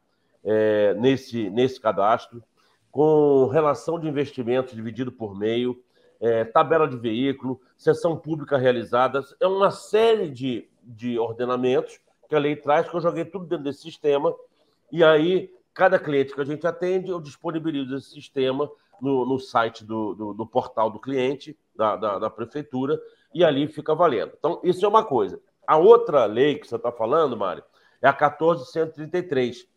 é, 0.44 0.96
nesse, 0.96 1.52
nesse 1.52 1.80
cadastro 1.80 2.44
com 2.92 3.48
relação 3.48 4.00
de 4.00 4.08
investimentos 4.08 4.74
dividido 4.74 5.12
por 5.12 5.38
meio, 5.38 5.80
é, 6.20 6.44
tabela 6.44 6.88
de 6.88 6.98
veículo, 6.98 7.62
sessão 7.78 8.18
pública 8.18 8.58
realizada. 8.58 9.22
É 9.40 9.46
uma 9.46 9.70
série 9.70 10.30
de, 10.30 10.68
de 10.82 11.20
ordenamentos 11.20 12.00
que 12.28 12.36
a 12.36 12.40
lei 12.40 12.56
traz, 12.56 12.90
que 12.90 12.96
eu 12.96 13.02
joguei 13.02 13.26
tudo 13.26 13.46
dentro 13.46 13.66
desse 13.66 13.82
sistema. 13.82 14.34
E 14.92 15.04
aí, 15.04 15.52
cada 15.76 16.00
cliente 16.00 16.34
que 16.34 16.42
a 16.42 16.46
gente 16.46 16.66
atende, 16.66 17.12
eu 17.12 17.22
disponibilizo 17.22 17.96
esse 17.96 18.10
sistema 18.10 18.68
no, 19.04 19.26
no 19.26 19.38
site 19.38 19.84
do, 19.84 20.14
do, 20.14 20.34
do, 20.34 20.46
portal 20.46 20.90
do 20.90 21.00
cliente, 21.00 21.58
da, 21.76 21.98
da, 21.98 22.20
da 22.20 22.30
prefeitura, 22.30 22.98
e 23.34 23.44
ali 23.44 23.68
fica 23.68 23.94
valendo. 23.94 24.32
Então, 24.40 24.62
isso 24.64 24.86
é 24.86 24.88
uma 24.88 25.04
coisa. 25.04 25.42
A 25.68 25.78
outra 25.78 26.26
lei 26.26 26.56
que 26.56 26.66
você 26.66 26.78
está 26.78 26.90
falando, 26.92 27.36
Mário, 27.36 27.64
é 28.02 28.08
a 28.08 28.14
1433, 28.14 29.68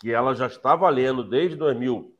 que 0.00 0.12
ela 0.12 0.34
já 0.34 0.46
está 0.46 0.76
valendo 0.76 1.24
desde 1.24 1.56
2000 1.56 2.14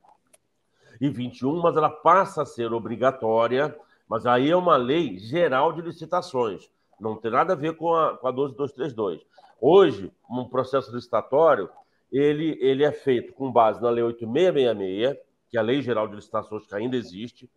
e 1.01 1.09
21, 1.09 1.63
mas 1.63 1.77
ela 1.77 1.89
passa 1.89 2.43
a 2.43 2.47
ser 2.47 2.73
obrigatória, 2.73 3.77
mas 4.09 4.27
aí 4.27 4.51
é 4.51 4.57
uma 4.57 4.77
lei 4.77 5.19
geral 5.19 5.73
de 5.73 5.81
licitações, 5.81 6.69
não 6.99 7.17
tem 7.17 7.31
nada 7.31 7.53
a 7.53 7.57
ver 7.57 7.77
com 7.77 7.95
a, 7.95 8.17
com 8.17 8.27
a 8.27 8.31
12232. 8.33 9.21
Hoje, 9.61 10.13
um 10.29 10.45
processo 10.47 10.95
licitatório, 10.95 11.71
ele, 12.11 12.59
ele 12.61 12.85
é 12.85 12.93
feito 12.93 13.33
com 13.33 13.53
base 13.53 13.81
na 13.81 13.89
Lei 13.89 14.03
8666, 14.03 15.30
que 15.51 15.59
a 15.59 15.63
Lei 15.63 15.83
Geral 15.83 16.07
de 16.09 16.15
Licitações 16.15 16.67
que 16.67 16.75
ainda 16.75 16.97
existe, 16.97 17.51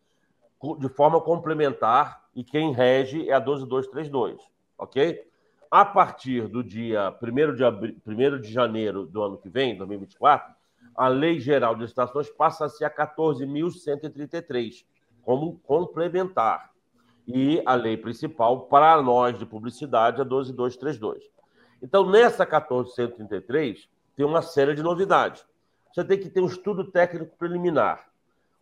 de 0.79 0.89
forma 0.89 1.21
complementar, 1.21 2.23
e 2.33 2.43
quem 2.43 2.71
rege 2.71 3.29
é 3.29 3.33
a 3.33 3.39
12232, 3.39 4.41
ok? 4.77 5.21
A 5.69 5.85
partir 5.85 6.47
do 6.47 6.63
dia 6.63 7.15
1 7.21 7.55
de, 7.55 7.63
abri... 7.63 7.97
1 8.05 8.39
de 8.39 8.51
janeiro 8.51 9.05
do 9.05 9.21
ano 9.21 9.37
que 9.37 9.49
vem, 9.49 9.77
2024, 9.77 10.55
a 10.95 11.07
Lei 11.07 11.39
Geral 11.39 11.75
de 11.75 11.81
Licitações 11.81 12.29
passa 12.29 12.65
a 12.65 12.69
ser 12.69 12.85
a 12.85 12.89
14.133, 12.89 14.85
como 15.21 15.59
complementar. 15.59 16.71
E 17.27 17.61
a 17.65 17.73
lei 17.75 17.95
principal, 17.95 18.67
para 18.67 19.01
nós 19.01 19.37
de 19.39 19.45
publicidade, 19.45 20.21
é 20.21 20.25
12.232. 20.25 21.21
Então, 21.81 22.09
nessa 22.09 22.45
14.133, 22.45 23.87
tem 24.15 24.25
uma 24.25 24.41
série 24.41 24.73
de 24.75 24.83
novidades. 24.83 25.45
Você 25.93 26.03
tem 26.03 26.19
que 26.19 26.27
ter 26.27 26.41
um 26.41 26.47
estudo 26.47 26.85
técnico 26.85 27.37
preliminar. 27.37 28.09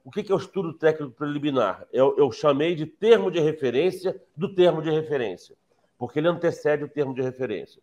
O 0.03 0.11
que 0.11 0.29
é 0.29 0.35
o 0.35 0.37
estudo 0.37 0.73
técnico 0.73 1.13
preliminar? 1.13 1.87
Eu, 1.93 2.13
eu 2.17 2.29
chamei 2.29 2.75
de 2.75 2.85
termo 2.85 3.31
de 3.31 3.39
referência 3.39 4.21
do 4.35 4.53
termo 4.53 4.81
de 4.81 4.89
referência, 4.89 5.55
porque 5.97 6.19
ele 6.19 6.27
antecede 6.27 6.83
o 6.83 6.89
termo 6.89 7.13
de 7.13 7.21
referência. 7.21 7.81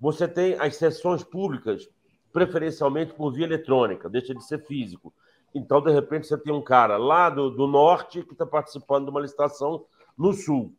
Você 0.00 0.26
tem 0.26 0.54
as 0.54 0.76
sessões 0.76 1.22
públicas 1.22 1.88
preferencialmente 2.32 3.12
por 3.12 3.32
via 3.32 3.44
eletrônica, 3.44 4.08
deixa 4.08 4.34
de 4.34 4.42
ser 4.42 4.64
físico. 4.64 5.12
Então, 5.54 5.82
de 5.82 5.90
repente, 5.90 6.26
você 6.26 6.38
tem 6.38 6.52
um 6.52 6.62
cara 6.62 6.96
lá 6.96 7.28
do, 7.28 7.50
do 7.50 7.66
norte 7.66 8.22
que 8.22 8.32
está 8.32 8.46
participando 8.46 9.04
de 9.04 9.10
uma 9.10 9.20
licitação 9.20 9.84
no 10.16 10.32
sul. 10.32 10.74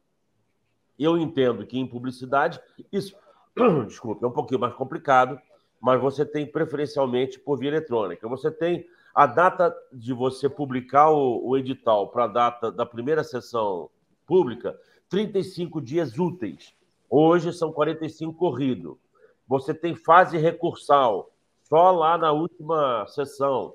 Eu 0.97 1.17
entendo 1.19 1.67
que 1.67 1.77
em 1.77 1.85
publicidade 1.85 2.59
isso, 2.91 3.15
desculpa, 3.85 4.25
é 4.25 4.29
um 4.29 4.33
pouquinho 4.33 4.59
mais 4.59 4.73
complicado, 4.73 5.39
mas 5.79 6.01
você 6.01 6.25
tem 6.25 6.45
preferencialmente 6.45 7.39
por 7.39 7.57
via 7.57 7.69
eletrônica. 7.69 8.27
Você 8.27 8.51
tem 8.51 8.85
a 9.13 9.25
data 9.25 9.75
de 9.91 10.13
você 10.13 10.47
publicar 10.47 11.09
o, 11.09 11.47
o 11.47 11.57
edital 11.57 12.09
para 12.09 12.25
a 12.25 12.27
data 12.27 12.71
da 12.71 12.85
primeira 12.85 13.23
sessão 13.23 13.89
pública, 14.25 14.77
35 15.09 15.81
dias 15.81 16.17
úteis. 16.17 16.73
Hoje 17.09 17.53
são 17.53 17.71
45 17.71 18.33
corrido. 18.33 18.99
Você 19.47 19.73
tem 19.73 19.95
fase 19.95 20.37
recursal, 20.37 21.31
só 21.63 21.91
lá 21.91 22.17
na 22.17 22.31
última 22.31 23.05
sessão. 23.07 23.73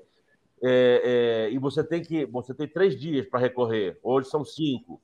É, 0.61 1.01
é, 1.49 1.51
e 1.51 1.57
você 1.57 1.83
tem 1.83 2.01
que 2.01 2.25
você 2.25 2.53
tem 2.53 2.67
três 2.67 2.97
dias 2.97 3.27
para 3.27 3.39
recorrer, 3.39 3.99
hoje 4.01 4.29
são 4.29 4.45
cinco. 4.45 5.01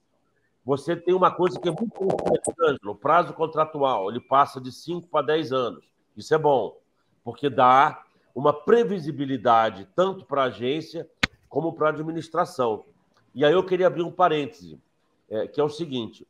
Você 0.64 0.95
tem 0.95 1.14
uma 1.14 1.32
coisa 1.32 1.60
que 1.60 1.68
é 1.68 1.72
muito 1.72 2.02
importante, 2.02 2.88
o 2.88 2.95
prazo 2.95 3.34
contratual, 3.34 4.10
ele 4.10 4.22
passa 4.22 4.62
de 4.62 4.72
cinco 4.72 5.08
para 5.10 5.26
dez 5.26 5.52
anos. 5.52 5.84
Isso 6.16 6.34
é 6.34 6.38
bom, 6.38 6.79
porque 7.24 7.49
dá 7.49 8.03
uma 8.34 8.53
previsibilidade 8.53 9.88
tanto 9.95 10.26
para 10.26 10.43
a 10.43 10.45
agência 10.45 11.09
como 11.47 11.74
para 11.74 11.88
a 11.88 11.89
administração. 11.91 12.86
E 13.34 13.43
aí 13.43 13.53
eu 13.53 13.65
queria 13.65 13.88
abrir 13.88 14.03
um 14.03 14.11
parêntese, 14.11 14.82
é, 15.30 15.47
que 15.47 15.59
é 15.59 15.63
o 15.63 15.70
seguinte: 15.70 16.28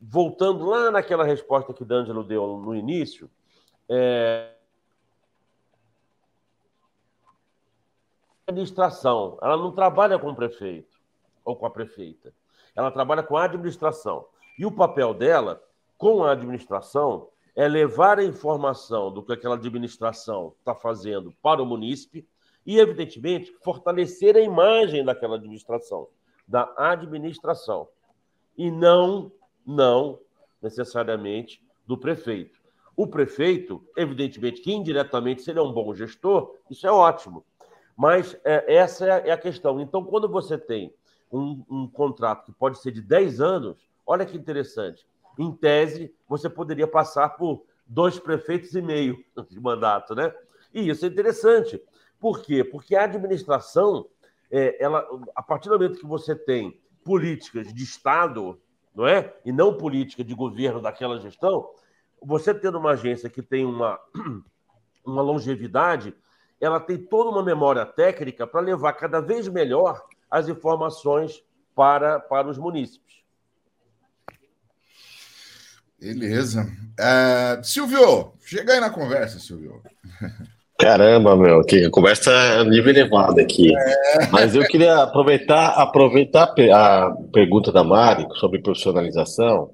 voltando 0.00 0.66
lá 0.66 0.90
naquela 0.90 1.24
resposta 1.24 1.72
que 1.72 1.84
D'Angelo 1.84 2.24
deu 2.24 2.58
no 2.58 2.74
início, 2.74 3.30
é, 3.88 4.52
administração, 8.46 9.38
ela 9.42 9.56
não 9.56 9.72
trabalha 9.72 10.18
com 10.18 10.30
o 10.30 10.34
prefeito 10.34 10.96
ou 11.44 11.56
com 11.56 11.66
a 11.66 11.70
prefeita. 11.70 12.32
Ela 12.74 12.90
trabalha 12.90 13.22
com 13.22 13.36
a 13.36 13.44
administração. 13.44 14.26
E 14.58 14.64
o 14.64 14.72
papel 14.72 15.14
dela, 15.14 15.62
com 15.96 16.24
a 16.24 16.32
administração, 16.32 17.28
é 17.58 17.66
levar 17.66 18.20
a 18.20 18.24
informação 18.24 19.12
do 19.12 19.20
que 19.20 19.32
aquela 19.32 19.56
administração 19.56 20.54
está 20.60 20.76
fazendo 20.76 21.34
para 21.42 21.60
o 21.60 21.66
munícipe 21.66 22.24
e, 22.64 22.78
evidentemente, 22.78 23.52
fortalecer 23.64 24.36
a 24.36 24.40
imagem 24.40 25.04
daquela 25.04 25.34
administração, 25.34 26.06
da 26.46 26.72
administração, 26.76 27.88
e 28.56 28.70
não, 28.70 29.32
não 29.66 30.20
necessariamente 30.62 31.60
do 31.84 31.98
prefeito. 31.98 32.60
O 32.96 33.08
prefeito, 33.08 33.84
evidentemente, 33.96 34.60
que 34.60 34.72
indiretamente, 34.72 35.42
se 35.42 35.50
ele 35.50 35.58
é 35.58 35.62
um 35.62 35.72
bom 35.72 35.92
gestor, 35.92 36.54
isso 36.70 36.86
é 36.86 36.92
ótimo. 36.92 37.44
Mas 37.96 38.38
é, 38.44 38.72
essa 38.72 39.04
é 39.04 39.32
a 39.32 39.36
questão. 39.36 39.80
Então, 39.80 40.04
quando 40.04 40.28
você 40.28 40.56
tem 40.56 40.94
um, 41.32 41.64
um, 41.68 41.88
contrato 41.88 42.44
que 42.44 42.52
pode 42.52 42.78
ser 42.78 42.92
de 42.92 43.02
10 43.02 43.40
anos, 43.40 43.90
olha 44.06 44.24
que 44.24 44.36
interessante. 44.36 45.04
Em 45.38 45.52
tese, 45.52 46.12
você 46.28 46.50
poderia 46.50 46.88
passar 46.88 47.30
por 47.30 47.64
dois 47.86 48.18
prefeitos 48.18 48.74
e 48.74 48.82
meio 48.82 49.24
de 49.48 49.60
mandato, 49.60 50.14
né? 50.14 50.34
E 50.74 50.88
isso 50.88 51.04
é 51.04 51.08
interessante. 51.08 51.80
Por 52.20 52.42
quê? 52.42 52.64
Porque 52.64 52.96
a 52.96 53.04
administração, 53.04 54.06
é, 54.50 54.82
ela, 54.82 55.08
a 55.34 55.42
partir 55.42 55.68
do 55.68 55.78
momento 55.78 56.00
que 56.00 56.06
você 56.06 56.34
tem 56.34 56.80
políticas 57.04 57.72
de 57.72 57.84
Estado, 57.84 58.60
não 58.94 59.06
é? 59.06 59.34
E 59.44 59.52
não 59.52 59.78
política 59.78 60.24
de 60.24 60.34
governo 60.34 60.82
daquela 60.82 61.20
gestão, 61.20 61.70
você 62.20 62.52
tendo 62.52 62.78
uma 62.78 62.90
agência 62.90 63.30
que 63.30 63.40
tem 63.40 63.64
uma, 63.64 63.98
uma 65.06 65.22
longevidade, 65.22 66.14
ela 66.60 66.80
tem 66.80 66.98
toda 66.98 67.30
uma 67.30 67.42
memória 67.42 67.86
técnica 67.86 68.46
para 68.46 68.60
levar 68.60 68.92
cada 68.94 69.20
vez 69.20 69.46
melhor 69.48 70.04
as 70.30 70.48
informações 70.48 71.42
para, 71.74 72.18
para 72.18 72.48
os 72.48 72.58
munícipes. 72.58 73.22
Beleza. 76.00 76.62
Uh, 76.98 77.64
Silvio, 77.64 78.32
chega 78.44 78.74
aí 78.74 78.80
na 78.80 78.90
conversa, 78.90 79.38
Silvio. 79.38 79.82
Caramba, 80.78 81.36
meu, 81.36 81.60
que 81.62 81.90
conversa 81.90 82.30
a 82.60 82.64
nível 82.64 82.90
elevado 82.90 83.40
aqui. 83.40 83.76
É. 83.76 84.26
Mas 84.30 84.54
eu 84.54 84.62
queria 84.62 85.02
aproveitar, 85.02 85.70
aproveitar 85.70 86.54
a 86.72 87.10
pergunta 87.32 87.72
da 87.72 87.82
Mari 87.82 88.24
sobre 88.36 88.62
profissionalização 88.62 89.70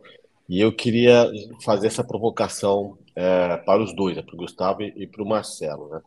e 0.48 0.60
eu 0.60 0.72
queria 0.72 1.30
fazer 1.62 1.88
essa 1.88 2.02
provocação 2.02 2.96
é, 3.14 3.58
para 3.58 3.82
os 3.82 3.94
dois, 3.94 4.16
né, 4.16 4.22
para 4.22 4.34
o 4.34 4.38
Gustavo 4.38 4.82
e 4.82 5.06
para 5.06 5.22
o 5.22 5.28
Marcelo. 5.28 5.90
Né? 5.90 6.00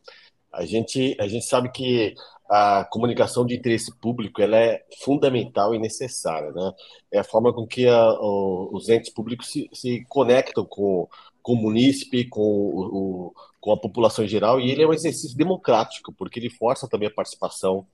A, 0.51 0.65
gente, 0.65 1.15
a 1.19 1.27
gente 1.27 1.45
sabe 1.45 1.69
que 1.69 2.15
a 2.49 2.85
comunicação 2.85 3.45
de 3.45 3.55
interesse 3.55 3.93
público 3.99 4.41
ela 4.41 4.57
é 4.57 4.83
fundamental 5.03 5.75
e 5.75 5.79
necessária. 5.79 6.51
Né? 6.51 6.73
É 7.11 7.19
a 7.19 7.23
forma 7.23 7.53
com 7.53 7.67
que 7.67 7.87
a, 7.87 8.09
o, 8.19 8.69
os 8.73 8.87
entes 8.89 9.11
públicos 9.11 9.51
se, 9.51 9.69
se 9.73 10.05
conectam 10.07 10.65
com, 10.65 11.07
com 11.41 11.53
o 11.53 11.57
munícipe, 11.57 12.27
com, 12.29 12.41
o, 12.41 13.33
com 13.59 13.71
a 13.71 13.77
população 13.77 14.23
em 14.23 14.29
geral, 14.29 14.59
e 14.59 14.71
ele 14.71 14.83
é 14.83 14.87
um 14.87 14.93
exercício 14.93 15.37
democrático, 15.37 16.13
porque 16.13 16.39
ele 16.39 16.49
força 16.49 16.87
também 16.87 17.07
a 17.09 17.13
participação 17.13 17.85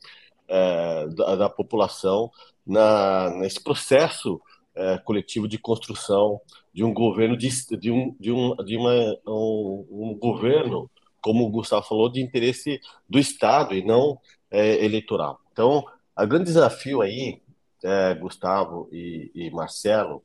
é, 0.48 1.08
da, 1.08 1.36
da, 1.36 1.50
população 1.50 2.30
na, 2.66 3.30
nesse 3.32 3.64
processo 3.64 4.42
é, 4.76 4.98
coletivo 5.00 5.48
de 5.48 5.58
construção 5.58 6.40
de 6.74 6.84
um 6.84 6.94
governo 6.94 7.38
de, 7.38 7.50
de 7.78 7.92
um 7.92 8.16
de 8.20 8.32
um 8.32 8.56
de 8.58 8.76
uma 8.76 8.94
um, 9.28 9.88
um, 9.90 10.18
governo 10.20 10.90
como 11.22 11.46
o 11.46 11.50
Gustavo 11.50 11.88
falou 11.88 12.10
de 12.10 12.22
interesse 12.22 12.80
do 13.08 13.18
Estado 13.18 13.74
e 13.74 13.84
não 13.84 14.20
é, 14.54 14.86
eleitoral. 14.86 15.42
Então 15.52 15.86
o 16.18 16.28
grande 16.28 16.46
desafio 16.46 17.02
aí 17.02 17.42
é, 17.84 18.14
Gustavo 18.14 18.88
e, 18.92 19.30
e 19.36 19.50
Marcelo 19.52 20.24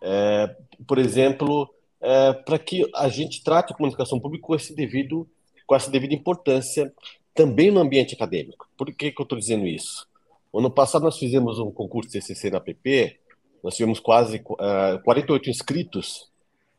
é, 0.00 0.56
por 0.86 0.98
exemplo 0.98 1.72
é, 2.00 2.32
para 2.32 2.58
que 2.58 2.90
a 2.94 3.08
gente 3.08 3.44
trate 3.44 3.72
a 3.72 3.76
comunicação 3.76 4.18
pública 4.18 4.46
com 4.46 4.54
esse 4.54 4.74
devido 4.74 5.28
com 5.66 5.76
essa 5.76 5.90
devida 5.90 6.14
importância 6.14 6.92
também 7.34 7.70
no 7.70 7.78
ambiente 7.78 8.14
acadêmico. 8.14 8.66
Por 8.76 8.86
que 8.92 9.12
que 9.12 9.20
eu 9.20 9.24
estou 9.24 9.38
dizendo 9.38 9.66
isso? 9.66 10.08
Ano 10.52 10.70
passado 10.70 11.02
nós 11.02 11.18
fizemos 11.18 11.58
um 11.58 11.70
concurso 11.70 12.10
CCC 12.10 12.50
na 12.50 12.58
PP 12.58 13.18
nós 13.62 13.76
tivemos 13.76 14.00
quase 14.00 14.38
uh, 14.38 14.56
eh, 14.60 14.98
48 15.04 15.50
inscritos 15.50 16.30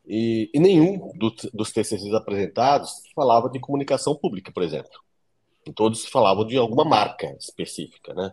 e, 0.07 0.49
e 0.53 0.59
nenhum 0.59 1.11
do, 1.15 1.33
dos 1.53 1.71
TCCs 1.71 2.13
apresentados 2.13 3.03
falava 3.13 3.49
de 3.49 3.59
comunicação 3.59 4.15
pública, 4.15 4.51
por 4.51 4.63
exemplo. 4.63 4.91
Todos 5.73 6.05
falavam 6.05 6.45
de 6.45 6.57
alguma 6.57 6.83
marca 6.83 7.35
específica, 7.39 8.13
né? 8.13 8.31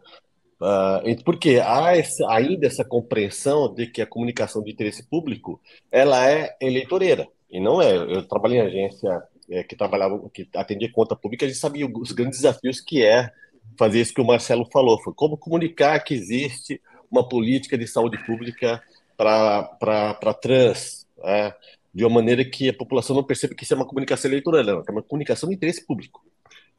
Uh, 0.58 1.22
porque 1.22 1.58
há 1.58 1.92
ainda 2.28 2.66
essa 2.66 2.82
compreensão 2.82 3.72
de 3.74 3.86
que 3.86 4.00
a 4.00 4.06
comunicação 4.06 4.62
de 4.62 4.72
interesse 4.72 5.06
público 5.06 5.60
ela 5.92 6.30
é 6.30 6.56
eleitoreira 6.60 7.28
e 7.50 7.60
não 7.60 7.80
é. 7.80 7.94
Eu 7.94 8.26
trabalhei 8.26 8.58
em 8.58 8.62
agência 8.62 9.22
é, 9.50 9.62
que 9.62 9.76
trabalhava, 9.76 10.18
que 10.30 10.48
atendia 10.54 10.90
conta 10.90 11.14
pública, 11.14 11.44
a 11.44 11.48
gente 11.48 11.60
sabia 11.60 11.86
os 11.86 12.12
grandes 12.12 12.40
desafios 12.40 12.80
que 12.80 13.04
é 13.04 13.30
fazer 13.78 14.00
isso 14.00 14.14
que 14.14 14.20
o 14.20 14.26
Marcelo 14.26 14.66
falou, 14.72 15.00
foi 15.02 15.12
como 15.14 15.36
comunicar 15.36 16.00
que 16.00 16.14
existe 16.14 16.80
uma 17.10 17.28
política 17.28 17.76
de 17.76 17.86
saúde 17.86 18.18
pública 18.24 18.82
para 19.16 20.34
trans, 20.40 21.06
é, 21.24 21.54
de 21.94 22.04
uma 22.04 22.14
maneira 22.14 22.44
que 22.44 22.68
a 22.68 22.74
população 22.74 23.14
não 23.14 23.24
perceba 23.24 23.54
que 23.54 23.64
isso 23.64 23.74
é 23.74 23.76
uma 23.76 23.86
comunicação 23.86 24.30
eleitoral, 24.30 24.64
não, 24.64 24.84
é 24.86 24.90
uma 24.90 25.02
comunicação 25.02 25.48
de 25.48 25.54
interesse 25.54 25.84
público. 25.86 26.24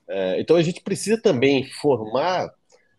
É, 0.10 0.40
então 0.40 0.56
a 0.56 0.62
gente 0.62 0.82
precisa 0.82 1.22
também 1.22 1.66
formar, 1.66 2.50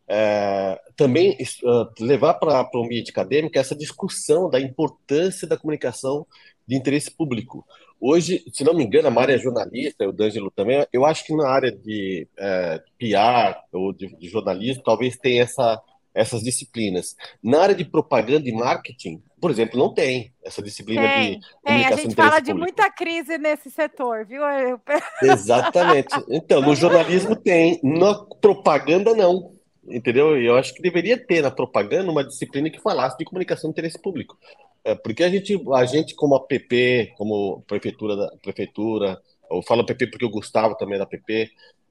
é, 0.06 0.78
também 0.96 1.36
uh, 1.64 2.04
levar 2.04 2.34
para 2.34 2.68
o 2.74 2.84
ambiente 2.84 3.10
acadêmico 3.10 3.58
essa 3.58 3.74
discussão 3.74 4.48
da 4.50 4.60
importância 4.60 5.46
da 5.46 5.56
comunicação 5.56 6.26
de 6.66 6.76
interesse 6.76 7.10
público. 7.10 7.64
Hoje, 8.00 8.44
se 8.52 8.62
não 8.62 8.74
me 8.74 8.84
engano, 8.84 9.08
a 9.08 9.10
Maria 9.10 9.36
é 9.36 9.38
jornalista, 9.38 10.08
o 10.08 10.12
D'Angelo 10.12 10.50
também, 10.50 10.86
eu 10.92 11.04
acho 11.04 11.24
que 11.24 11.34
na 11.34 11.48
área 11.48 11.72
de 11.72 12.28
é, 12.38 12.82
PR 12.98 13.58
ou 13.72 13.92
de, 13.92 14.14
de 14.16 14.28
jornalismo 14.28 14.82
talvez 14.84 15.16
tenha 15.16 15.42
essa 15.42 15.82
essas 16.14 16.42
disciplinas. 16.42 17.14
Na 17.42 17.60
área 17.62 17.74
de 17.74 17.84
propaganda 17.84 18.48
e 18.48 18.52
marketing, 18.52 19.22
por 19.40 19.50
exemplo, 19.50 19.78
não 19.78 19.92
tem 19.92 20.32
essa 20.42 20.62
disciplina 20.62 21.02
tem, 21.02 21.40
de 21.40 21.46
comunicação 21.62 21.62
tem. 21.64 21.84
A 21.84 21.96
gente 21.96 22.14
fala 22.14 22.40
de 22.40 22.54
muita 22.54 22.90
crise 22.90 23.38
nesse 23.38 23.70
setor, 23.70 24.26
viu? 24.26 24.42
Exatamente. 25.22 26.14
Então, 26.28 26.60
no 26.60 26.74
jornalismo 26.74 27.36
tem, 27.36 27.80
na 27.82 28.14
propaganda 28.40 29.14
não. 29.14 29.52
Entendeu? 29.86 30.38
E 30.38 30.46
eu 30.46 30.56
acho 30.56 30.74
que 30.74 30.82
deveria 30.82 31.16
ter 31.16 31.42
na 31.42 31.50
propaganda 31.50 32.10
uma 32.10 32.24
disciplina 32.24 32.68
que 32.68 32.80
falasse 32.80 33.16
de 33.16 33.24
comunicação 33.24 33.70
de 33.70 33.72
interesse 33.72 34.00
público. 34.00 34.36
É, 34.84 34.94
porque 34.94 35.24
a 35.24 35.30
gente, 35.30 35.58
a 35.74 35.84
gente 35.84 36.14
como 36.14 36.34
a 36.34 36.46
PP, 36.46 37.14
como 37.16 37.62
prefeitura, 37.66 38.16
da, 38.16 38.30
prefeitura, 38.42 39.20
eu 39.50 39.62
falo 39.62 39.84
PP 39.84 40.08
porque 40.08 40.24
o 40.24 40.30
Gustavo 40.30 40.76
também 40.76 40.96
é 40.96 40.98
da 40.98 41.06
PP, 41.06 41.50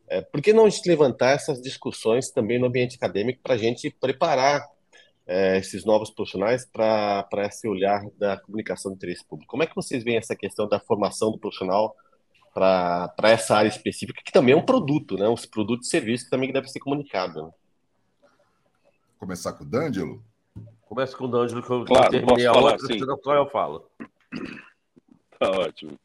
é, 0.10 0.22
por 0.22 0.42
que 0.42 0.54
não 0.54 0.66
a 0.66 0.70
gente 0.70 0.88
levantar 0.88 1.32
essas 1.32 1.62
discussões 1.62 2.30
também 2.30 2.60
no 2.60 2.68
ambiente 2.68 2.96
acadêmico 2.96 3.42
para 3.44 3.56
a 3.56 3.58
gente 3.58 3.90
preparar 3.90 4.66
é, 5.28 5.58
esses 5.58 5.84
novos 5.84 6.10
profissionais 6.10 6.66
para 6.66 7.28
esse 7.46 7.68
olhar 7.68 8.02
da 8.18 8.38
comunicação 8.40 8.92
de 8.92 8.96
interesse 8.96 9.26
público? 9.26 9.52
Como 9.52 9.62
é 9.62 9.68
que 9.68 9.76
vocês 9.76 10.04
veem 10.04 10.18
essa 10.18 10.36
questão 10.36 10.68
da 10.68 10.80
formação 10.80 11.32
do 11.32 11.38
profissional 11.38 11.96
para 12.54 13.14
essa 13.24 13.56
área 13.56 13.68
específica, 13.68 14.22
que 14.26 14.32
também 14.32 14.54
é 14.56 14.58
um 14.58 14.66
produto, 14.66 15.16
né? 15.16 15.28
um 15.28 15.36
produto 15.36 15.84
e 15.84 15.88
serviço 15.88 16.26
que 16.26 16.32
também 16.32 16.52
deve 16.52 16.70
ser 16.70 16.80
comunicado? 16.80 17.44
Né? 17.44 17.52
Começar 19.20 19.54
com 19.54 19.64
o 19.64 19.68
D'Angelo? 19.68 20.24
Começa 20.82 21.16
com 21.16 21.26
o 21.26 21.28
D'Angelo, 21.28 21.62
que 21.62 21.70
eu 21.70 21.86
claro, 21.86 22.10
terminei 22.10 22.46
a 22.46 22.54
outra, 22.54 22.76
assim. 22.76 23.00
só 23.00 23.36
eu 23.36 23.50
falo. 23.50 23.90
Tá 25.38 25.52
ótimo. 25.52 26.00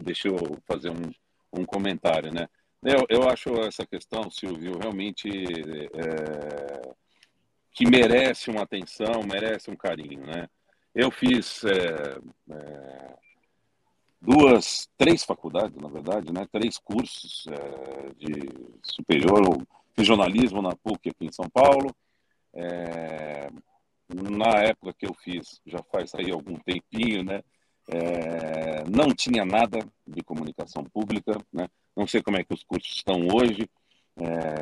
Deixa 0.00 0.28
eu 0.28 0.58
fazer 0.66 0.90
um, 0.90 1.10
um 1.52 1.64
comentário, 1.64 2.32
né? 2.32 2.48
Eu, 2.84 3.06
eu 3.08 3.28
acho 3.28 3.48
essa 3.60 3.86
questão, 3.86 4.30
Silvio, 4.30 4.78
realmente 4.78 5.28
é, 5.28 6.94
que 7.72 7.88
merece 7.88 8.50
uma 8.50 8.62
atenção, 8.62 9.22
merece 9.24 9.70
um 9.70 9.76
carinho, 9.76 10.26
né? 10.26 10.48
Eu 10.94 11.10
fiz 11.10 11.64
é, 11.64 12.18
é, 12.50 13.14
duas, 14.20 14.88
três 14.98 15.24
faculdades, 15.24 15.76
na 15.80 15.88
verdade, 15.88 16.32
né? 16.32 16.46
Três 16.52 16.76
cursos 16.78 17.46
é, 17.48 18.12
de 18.14 18.48
superior, 18.82 19.40
fiz 19.94 20.06
jornalismo 20.06 20.60
na 20.60 20.76
PUC 20.76 21.10
aqui 21.10 21.26
em 21.26 21.32
São 21.32 21.48
Paulo. 21.48 21.94
É, 22.54 23.48
na 24.08 24.62
época 24.62 24.92
que 24.92 25.06
eu 25.06 25.14
fiz, 25.14 25.60
já 25.66 25.82
faz 25.90 26.14
aí 26.14 26.30
algum 26.30 26.56
tempinho, 26.56 27.24
né? 27.24 27.42
É, 27.88 28.84
não 28.88 29.08
tinha 29.14 29.44
nada 29.44 29.78
de 30.06 30.22
comunicação 30.22 30.84
pública, 30.84 31.38
né? 31.50 31.66
Não 31.96 32.06
sei 32.06 32.22
como 32.22 32.36
é 32.36 32.44
que 32.44 32.52
os 32.52 32.62
cursos 32.62 32.96
estão 32.96 33.26
hoje, 33.32 33.68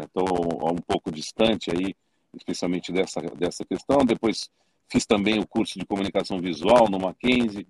estou 0.07 0.69
é, 0.69 0.73
um 0.73 0.83
pouco 0.87 1.11
distante 1.11 1.71
aí, 1.71 1.95
especialmente 2.35 2.93
dessa, 2.93 3.21
dessa 3.21 3.65
questão. 3.65 4.05
Depois 4.05 4.51
fiz 4.89 5.07
também 5.07 5.39
o 5.39 5.47
curso 5.47 5.79
de 5.79 5.87
comunicação 5.87 6.41
visual 6.41 6.89
no 6.89 6.99
Mackenzie, 6.99 7.67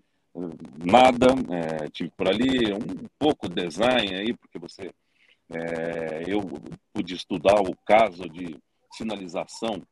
nada, 0.85 1.27
é, 1.51 1.89
tive 1.91 2.11
por 2.17 2.29
ali 2.29 2.73
um 2.73 3.09
pouco 3.19 3.49
design 3.49 4.15
aí, 4.15 4.35
porque 4.35 4.59
você, 4.59 4.93
é, 5.51 6.25
eu 6.27 6.41
pude 6.93 7.15
estudar 7.15 7.61
o 7.61 7.77
caso 7.85 8.29
de 8.29 8.57
sinalização 8.93 9.83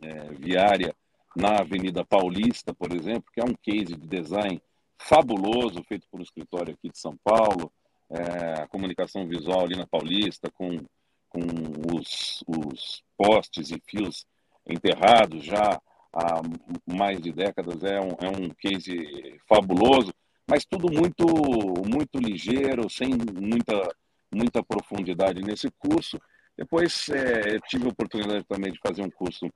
é, 0.00 0.34
viária 0.34 0.94
na 1.34 1.60
Avenida 1.60 2.04
Paulista, 2.04 2.74
por 2.74 2.92
exemplo, 2.94 3.30
que 3.32 3.40
é 3.40 3.44
um 3.44 3.54
case 3.54 3.96
de 3.96 4.06
design 4.06 4.60
fabuloso, 4.98 5.82
feito 5.84 6.06
por 6.10 6.20
um 6.20 6.22
escritório 6.22 6.74
aqui 6.74 6.90
de 6.90 6.98
São 6.98 7.16
Paulo, 7.24 7.72
é, 8.10 8.62
a 8.62 8.68
comunicação 8.68 9.26
visual 9.26 9.64
ali 9.64 9.76
na 9.76 9.86
Paulista, 9.86 10.50
com, 10.50 10.78
com 11.32 11.96
os, 11.96 12.44
os 12.46 13.02
postes 13.16 13.70
e 13.70 13.80
fios 13.88 14.26
enterrados 14.68 15.44
já 15.44 15.80
há 16.12 16.42
mais 16.86 17.20
de 17.20 17.32
décadas, 17.32 17.82
é 17.82 17.98
um, 17.98 18.10
é 18.20 18.28
um 18.28 18.50
case 18.50 19.40
fabuloso, 19.48 20.12
mas 20.46 20.64
tudo 20.64 20.92
muito, 20.92 21.24
muito 21.88 22.18
ligeiro, 22.18 22.88
sem 22.90 23.08
muita, 23.08 23.88
muita 24.32 24.62
profundidade 24.62 25.40
nesse 25.40 25.70
curso. 25.70 26.20
Depois 26.56 27.08
é, 27.08 27.58
tive 27.68 27.86
a 27.86 27.90
oportunidade 27.90 28.44
também 28.44 28.70
de 28.70 28.78
fazer 28.78 29.02
um 29.02 29.10
curso 29.10 29.46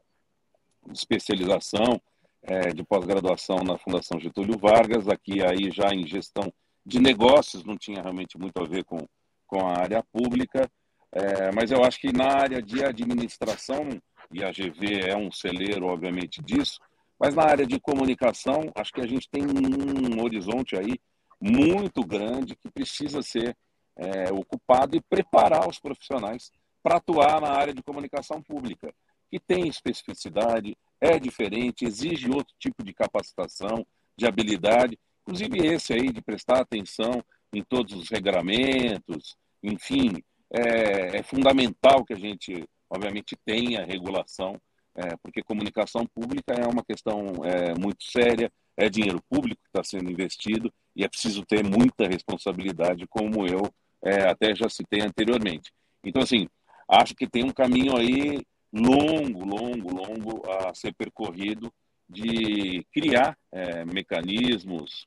de 0.86 0.96
especialização 0.98 2.00
é, 2.42 2.72
de 2.72 2.82
pós-graduação 2.84 3.58
na 3.58 3.76
Fundação 3.76 4.18
Getúlio 4.18 4.58
Vargas, 4.58 5.08
aqui 5.08 5.42
aí 5.44 5.70
já 5.70 5.92
em 5.92 6.06
gestão 6.06 6.50
de 6.84 7.00
negócios, 7.00 7.64
não 7.64 7.76
tinha 7.76 8.00
realmente 8.00 8.38
muito 8.38 8.56
a 8.62 8.64
ver 8.64 8.84
com, 8.84 8.98
com 9.46 9.66
a 9.66 9.78
área 9.78 10.02
pública, 10.12 10.70
é, 11.12 11.50
mas 11.52 11.70
eu 11.70 11.82
acho 11.84 12.00
que 12.00 12.12
na 12.12 12.26
área 12.26 12.60
de 12.60 12.84
administração, 12.84 13.88
e 14.32 14.42
a 14.42 14.50
GV 14.50 15.08
é 15.08 15.16
um 15.16 15.30
celeiro, 15.30 15.86
obviamente, 15.86 16.42
disso, 16.42 16.78
mas 17.18 17.34
na 17.34 17.44
área 17.44 17.66
de 17.66 17.80
comunicação, 17.80 18.70
acho 18.74 18.92
que 18.92 19.00
a 19.00 19.06
gente 19.06 19.28
tem 19.30 19.42
um 19.42 20.22
horizonte 20.22 20.76
aí 20.76 20.98
muito 21.40 22.04
grande 22.04 22.56
que 22.56 22.70
precisa 22.70 23.22
ser 23.22 23.56
é, 23.96 24.32
ocupado 24.32 24.96
e 24.96 25.00
preparar 25.00 25.68
os 25.68 25.78
profissionais 25.78 26.50
para 26.82 26.96
atuar 26.96 27.40
na 27.40 27.50
área 27.50 27.74
de 27.74 27.82
comunicação 27.82 28.42
pública, 28.42 28.92
que 29.30 29.40
tem 29.40 29.66
especificidade, 29.66 30.76
é 31.00 31.18
diferente, 31.18 31.84
exige 31.84 32.30
outro 32.30 32.54
tipo 32.58 32.84
de 32.84 32.92
capacitação, 32.92 33.84
de 34.16 34.26
habilidade, 34.26 34.98
inclusive 35.22 35.66
esse 35.66 35.92
aí 35.92 36.12
de 36.12 36.20
prestar 36.20 36.60
atenção 36.60 37.22
em 37.52 37.62
todos 37.62 37.92
os 37.94 38.08
regramentos, 38.08 39.36
enfim, 39.62 40.22
é, 40.50 41.18
é 41.18 41.22
fundamental 41.22 42.04
que 42.04 42.14
a 42.14 42.18
gente, 42.18 42.64
obviamente, 42.88 43.36
tenha 43.44 43.84
regulação, 43.84 44.60
é, 44.94 45.16
porque 45.22 45.42
comunicação 45.42 46.06
pública 46.06 46.54
é 46.54 46.66
uma 46.66 46.84
questão 46.84 47.44
é, 47.44 47.74
muito 47.78 48.02
séria, 48.04 48.50
é 48.76 48.88
dinheiro 48.88 49.22
público 49.28 49.60
que 49.62 49.68
está 49.68 49.82
sendo 49.82 50.10
investido 50.10 50.72
e 50.94 51.04
é 51.04 51.08
preciso 51.08 51.44
ter 51.44 51.64
muita 51.64 52.06
responsabilidade, 52.06 53.06
como 53.06 53.46
eu 53.46 53.70
é, 54.02 54.28
até 54.28 54.54
já 54.54 54.68
citei 54.68 55.00
anteriormente. 55.00 55.72
Então, 56.04 56.22
assim, 56.22 56.48
acho 56.88 57.14
que 57.14 57.28
tem 57.28 57.44
um 57.44 57.52
caminho 57.52 57.96
aí 57.96 58.40
longo, 58.72 59.44
longo, 59.44 59.94
longo 59.94 60.42
a 60.50 60.74
ser 60.74 60.94
percorrido 60.94 61.72
de 62.08 62.86
criar 62.92 63.36
é, 63.50 63.84
mecanismos, 63.84 65.06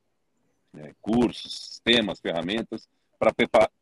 é, 0.75 0.93
cursos, 1.01 1.69
sistemas, 1.71 2.19
ferramentas 2.19 2.87
para 3.19 3.33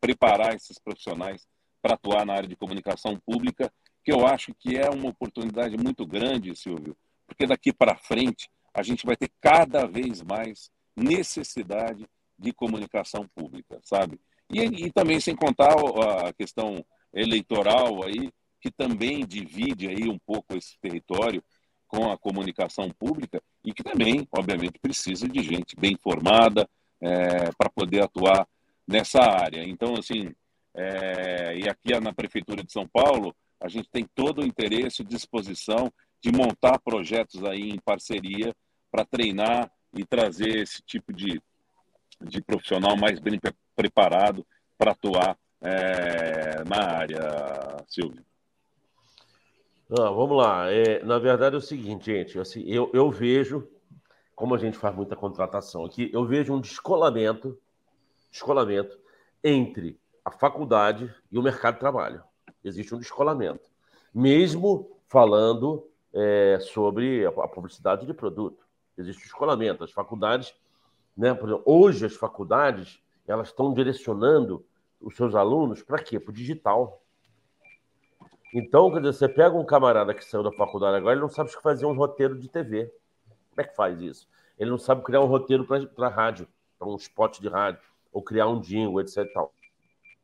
preparar 0.02 0.56
esses 0.56 0.80
profissionais 0.80 1.48
para 1.82 1.94
atuar 1.94 2.26
na 2.26 2.34
área 2.34 2.50
de 2.50 2.56
comunicação 2.56 3.20
pública, 3.20 3.72
que 4.04 4.12
eu 4.12 4.26
acho 4.26 4.54
que 4.56 4.76
é 4.76 4.90
uma 4.90 5.10
oportunidade 5.10 5.78
muito 5.78 6.06
grande, 6.06 6.56
Silvio, 6.56 6.98
porque 7.26 7.46
daqui 7.46 7.72
para 7.72 7.96
frente 7.96 8.50
a 8.74 8.82
gente 8.82 9.06
vai 9.06 9.16
ter 9.16 9.32
cada 9.40 9.86
vez 9.86 10.22
mais 10.22 10.72
necessidade 10.96 12.08
de 12.38 12.52
comunicação 12.52 13.28
pública, 13.36 13.80
sabe? 13.84 14.20
E, 14.50 14.60
e 14.62 14.92
também 14.92 15.20
sem 15.20 15.36
contar 15.36 15.76
a 16.28 16.34
questão 16.34 16.84
eleitoral 17.14 18.04
aí, 18.04 18.32
que 18.62 18.72
também 18.72 19.26
divide 19.26 19.88
aí 19.88 20.10
um 20.10 20.18
pouco 20.20 20.58
esse 20.58 20.80
território 20.80 21.44
com 21.88 22.12
a 22.12 22.18
comunicação 22.18 22.90
pública 22.92 23.42
e 23.64 23.74
que 23.74 23.84
também, 23.84 24.28
obviamente, 24.32 24.80
precisa 24.80 25.28
de 25.28 25.42
gente 25.42 25.76
bem 25.76 25.98
formada 26.02 26.68
é, 27.02 27.52
para 27.58 27.70
poder 27.70 28.04
atuar 28.04 28.48
nessa 28.88 29.22
área. 29.22 29.64
Então, 29.64 29.96
assim, 29.96 30.34
é, 30.76 31.58
e 31.58 31.70
aqui 31.70 32.00
na 32.00 32.14
Prefeitura 32.14 32.64
de 32.64 32.72
São 32.72 32.88
Paulo, 32.88 33.36
a 33.60 33.68
gente 33.68 33.90
tem 33.90 34.08
todo 34.16 34.42
o 34.42 34.46
interesse 34.46 35.02
e 35.02 35.06
disposição 35.06 35.92
de 36.22 36.32
montar 36.32 36.80
projetos 36.80 37.44
aí 37.44 37.70
em 37.70 37.80
parceria 37.80 38.56
para 38.92 39.06
treinar 39.06 39.72
e 39.94 40.06
trazer 40.06 40.60
esse 40.60 40.82
tipo 40.84 41.12
de, 41.12 41.42
de 42.22 42.42
profissional 42.42 42.96
mais 42.96 43.20
bem 43.20 43.40
preparado 43.76 44.46
para 44.78 44.92
atuar 44.92 45.38
é, 45.62 46.64
na 46.66 46.98
área, 46.98 47.84
Silvio. 47.88 48.24
Não, 49.90 50.14
vamos 50.14 50.38
lá. 50.38 50.72
É, 50.72 51.04
na 51.04 51.18
verdade 51.18 51.56
é 51.56 51.58
o 51.58 51.62
seguinte, 51.62 52.06
gente. 52.06 52.40
Assim, 52.40 52.64
eu, 52.68 52.92
eu 52.94 53.10
vejo, 53.10 53.68
como 54.36 54.54
a 54.54 54.58
gente 54.58 54.78
faz 54.78 54.96
muita 54.96 55.16
contratação 55.16 55.86
aqui, 55.86 56.10
eu 56.14 56.26
vejo 56.26 56.54
um 56.54 56.60
descolamento, 56.60 57.58
descolamento 58.32 58.98
entre 59.44 60.00
a 60.24 60.32
faculdade 60.32 61.14
e 61.32 61.38
o 61.38 61.44
mercado 61.44 61.76
de 61.76 61.80
trabalho. 61.80 62.24
Existe 62.64 62.94
um 62.94 63.00
descolamento. 63.00 63.70
Mesmo 64.14 64.98
falando 65.08 65.88
é, 66.14 66.60
sobre 66.60 67.26
a, 67.26 67.32
publicidade 67.48 68.06
de 68.06 68.14
produto. 68.14 68.66
Existe 68.98 69.20
um 69.20 69.24
descolamento. 69.24 69.84
As 69.84 69.92
faculdades, 69.92 70.54
né, 71.16 71.30
exemplo, 71.30 71.62
hoje 71.66 72.06
as 72.06 72.16
faculdades, 72.16 73.02
elas 73.28 73.50
estão 73.50 73.74
direcionando 73.74 74.66
os 75.00 75.16
seus 75.16 75.36
alunos 75.36 75.82
para 75.84 76.02
quê? 76.02 76.20
Para 76.20 76.32
o 76.32 76.34
digital. 76.34 77.02
Então, 78.54 78.92
quer 78.92 79.02
dizer, 79.02 79.14
você 79.14 79.30
pega 79.30 79.56
um 79.56 79.66
camarada 79.66 80.14
que 80.14 80.26
saiu 80.26 80.44
da 80.44 80.52
faculdade 80.52 80.98
agora, 80.98 81.14
ele 81.14 81.22
não 81.22 81.30
sabe 81.30 81.52
fazer 81.62 81.86
um 81.86 81.94
roteiro 81.94 82.40
de 82.40 82.50
TV. 82.50 82.92
Como 83.50 83.62
é 83.62 83.64
que 83.64 83.76
faz 83.76 84.02
isso? 84.02 84.28
Ele 84.58 84.72
não 84.72 84.78
sabe 84.78 85.04
criar 85.04 85.22
um 85.22 85.28
roteiro 85.28 85.66
para 85.94 86.10
rádio, 86.10 86.48
para 86.80 86.88
um 86.88 86.96
spot 86.96 87.40
de 87.40 87.48
rádio, 87.48 87.82
ou 88.18 88.24
criar 88.24 88.48
um 88.48 88.60
jingle, 88.60 89.00
etc. 89.00 89.32
Tal. 89.32 89.54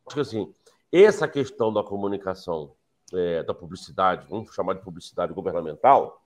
Acho 0.04 0.16
que 0.16 0.20
assim, 0.20 0.52
essa 0.90 1.28
questão 1.28 1.72
da 1.72 1.80
comunicação, 1.80 2.72
é, 3.12 3.44
da 3.44 3.54
publicidade, 3.54 4.26
vamos 4.28 4.52
chamar 4.52 4.74
de 4.74 4.82
publicidade 4.82 5.32
governamental, 5.32 6.20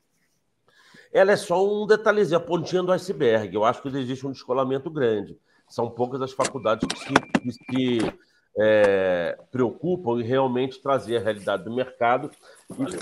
ela 1.13 1.31
é 1.31 1.37
só 1.37 1.63
um 1.63 1.87
detalhezinho, 1.87 2.39
a 2.39 2.43
pontinha 2.43 2.83
do 2.83 2.91
iceberg. 2.91 3.55
Eu 3.55 3.67
acho 3.67 3.83
que 3.83 3.89
existe 3.89 4.27
um 4.27 4.33
descolamento 4.33 4.91
grande. 4.91 5.39
São 5.69 5.91
poucas 5.91 6.23
as 6.23 6.33
faculdades 6.33 6.89
que 6.89 6.99
se, 6.99 7.13
que 7.43 7.53
se 7.53 8.15
é, 8.59 9.39
preocupam 9.51 10.21
em 10.21 10.25
realmente 10.25 10.81
trazer 10.81 11.19
a 11.19 11.21
realidade 11.21 11.65
do 11.65 11.75
mercado 11.75 12.31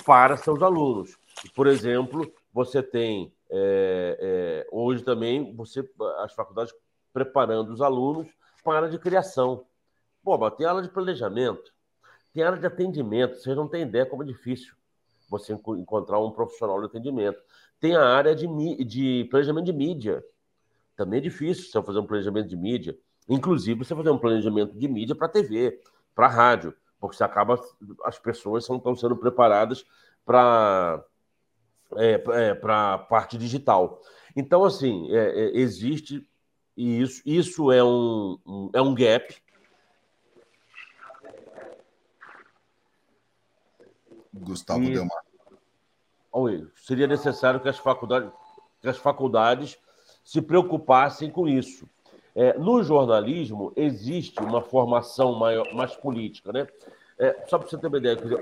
para 0.04 0.36
seus 0.36 0.60
alunos. 0.60 1.16
Por 1.54 1.68
exemplo, 1.68 2.28
você 2.52 2.82
tem 2.82 3.32
é, 3.48 4.18
é, 4.20 4.68
hoje 4.72 5.04
também 5.04 5.54
você 5.54 5.88
as 6.18 6.34
faculdades 6.34 6.74
preparando 7.12 7.72
os 7.72 7.80
alunos 7.80 8.26
para 8.66 8.74
a 8.74 8.76
área 8.78 8.90
de 8.90 8.98
criação. 8.98 9.64
Pô, 10.24 10.36
mas 10.36 10.54
tem 10.56 10.66
aula 10.66 10.82
de 10.82 10.88
planejamento, 10.88 11.72
tem 12.34 12.42
área 12.42 12.58
de 12.58 12.66
atendimento. 12.66 13.36
Vocês 13.36 13.56
não 13.56 13.68
têm 13.68 13.82
ideia 13.82 14.04
como 14.04 14.24
é 14.24 14.26
difícil 14.26 14.74
você 15.30 15.52
encontrar 15.52 16.18
um 16.18 16.32
profissional 16.32 16.80
de 16.80 16.86
atendimento. 16.86 17.40
Tem 17.78 17.94
a 17.94 18.04
área 18.04 18.34
de, 18.34 18.46
de 18.84 19.24
planejamento 19.30 19.66
de 19.66 19.72
mídia. 19.72 20.24
Também 20.96 21.18
é 21.18 21.22
difícil 21.22 21.70
você 21.70 21.80
fazer 21.80 22.00
um 22.00 22.06
planejamento 22.06 22.48
de 22.48 22.56
mídia. 22.56 22.98
Inclusive, 23.28 23.84
você 23.84 23.94
fazer 23.94 24.10
um 24.10 24.18
planejamento 24.18 24.76
de 24.76 24.88
mídia 24.88 25.14
para 25.14 25.28
TV, 25.28 25.80
para 26.14 26.28
rádio, 26.28 26.74
porque 27.00 27.16
você 27.16 27.24
acaba, 27.24 27.60
as 28.04 28.18
pessoas 28.18 28.64
estão 28.68 28.96
sendo 28.96 29.16
preparadas 29.16 29.84
para 30.24 31.04
é, 31.96 32.22
é, 32.28 32.54
para 32.54 32.98
parte 32.98 33.38
digital. 33.38 34.00
Então, 34.34 34.64
assim, 34.64 35.08
é, 35.12 35.44
é, 35.44 35.56
existe 35.58 36.26
isso, 36.76 37.22
isso 37.24 37.72
é 37.72 37.82
um, 37.82 38.38
um, 38.46 38.70
é 38.74 38.82
um 38.82 38.94
gap. 38.94 39.34
Gustavo 44.32 44.82
e, 44.84 44.92
Delmar. 44.92 45.24
Seria 46.76 47.06
necessário 47.06 47.60
que 47.60 47.68
as 47.68 47.78
faculdades, 47.78 48.30
que 48.82 48.88
as 48.88 48.98
faculdades 48.98 49.78
se 50.22 50.42
preocupassem 50.42 51.30
com 51.30 51.48
isso. 51.48 51.88
É, 52.34 52.58
no 52.58 52.82
jornalismo, 52.82 53.72
existe 53.74 54.38
uma 54.40 54.60
formação 54.60 55.38
maior, 55.38 55.72
mais 55.72 55.96
política, 55.96 56.52
né? 56.52 56.68
É, 57.18 57.46
só 57.48 57.58
para 57.58 57.66
você 57.66 57.78
ter 57.78 57.86
uma 57.86 57.96
ideia, 57.96 58.14
dizer, 58.14 58.38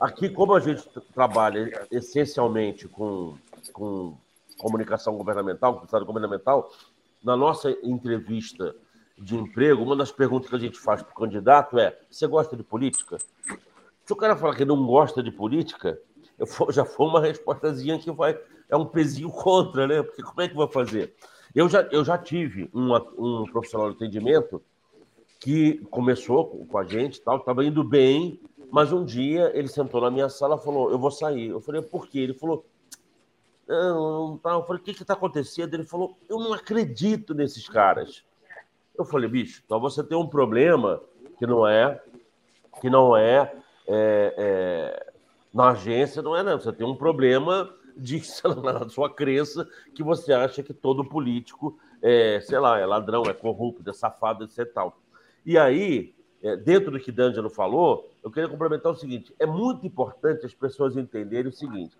aqui, 0.00 0.30
como 0.30 0.54
a 0.54 0.60
gente 0.60 0.82
trabalha 1.12 1.86
essencialmente 1.90 2.88
com, 2.88 3.36
com 3.74 4.16
comunicação 4.56 5.14
governamental, 5.18 5.78
com 5.78 5.84
estado 5.84 6.06
governamental, 6.06 6.72
na 7.22 7.36
nossa 7.36 7.70
entrevista 7.82 8.74
de 9.16 9.36
emprego, 9.36 9.82
uma 9.82 9.96
das 9.96 10.12
perguntas 10.12 10.48
que 10.48 10.56
a 10.56 10.60
gente 10.60 10.78
faz 10.78 11.02
para 11.02 11.12
o 11.12 11.14
candidato 11.14 11.78
é: 11.78 11.98
você 12.08 12.26
gosta 12.26 12.56
de 12.56 12.62
política? 12.62 13.18
Se 14.04 14.12
o 14.12 14.16
cara 14.16 14.36
falar 14.36 14.54
que 14.54 14.64
não 14.64 14.86
gosta 14.86 15.22
de 15.22 15.30
política, 15.30 16.00
já 16.70 16.84
foi 16.84 17.06
uma 17.06 17.20
respostazinha 17.20 17.98
que 17.98 18.10
vai. 18.10 18.38
É 18.68 18.76
um 18.76 18.86
pezinho 18.86 19.30
contra, 19.30 19.86
né? 19.86 20.02
Porque 20.02 20.22
como 20.22 20.40
é 20.40 20.48
que 20.48 20.56
vai 20.56 20.68
fazer? 20.68 21.14
Eu 21.54 21.68
já, 21.68 21.82
eu 21.90 22.04
já 22.04 22.18
tive 22.18 22.68
uma, 22.72 23.02
um 23.18 23.44
profissional 23.50 23.90
de 23.90 23.96
atendimento 23.96 24.62
que 25.40 25.78
começou 25.90 26.66
com 26.66 26.78
a 26.78 26.84
gente, 26.84 27.20
tal, 27.20 27.38
estava 27.38 27.64
indo 27.64 27.82
bem, 27.82 28.40
mas 28.70 28.92
um 28.92 29.04
dia 29.04 29.50
ele 29.54 29.68
sentou 29.68 30.00
na 30.00 30.10
minha 30.10 30.28
sala 30.28 30.56
e 30.56 30.64
falou: 30.64 30.90
Eu 30.90 30.98
vou 30.98 31.10
sair. 31.10 31.48
Eu 31.48 31.60
falei: 31.60 31.82
Por 31.82 32.06
quê? 32.08 32.20
Ele 32.20 32.34
falou: 32.34 32.64
Tá. 34.42 34.52
Eu 34.52 34.64
falei: 34.66 34.80
O 34.80 34.84
que 34.84 34.90
está 34.90 35.12
acontecendo? 35.12 35.74
Ele 35.74 35.84
falou: 35.84 36.18
Eu 36.28 36.38
não 36.38 36.54
acredito 36.54 37.34
nesses 37.34 37.68
caras. 37.68 38.24
Eu 38.96 39.04
falei: 39.04 39.28
Bicho, 39.28 39.62
então 39.64 39.78
você 39.78 40.02
tem 40.02 40.16
um 40.16 40.26
problema 40.26 41.02
que 41.38 41.46
não 41.46 41.66
é, 41.66 42.00
que 42.80 42.88
não 42.88 43.14
é, 43.14 43.54
é, 43.86 44.34
é 44.36 45.12
na 45.52 45.70
agência, 45.70 46.22
não 46.22 46.34
é, 46.34 46.42
não. 46.42 46.58
Você 46.58 46.72
tem 46.72 46.86
um 46.86 46.96
problema 46.96 47.72
de, 47.94 48.22
na 48.64 48.88
sua 48.88 49.12
crença, 49.12 49.68
que 49.94 50.02
você 50.02 50.32
acha 50.32 50.62
que 50.62 50.72
todo 50.72 51.04
político 51.04 51.78
é, 52.00 52.40
sei 52.40 52.58
lá, 52.58 52.78
é 52.78 52.86
ladrão, 52.86 53.24
é 53.24 53.34
corrupto, 53.34 53.88
é 53.88 53.92
safado, 53.92 54.44
etc. 54.44 54.72
Tal. 54.72 54.98
E 55.44 55.58
aí, 55.58 56.14
é, 56.42 56.56
dentro 56.56 56.90
do 56.90 57.00
que 57.00 57.12
D'Angelo 57.12 57.50
falou, 57.50 58.10
eu 58.22 58.30
queria 58.30 58.48
complementar 58.48 58.92
o 58.92 58.96
seguinte: 58.96 59.34
é 59.38 59.46
muito 59.46 59.86
importante 59.86 60.46
as 60.46 60.54
pessoas 60.54 60.96
entenderem 60.96 61.50
o 61.50 61.54
seguinte: 61.54 61.96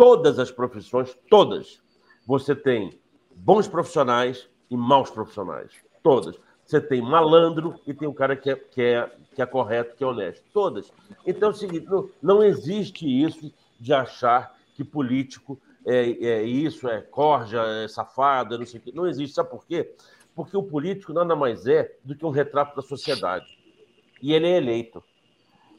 todas 0.00 0.38
as 0.38 0.50
profissões, 0.50 1.14
todas, 1.28 1.78
você 2.26 2.56
tem 2.56 2.98
bons 3.36 3.68
profissionais 3.68 4.48
e 4.70 4.74
maus 4.74 5.10
profissionais. 5.10 5.72
Todas. 6.02 6.40
Você 6.64 6.80
tem 6.80 7.02
malandro 7.02 7.78
e 7.86 7.92
tem 7.92 8.08
um 8.08 8.14
cara 8.14 8.34
que 8.34 8.48
é, 8.48 8.56
que 8.56 8.80
é, 8.80 9.10
que 9.34 9.42
é 9.42 9.44
correto, 9.44 9.94
que 9.94 10.02
é 10.02 10.06
honesto. 10.06 10.42
Todas. 10.54 10.90
Então 11.26 11.50
é 11.50 11.52
o 11.52 11.54
seguinte: 11.54 11.84
não, 11.84 12.08
não 12.22 12.42
existe 12.42 13.06
isso 13.06 13.52
de 13.78 13.92
achar 13.92 14.56
que 14.74 14.82
político 14.82 15.60
é, 15.84 16.12
é 16.12 16.42
isso, 16.44 16.88
é 16.88 17.02
corja, 17.02 17.62
é 17.62 17.86
safado, 17.86 18.54
é 18.54 18.58
não 18.58 18.64
sei 18.64 18.80
o 18.80 18.82
quê. 18.82 18.92
Não 18.94 19.06
existe. 19.06 19.34
Sabe 19.34 19.50
por 19.50 19.66
quê? 19.66 19.94
Porque 20.34 20.56
o 20.56 20.62
político 20.62 21.12
nada 21.12 21.36
mais 21.36 21.66
é 21.66 21.94
do 22.02 22.16
que 22.16 22.24
um 22.24 22.30
retrato 22.30 22.74
da 22.74 22.80
sociedade. 22.80 23.58
E 24.22 24.32
ele 24.32 24.46
é 24.46 24.56
eleito. 24.56 25.04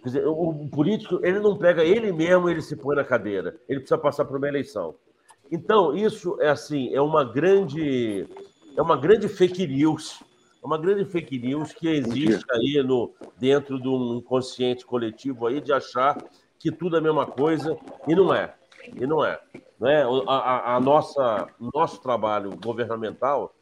Quer 0.02 0.10
dizer, 0.10 0.28
o 0.28 0.68
político, 0.72 1.20
ele 1.24 1.40
não 1.40 1.58
pega 1.58 1.84
ele 1.84 2.12
mesmo, 2.12 2.50
ele 2.50 2.62
se 2.62 2.76
põe 2.76 2.96
na 2.96 3.04
cadeira. 3.04 3.56
Ele 3.70 3.80
precisa 3.80 3.98
passar 3.98 4.26
por 4.26 4.38
uma 4.38 4.48
eleição. 4.48 4.96
Então, 5.52 5.96
isso 5.96 6.38
é 6.42 6.50
assim, 6.50 6.94
é 6.94 7.02
uma 7.02 7.24
grande 7.24 8.28
é 8.76 8.82
uma 8.82 8.96
grande 8.96 9.28
fake 9.28 9.68
news 9.68 10.24
é 10.64 10.66
uma 10.66 10.78
grande 10.78 11.06
fake 11.06 11.40
news 11.40 11.74
que 11.74 11.88
existe 11.88 12.46
aí 12.52 12.84
no, 12.84 13.12
dentro 13.40 13.80
do 13.80 14.18
inconsciente 14.18 14.86
coletivo 14.86 15.48
aí 15.48 15.60
de 15.60 15.74
achar 15.74 16.24
que 16.60 16.72
tudo 16.72 16.96
é 16.96 17.00
a 17.00 17.02
mesma 17.02 17.26
coisa 17.26 17.76
e 18.08 18.14
não 18.14 18.32
é. 18.32 18.54
E 18.96 19.08
não 19.08 19.26
é. 19.26 19.40
Né? 19.80 20.04
A, 20.28 20.34
a, 20.34 20.76
a 20.76 20.80
nossa, 20.80 21.48
nosso 21.74 22.00
trabalho 22.00 22.56
governamental, 22.64 23.56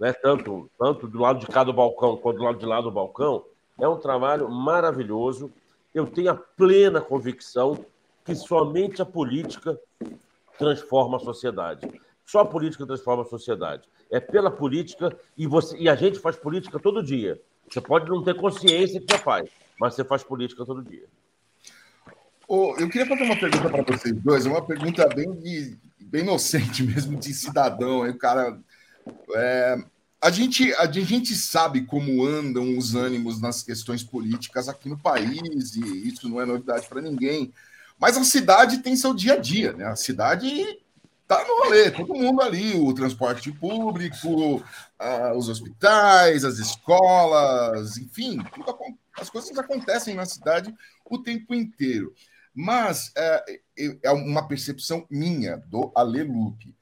né, 0.00 0.14
tanto, 0.14 0.70
tanto 0.78 1.06
do 1.06 1.18
lado 1.18 1.40
de 1.40 1.46
cá 1.46 1.62
do 1.62 1.72
balcão 1.72 2.16
quanto 2.16 2.38
do 2.38 2.44
lado 2.44 2.58
de 2.58 2.64
lá 2.64 2.80
do 2.80 2.90
balcão, 2.90 3.44
é 3.80 3.88
um 3.88 3.98
trabalho 3.98 4.50
maravilhoso. 4.50 5.52
Eu 5.94 6.06
tenho 6.06 6.30
a 6.30 6.34
plena 6.34 7.00
convicção 7.00 7.84
que 8.24 8.34
somente 8.34 9.00
a 9.00 9.06
política 9.06 9.78
transforma 10.58 11.16
a 11.16 11.20
sociedade. 11.20 11.88
Só 12.24 12.40
a 12.40 12.46
política 12.46 12.86
transforma 12.86 13.22
a 13.22 13.26
sociedade. 13.26 13.88
É 14.10 14.18
pela 14.18 14.50
política 14.50 15.16
e, 15.36 15.46
você, 15.46 15.76
e 15.76 15.88
a 15.88 15.94
gente 15.94 16.18
faz 16.18 16.36
política 16.36 16.78
todo 16.78 17.02
dia. 17.02 17.40
Você 17.68 17.80
pode 17.80 18.08
não 18.08 18.22
ter 18.22 18.34
consciência 18.34 19.00
que 19.00 19.12
você 19.12 19.18
faz, 19.18 19.48
mas 19.78 19.94
você 19.94 20.04
faz 20.04 20.22
política 20.22 20.64
todo 20.64 20.82
dia. 20.82 21.06
Oh, 22.48 22.74
eu 22.78 22.88
queria 22.88 23.06
fazer 23.06 23.24
uma 23.24 23.36
pergunta 23.36 23.68
para 23.68 23.96
vocês 23.96 24.14
dois, 24.22 24.46
uma 24.46 24.64
pergunta 24.64 25.08
bem, 25.08 25.78
bem 26.00 26.22
inocente 26.22 26.82
mesmo, 26.86 27.18
de 27.18 27.34
cidadão. 27.34 28.08
O 28.08 28.18
cara. 28.18 28.58
É, 29.34 29.76
a, 30.26 30.30
gente, 30.30 30.74
a 30.74 30.90
gente 30.90 31.36
sabe 31.36 31.82
como 31.82 32.24
andam 32.24 32.76
os 32.76 32.96
ânimos 32.96 33.40
nas 33.40 33.62
questões 33.62 34.02
políticas 34.02 34.68
aqui 34.68 34.88
no 34.88 34.98
país, 34.98 35.76
e 35.76 36.08
isso 36.08 36.28
não 36.28 36.40
é 36.40 36.44
novidade 36.44 36.88
para 36.88 37.00
ninguém. 37.00 37.52
Mas 37.96 38.16
a 38.16 38.24
cidade 38.24 38.78
tem 38.78 38.96
seu 38.96 39.14
dia 39.14 39.34
a 39.34 39.36
dia, 39.36 39.72
né? 39.72 39.86
A 39.86 39.94
cidade 39.94 40.80
tá 41.28 41.44
no 41.46 41.62
rolê, 41.62 41.92
todo 41.92 42.14
mundo 42.14 42.42
ali, 42.42 42.74
o 42.74 42.92
transporte 42.92 43.52
público, 43.52 44.62
os 45.36 45.48
hospitais, 45.48 46.44
as 46.44 46.58
escolas, 46.58 47.96
enfim, 47.96 48.38
tudo, 48.52 48.76
as 49.16 49.30
coisas 49.30 49.56
acontecem 49.56 50.14
na 50.14 50.26
cidade 50.26 50.74
o 51.08 51.18
tempo 51.18 51.54
inteiro. 51.54 52.12
Mas 52.52 53.12
é, 53.16 53.60
é 54.02 54.10
uma 54.10 54.46
percepção 54.48 55.06
minha, 55.08 55.56
do 55.68 55.92
Alelupe. 55.94 56.75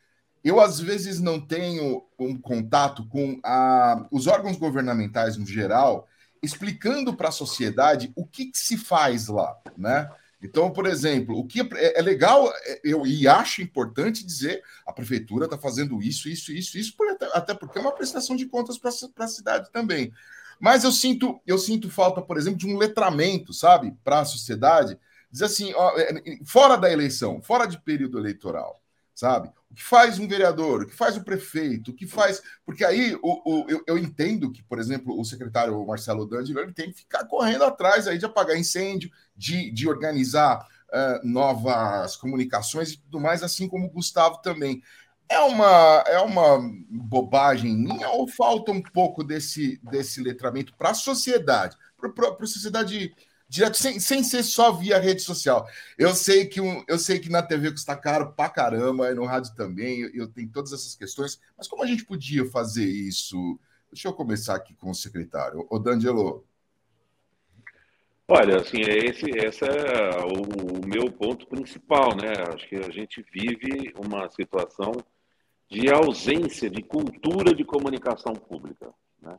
Eu, 0.45 0.61
às 0.61 0.79
vezes, 0.79 1.21
não 1.21 1.41
tenho 1.41 2.05
um 2.19 2.37
contato 2.37 3.07
com 3.09 3.41
a, 3.43 4.07
os 4.11 4.27
órgãos 4.27 4.59
governamentais 4.59 5.37
no 5.39 5.47
geral, 5.47 6.07
explicando 6.43 7.17
para 7.17 7.31
a 7.31 7.33
sociedade 7.33 8.13
o 8.15 8.27
que, 8.27 8.47
que, 8.47 8.59
se 8.59 8.77
faz 8.77 9.29
lá, 9.29 9.57
né? 9.77 10.11
Então, 10.43 10.71
por 10.71 10.85
exemplo, 10.85 11.39
o 11.39 11.47
que 11.47 11.63
é, 11.63 11.99
é 11.99 12.03
legal, 12.03 12.53
é, 12.67 12.81
eu 12.85 13.07
e 13.07 13.27
acho 13.27 13.63
importante 13.63 14.27
dizer 14.27 14.63
a 14.87 14.93
prefeitura 14.93 15.47
está 15.47 15.57
fazendo 15.57 16.03
isso, 16.03 16.29
isso, 16.29 16.53
isso, 16.53 16.77
isso, 16.77 16.95
até 17.33 17.55
porque 17.55 17.79
é 17.79 17.81
uma 17.81 17.95
prestação 17.95 18.37
de 18.37 18.45
contas 18.45 18.77
para 18.77 18.91
a 19.25 19.29
cidade 19.29 19.73
também. 19.73 20.13
Mas 20.61 20.85
eu 20.85 20.93
sinto, 20.93 21.41
eu 21.47 21.57
sinto 21.57 21.91
falta, 21.91 22.21
por 22.21 22.37
exemplo, 22.37 22.59
de 22.59 22.67
um 22.67 22.77
letramento, 22.77 23.55
sabe, 23.55 23.97
para 24.05 24.21
a 24.21 24.25
sociedade 24.27 24.99
diz 25.35 25.43
assim, 25.43 25.73
ó, 25.75 25.99
é, 25.99 26.13
é, 26.13 26.39
fora 26.45 26.77
da 26.77 26.93
eleição, 26.93 27.43
fora 27.43 27.67
de 27.67 27.77
período 27.81 28.19
eleitoral, 28.19 28.81
sabe? 29.13 29.51
O 29.75 29.77
que 29.77 29.83
faz 29.83 30.21
um 30.21 30.29
vereador, 30.29 30.83
o 30.83 30.87
que 30.87 30.95
faz 30.95 31.17
o 31.17 31.25
prefeito, 31.25 31.91
o 31.91 31.95
que 31.95 32.07
faz. 32.07 32.41
Porque 32.65 32.85
aí 32.85 33.19
o, 33.21 33.43
o 33.45 33.67
eu, 33.69 33.83
eu, 33.89 33.99
entendo 33.99 34.53
que, 34.53 34.63
por 34.63 34.79
exemplo, 34.79 35.19
o 35.19 35.25
secretário 35.25 35.85
Marcelo 35.85 36.25
D'Angelo 36.25 36.61
ele 36.61 36.73
tem 36.73 36.93
que 36.93 36.99
ficar 36.99 37.25
correndo 37.25 37.65
atrás 37.65 38.07
aí 38.07 38.17
de 38.17 38.25
apagar 38.25 38.57
incêndio, 38.57 39.11
de, 39.37 39.73
de 39.73 39.89
organizar 39.89 40.61
uh, 40.61 41.27
novas 41.27 42.15
comunicações 42.15 42.93
e 42.93 42.99
tudo 42.99 43.19
mais, 43.19 43.43
assim 43.43 43.69
como 43.69 43.87
o 43.87 43.91
Gustavo 43.91 44.41
também. 44.43 44.81
É 45.29 45.41
uma, 45.41 46.05
é 46.07 46.21
uma 46.21 46.61
bobagem 46.89 47.77
minha 47.77 48.11
ou 48.11 48.29
falta 48.29 48.71
um 48.71 48.81
pouco 48.81 49.25
desse, 49.25 49.81
desse 49.83 50.23
letramento 50.23 50.73
para 50.77 50.91
a 50.91 50.95
sociedade, 50.95 51.77
para 51.99 52.29
a 52.29 52.47
sociedade 52.47 53.13
direto, 53.55 53.79
sem, 53.79 54.01
sem 54.01 54.23
ser 54.25 54.43
só 54.43 54.73
via 54.73 54.99
rede 54.99 55.23
social. 55.23 55.67
Eu 55.97 56.15
sei 56.15 56.47
que 56.47 56.61
um, 56.61 56.85
eu 56.89 56.99
sei 56.99 57.21
que 57.21 57.29
na 57.29 57.43
TV 57.43 57.71
custa 57.71 57.97
caro 57.97 58.33
pra 58.33 58.49
caramba, 58.49 59.11
e 59.11 59.15
no 59.15 59.25
rádio 59.25 59.55
também, 59.55 60.01
eu, 60.01 60.11
eu 60.13 60.29
tenho 60.29 60.51
todas 60.51 60.73
essas 60.73 60.97
questões, 60.97 61.41
mas 61.57 61.69
como 61.69 61.83
a 61.83 61.87
gente 61.87 62.05
podia 62.05 62.45
fazer 62.51 62.85
isso? 62.85 63.59
Deixa 63.93 64.09
eu 64.09 64.13
começar 64.13 64.57
aqui 64.57 64.75
com 64.75 64.91
o 64.91 64.95
secretário. 64.95 65.67
O 65.71 65.79
D'Angelo. 65.79 66.45
Olha, 68.27 68.57
assim, 68.57 68.81
é 68.83 68.99
esse, 69.07 69.31
esse 69.31 69.65
é 69.65 70.19
o, 70.25 70.81
o, 70.81 70.87
meu 70.87 71.13
ponto 71.13 71.47
principal, 71.47 72.17
né? 72.17 72.33
Acho 72.53 72.69
que 72.69 72.77
a 72.77 72.91
gente 72.91 73.25
vive 73.33 73.93
uma 73.97 74.29
situação 74.31 74.93
de 75.71 75.93
ausência 75.93 76.69
de 76.69 76.83
cultura 76.83 77.55
de 77.55 77.65
comunicação 77.65 78.33
pública. 78.33 78.93
Né? 79.21 79.39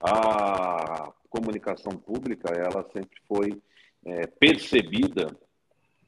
A 0.00 1.12
comunicação 1.28 1.92
pública 1.92 2.52
ela 2.52 2.86
sempre 2.92 3.18
foi 3.26 3.62
é, 4.04 4.26
percebida 4.26 5.36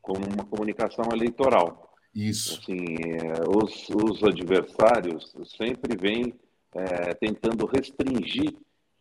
como 0.00 0.24
uma 0.26 0.44
comunicação 0.44 1.04
eleitoral. 1.12 1.94
Isso. 2.14 2.60
Assim, 2.60 2.96
é, 2.96 3.42
os, 3.46 3.88
os, 3.90 4.22
adversários 4.24 5.34
sempre 5.56 5.96
vêm 5.96 6.34
é, 6.74 7.14
tentando 7.14 7.66
restringir 7.66 8.54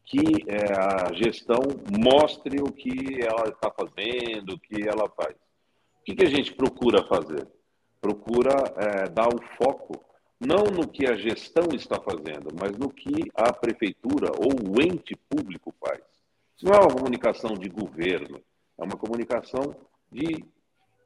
que 0.06 0.22
é, 0.48 0.74
a 0.74 1.14
gestão 1.14 1.60
mostre 1.92 2.62
o 2.62 2.72
que 2.72 3.22
ela 3.22 3.50
está 3.50 3.72
fazendo, 3.72 4.54
o 4.54 4.60
que 4.60 4.88
ela 4.88 5.10
faz. 5.10 5.36
O 5.36 6.04
que, 6.06 6.16
que 6.16 6.26
a 6.26 6.30
gente 6.30 6.54
procura 6.54 7.06
fazer? 7.08 7.48
Procura 8.00 8.54
é, 8.78 9.10
dar 9.10 9.28
o 9.28 9.42
foco 9.58 10.07
não 10.40 10.66
no 10.66 10.88
que 10.88 11.08
a 11.08 11.16
gestão 11.16 11.68
está 11.74 12.00
fazendo, 12.00 12.50
mas 12.60 12.78
no 12.78 12.90
que 12.90 13.32
a 13.34 13.52
prefeitura 13.52 14.32
ou 14.38 14.72
o 14.72 14.82
ente 14.82 15.16
público 15.30 15.74
faz. 15.80 16.00
Isso 16.56 16.66
não 16.66 16.74
é 16.74 16.80
uma 16.80 16.94
comunicação 16.94 17.54
de 17.54 17.70
governo, 17.70 18.42
é 18.78 18.84
uma 18.84 18.98
comunicação 18.98 19.76
de 20.12 20.46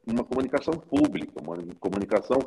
uma 0.06 0.24
comunicação 0.24 0.74
pública, 0.74 1.32
uma 1.40 1.56
comunicação 1.78 2.38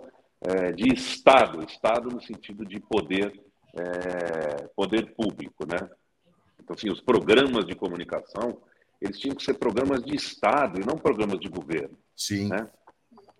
é, 0.41 0.71
de 0.71 0.93
Estado, 0.93 1.63
Estado 1.63 2.09
no 2.09 2.21
sentido 2.21 2.65
de 2.65 2.79
poder, 2.79 3.41
é, 3.73 4.67
poder 4.75 5.13
público, 5.15 5.65
né? 5.65 5.89
Então, 6.61 6.75
assim, 6.75 6.89
os 6.89 7.01
programas 7.01 7.65
de 7.65 7.75
comunicação, 7.75 8.57
eles 8.99 9.19
tinham 9.19 9.35
que 9.35 9.43
ser 9.43 9.53
programas 9.55 10.03
de 10.03 10.15
Estado 10.15 10.81
e 10.81 10.85
não 10.85 10.97
programas 10.97 11.39
de 11.39 11.47
governo. 11.47 11.97
Sim. 12.15 12.49
Né? 12.49 12.67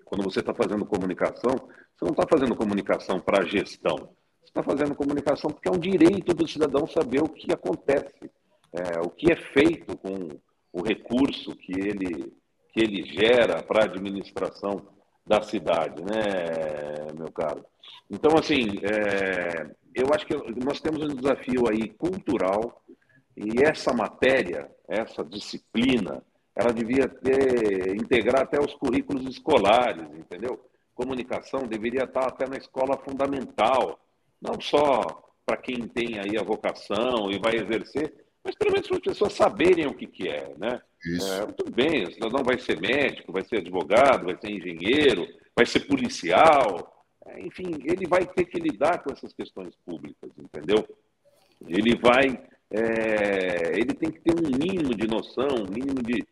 Quando 0.06 0.24
você 0.24 0.41
está 0.41 0.54
fazendo 0.54 0.86
comunicação, 0.86 1.56
você 1.98 2.06
não 2.06 2.12
está 2.12 2.26
fazendo 2.30 2.56
comunicação 2.56 3.20
para 3.20 3.41
a 3.41 3.46
gestão. 3.46 3.96
Você 3.96 4.50
está 4.50 4.64
fazendo 4.64 4.96
comunicação 4.96 5.50
porque 5.50 5.70
é 5.70 5.72
um 5.72 5.80
direito 5.80 6.34
do 6.34 6.48
cidadão 6.48 6.86
saber 6.88 7.22
o 7.22 7.30
que 7.30 7.52
acontece 7.54 8.30
é, 8.76 9.00
o 9.00 9.10
que 9.10 9.32
é 9.32 9.36
feito 9.38 9.98
com 9.98 10.30
o 10.74 10.82
recurso 10.84 11.56
que 11.56 11.72
ele, 11.72 12.34
que 12.74 12.82
ele 12.82 13.04
gera 13.06 13.64
para 13.64 13.84
a 13.84 13.86
administração 13.86 14.86
da 15.26 15.41
cidade, 15.41 16.04
né, 16.04 17.14
meu 17.18 17.32
caro? 17.32 17.66
Então, 18.10 18.38
assim, 18.38 18.80
é, 18.84 19.72
eu 19.96 20.14
acho 20.14 20.26
que 20.28 20.36
nós 20.64 20.82
temos 20.82 21.02
um 21.04 21.16
desafio 21.16 21.70
aí 21.70 21.88
cultural 21.89 22.84
e 23.36 23.64
essa 23.64 23.93
matéria, 23.93 24.70
essa 24.88 25.24
disciplina, 25.24 26.22
ela 26.56 26.74
devia 26.74 27.08
ter, 27.08 27.96
integrar 27.96 28.43
até 28.43 28.60
os 28.60 28.74
currículos 28.76 29.26
escolares, 29.28 30.08
entendeu? 30.14 30.60
Comunicação 30.96 31.68
deveria 31.68 32.06
estar 32.06 32.26
até 32.26 32.48
na 32.48 32.56
escola 32.56 32.98
fundamental, 32.98 34.00
não 34.41 34.60
só 34.60 35.24
para 35.46 35.58
quem 35.58 35.88
tem 35.88 36.18
aí 36.18 36.38
a 36.38 36.43
vocação 36.43 37.30
e 37.30 37.38
vai 37.38 37.56
exercer, 37.56 38.14
mas 38.43 38.56
pelo 38.56 38.72
menos 38.72 38.88
para 38.88 38.98
as 38.98 39.04
pessoas 39.04 39.34
saberem 39.34 39.86
o 39.88 39.93
que, 39.93 40.08
que 40.08 40.28
é, 40.28 40.54
né? 40.58 40.82
É, 41.22 41.46
tudo 41.52 41.72
bem, 41.72 42.04
o 42.04 42.12
cidadão 42.12 42.43
vai 42.43 42.58
ser 42.58 42.80
médico, 42.80 43.32
vai 43.32 43.43
ser 43.43 43.58
advogado, 43.58 44.26
vai 44.26 44.38
ser 44.39 44.50
engenheiro, 44.50 45.28
vai 45.56 45.66
ser 45.66 45.82
policial, 45.82 47.06
é, 47.28 47.41
enfim, 47.41 47.72
ele 47.84 48.08
vai 48.08 48.26
ter 48.26 48.46
que 48.46 48.60
lidar 48.60 49.04
com 49.04 49.12
essas 49.12 49.34
questões 49.34 49.76
públicas, 49.86 50.32
entendeu? 50.38 50.88
Ele 51.68 51.96
vai, 51.98 52.41
é, 52.72 53.78
ele 53.78 53.93
tem 53.93 54.12
que 54.12 54.22
ter 54.22 54.34
um 54.34 54.58
mínimo 54.58 54.96
de 54.96 55.08
noção, 55.08 55.48
um 55.68 55.72
mínimo 55.72 56.02
de, 56.02 56.26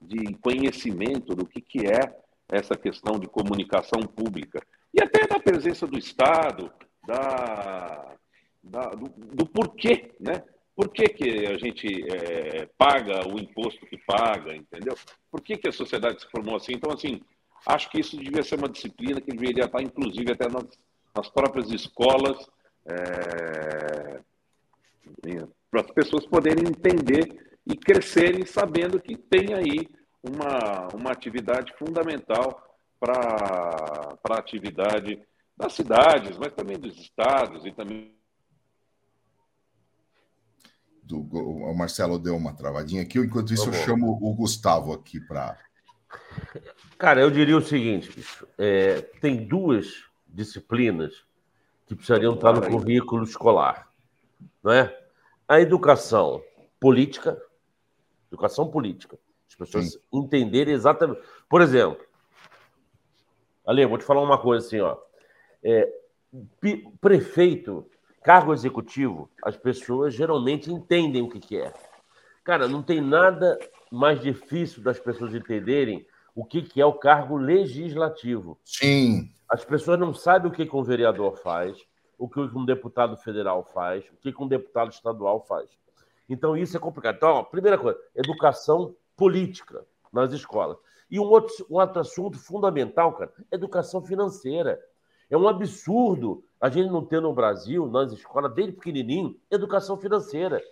de 0.00 0.34
conhecimento 0.34 1.34
do 1.34 1.46
que, 1.46 1.60
que 1.60 1.86
é 1.86 2.14
essa 2.50 2.76
questão 2.76 3.18
de 3.18 3.26
comunicação 3.26 4.00
pública. 4.02 4.60
E 4.92 5.02
até 5.02 5.26
da 5.26 5.38
presença 5.38 5.86
do 5.86 5.98
Estado, 5.98 6.72
da, 7.06 8.14
da 8.62 8.90
do, 8.90 9.08
do 9.08 9.46
porquê, 9.46 10.12
né? 10.18 10.42
Por 10.74 10.88
que, 10.88 11.04
que 11.08 11.46
a 11.46 11.58
gente 11.58 11.86
é, 12.10 12.66
paga 12.78 13.28
o 13.28 13.38
imposto 13.38 13.84
que 13.86 13.98
paga, 13.98 14.54
entendeu? 14.54 14.94
Por 15.30 15.42
que, 15.42 15.56
que 15.56 15.68
a 15.68 15.72
sociedade 15.72 16.22
se 16.22 16.30
formou 16.30 16.56
assim? 16.56 16.72
Então, 16.72 16.92
assim, 16.92 17.20
acho 17.66 17.90
que 17.90 18.00
isso 18.00 18.16
devia 18.16 18.42
ser 18.42 18.56
uma 18.56 18.68
disciplina 18.68 19.20
que 19.20 19.30
deveria 19.30 19.66
estar, 19.66 19.82
inclusive, 19.82 20.32
até 20.32 20.48
nas, 20.48 20.66
nas 21.14 21.28
próprias 21.28 21.70
escolas, 21.70 22.48
é, 22.86 24.20
para 25.70 25.82
as 25.82 25.90
pessoas 25.90 26.26
poderem 26.26 26.64
entender 26.66 27.28
e 27.66 27.76
crescerem 27.76 28.46
sabendo 28.46 29.00
que 29.00 29.16
tem 29.16 29.52
aí 29.54 29.86
uma, 30.22 30.88
uma 30.94 31.10
atividade 31.10 31.72
fundamental 31.78 32.62
para 32.98 34.18
a 34.28 34.38
atividade 34.38 35.20
das 35.56 35.72
cidades, 35.72 36.36
mas 36.38 36.52
também 36.52 36.78
dos 36.78 36.96
estados 36.98 37.64
e 37.64 37.72
também 37.72 38.14
do, 41.02 41.20
o 41.20 41.74
Marcelo 41.74 42.18
deu 42.18 42.36
uma 42.36 42.54
travadinha 42.54 43.02
aqui, 43.02 43.18
enquanto 43.18 43.52
isso 43.52 43.70
Tá 43.70 43.76
eu 43.76 43.84
chamo 43.84 44.18
o 44.22 44.34
Gustavo 44.34 44.92
aqui 44.92 45.20
para. 45.20 45.58
Cara, 46.96 47.20
eu 47.20 47.30
diria 47.30 47.56
o 47.56 47.62
seguinte, 47.62 48.12
bicho, 48.12 48.46
é, 48.56 49.00
tem 49.20 49.46
duas 49.46 50.04
disciplinas 50.26 51.24
que 51.86 51.94
precisariam 51.94 52.34
estar 52.34 52.52
no 52.52 52.62
currículo 52.62 53.24
escolar, 53.24 53.90
não 54.62 54.72
é? 54.72 54.96
A 55.48 55.60
educação 55.60 56.42
política, 56.78 57.40
educação 58.30 58.70
política, 58.70 59.18
as 59.62 59.68
pessoas 59.70 59.98
entenderem 60.12 60.74
exatamente. 60.74 61.20
Por 61.48 61.60
exemplo, 61.60 62.04
Ale, 63.66 63.86
vou 63.86 63.98
te 63.98 64.04
falar 64.04 64.22
uma 64.22 64.38
coisa 64.38 64.66
assim, 64.66 64.80
ó. 64.80 64.96
É, 65.62 65.88
prefeito, 67.00 67.86
cargo 68.22 68.52
executivo, 68.52 69.30
as 69.42 69.56
pessoas 69.56 70.14
geralmente 70.14 70.72
entendem 70.72 71.22
o 71.22 71.28
que, 71.28 71.38
que 71.38 71.56
é. 71.56 71.72
Cara, 72.42 72.66
não 72.66 72.82
tem 72.82 73.00
nada 73.00 73.58
mais 73.90 74.20
difícil 74.20 74.82
das 74.82 74.98
pessoas 74.98 75.34
entenderem 75.34 76.06
o 76.34 76.44
que, 76.44 76.62
que 76.62 76.80
é 76.80 76.86
o 76.86 76.94
cargo 76.94 77.36
legislativo. 77.36 78.58
Sim. 78.64 79.30
As 79.48 79.64
pessoas 79.64 79.98
não 79.98 80.14
sabem 80.14 80.50
o 80.50 80.54
que, 80.54 80.64
que 80.64 80.76
um 80.76 80.82
vereador 80.82 81.36
faz, 81.36 81.76
o 82.18 82.28
que 82.28 82.40
um 82.40 82.64
deputado 82.64 83.16
federal 83.16 83.64
faz, 83.64 84.04
o 84.10 84.16
que, 84.16 84.32
que 84.32 84.42
um 84.42 84.48
deputado 84.48 84.90
estadual 84.90 85.40
faz. 85.40 85.68
Então, 86.28 86.56
isso 86.56 86.76
é 86.76 86.80
complicado. 86.80 87.16
Então, 87.16 87.30
ó, 87.30 87.42
primeira 87.42 87.76
coisa, 87.76 87.98
educação 88.14 88.94
política 89.20 89.84
nas 90.10 90.32
escolas. 90.32 90.78
E 91.10 91.20
um 91.20 91.24
outro, 91.24 91.54
um 91.68 91.74
outro 91.74 92.00
assunto 92.00 92.38
fundamental, 92.38 93.12
cara, 93.12 93.30
educação 93.52 94.00
financeira. 94.02 94.80
É 95.28 95.36
um 95.36 95.46
absurdo 95.46 96.42
a 96.58 96.70
gente 96.70 96.90
não 96.90 97.04
ter 97.04 97.20
no 97.20 97.34
Brasil, 97.34 97.86
nas 97.86 98.12
escolas, 98.12 98.54
desde 98.54 98.72
pequenininho, 98.72 99.38
educação 99.50 99.98
financeira. 99.98 100.62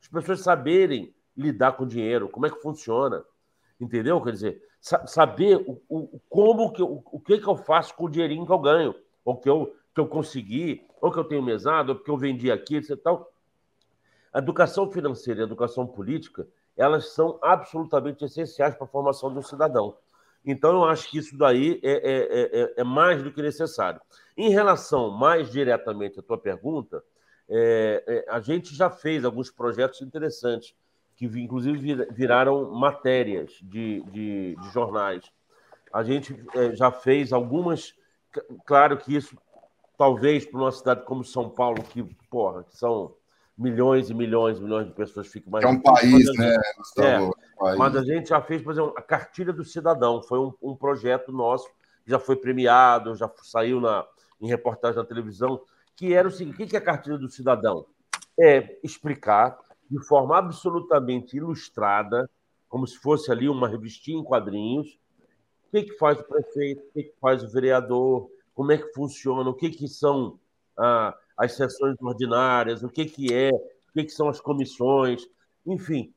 As 0.00 0.08
pessoas 0.08 0.40
saberem 0.40 1.14
lidar 1.36 1.72
com 1.76 1.86
dinheiro, 1.86 2.28
como 2.28 2.44
é 2.44 2.50
que 2.50 2.60
funciona. 2.60 3.24
Entendeu? 3.80 4.20
Quer 4.20 4.32
dizer, 4.32 4.62
sa- 4.80 5.06
saber 5.06 5.56
o, 5.64 5.80
o- 5.88 6.20
como 6.28 6.72
que, 6.72 6.82
eu- 6.82 7.04
o 7.06 7.20
que, 7.20 7.38
que 7.38 7.46
eu 7.48 7.56
faço 7.56 7.94
com 7.94 8.06
o 8.06 8.10
dinheirinho 8.10 8.44
que 8.44 8.52
eu 8.52 8.58
ganho, 8.58 8.94
ou 9.24 9.36
que 9.36 9.48
eu, 9.48 9.74
que 9.94 10.00
eu 10.00 10.08
consegui, 10.08 10.84
ou 11.00 11.12
que 11.12 11.18
eu 11.20 11.24
tenho 11.24 11.42
mesado, 11.42 11.92
ou 11.92 11.98
que 11.98 12.10
eu 12.10 12.16
vendi 12.16 12.50
aqui, 12.50 12.76
etc. 12.76 12.96
Tal. 13.00 13.32
A 14.32 14.38
educação 14.40 14.90
financeira 14.90 15.40
e 15.40 15.44
educação 15.44 15.86
política, 15.86 16.48
elas 16.76 17.12
são 17.14 17.38
absolutamente 17.42 18.24
essenciais 18.24 18.74
para 18.74 18.84
a 18.84 18.88
formação 18.88 19.32
de 19.32 19.38
um 19.38 19.42
cidadão. 19.42 19.96
Então, 20.44 20.72
eu 20.72 20.84
acho 20.84 21.08
que 21.10 21.18
isso 21.18 21.36
daí 21.38 21.80
é, 21.82 21.92
é- 21.92 22.60
é- 22.62 22.74
é 22.78 22.84
mais 22.84 23.22
do 23.22 23.32
que 23.32 23.40
necessário. 23.40 24.00
Em 24.36 24.50
relação 24.50 25.10
mais 25.10 25.50
diretamente 25.50 26.18
à 26.18 26.22
tua 26.22 26.38
pergunta, 26.38 27.02
é, 27.48 28.02
é, 28.06 28.24
a 28.28 28.40
gente 28.40 28.74
já 28.74 28.90
fez 28.90 29.24
alguns 29.24 29.50
projetos 29.50 30.00
interessantes, 30.02 30.74
que 31.16 31.26
inclusive 31.26 31.78
vir- 31.78 32.08
viraram 32.12 32.70
matérias 32.72 33.52
de, 33.62 34.02
de- 34.10 34.56
de 34.56 34.70
jornais. 34.72 35.30
A 35.92 36.02
gente 36.02 36.34
é, 36.54 36.74
já 36.74 36.90
fez 36.90 37.32
algumas. 37.32 37.94
Claro 38.64 38.96
que 38.96 39.14
isso, 39.14 39.36
talvez 39.96 40.46
para 40.46 40.58
uma 40.60 40.72
cidade 40.72 41.04
como 41.04 41.22
São 41.22 41.50
Paulo, 41.50 41.82
que, 41.84 42.02
porra, 42.30 42.64
que 42.64 42.76
são 42.76 43.14
milhões 43.62 44.10
e 44.10 44.14
milhões 44.14 44.58
e 44.58 44.62
milhões 44.62 44.86
de 44.86 44.92
pessoas, 44.92 45.28
fica 45.28 45.48
mais. 45.48 45.64
É 45.64 45.68
um 45.68 45.80
país, 45.80 46.36
né? 46.36 46.54
É, 46.98 47.02
É 47.02 47.30
país. 47.58 47.78
mas 47.78 47.96
a 47.96 48.02
gente 48.02 48.28
já 48.28 48.40
fez, 48.42 48.62
por 48.62 48.72
exemplo, 48.72 48.92
a 48.96 49.02
Cartilha 49.02 49.52
do 49.52 49.64
Cidadão. 49.64 50.22
Foi 50.22 50.38
um, 50.38 50.52
um 50.60 50.76
projeto 50.76 51.32
nosso, 51.32 51.68
que 52.04 52.10
já 52.10 52.18
foi 52.18 52.36
premiado, 52.36 53.14
já 53.14 53.30
saiu 53.42 53.80
na, 53.80 54.04
em 54.40 54.48
reportagem 54.48 54.96
na 54.96 55.04
televisão, 55.04 55.62
que 55.96 56.12
era 56.12 56.26
o 56.26 56.30
seguinte: 56.30 56.62
o 56.62 56.66
que 56.66 56.76
é 56.76 56.78
a 56.78 56.82
Cartilha 56.82 57.16
do 57.16 57.30
Cidadão? 57.30 57.86
É 58.38 58.78
explicar 58.82 59.58
de 59.88 60.02
forma 60.06 60.36
absolutamente 60.36 61.36
ilustrada, 61.36 62.28
como 62.68 62.86
se 62.86 62.96
fosse 62.98 63.30
ali 63.30 63.48
uma 63.48 63.68
revistinha 63.68 64.18
em 64.18 64.24
quadrinhos, 64.24 64.98
o 65.68 65.70
que, 65.70 65.82
que 65.84 65.98
faz 65.98 66.18
o 66.18 66.24
prefeito, 66.24 66.82
o 66.82 66.92
que, 66.92 67.02
que 67.04 67.14
faz 67.20 67.44
o 67.44 67.48
vereador, 67.48 68.30
como 68.54 68.72
é 68.72 68.78
que 68.78 68.92
funciona, 68.94 69.48
o 69.50 69.54
que, 69.54 69.70
que 69.70 69.86
são 69.86 70.38
ah, 70.82 71.16
as 71.36 71.52
sessões 71.52 71.96
ordinárias, 72.00 72.82
o 72.82 72.88
que, 72.88 73.04
que 73.04 73.32
é, 73.32 73.50
o 73.50 73.92
que, 73.92 74.04
que 74.04 74.10
são 74.10 74.28
as 74.28 74.40
comissões, 74.40 75.26
enfim, 75.66 76.12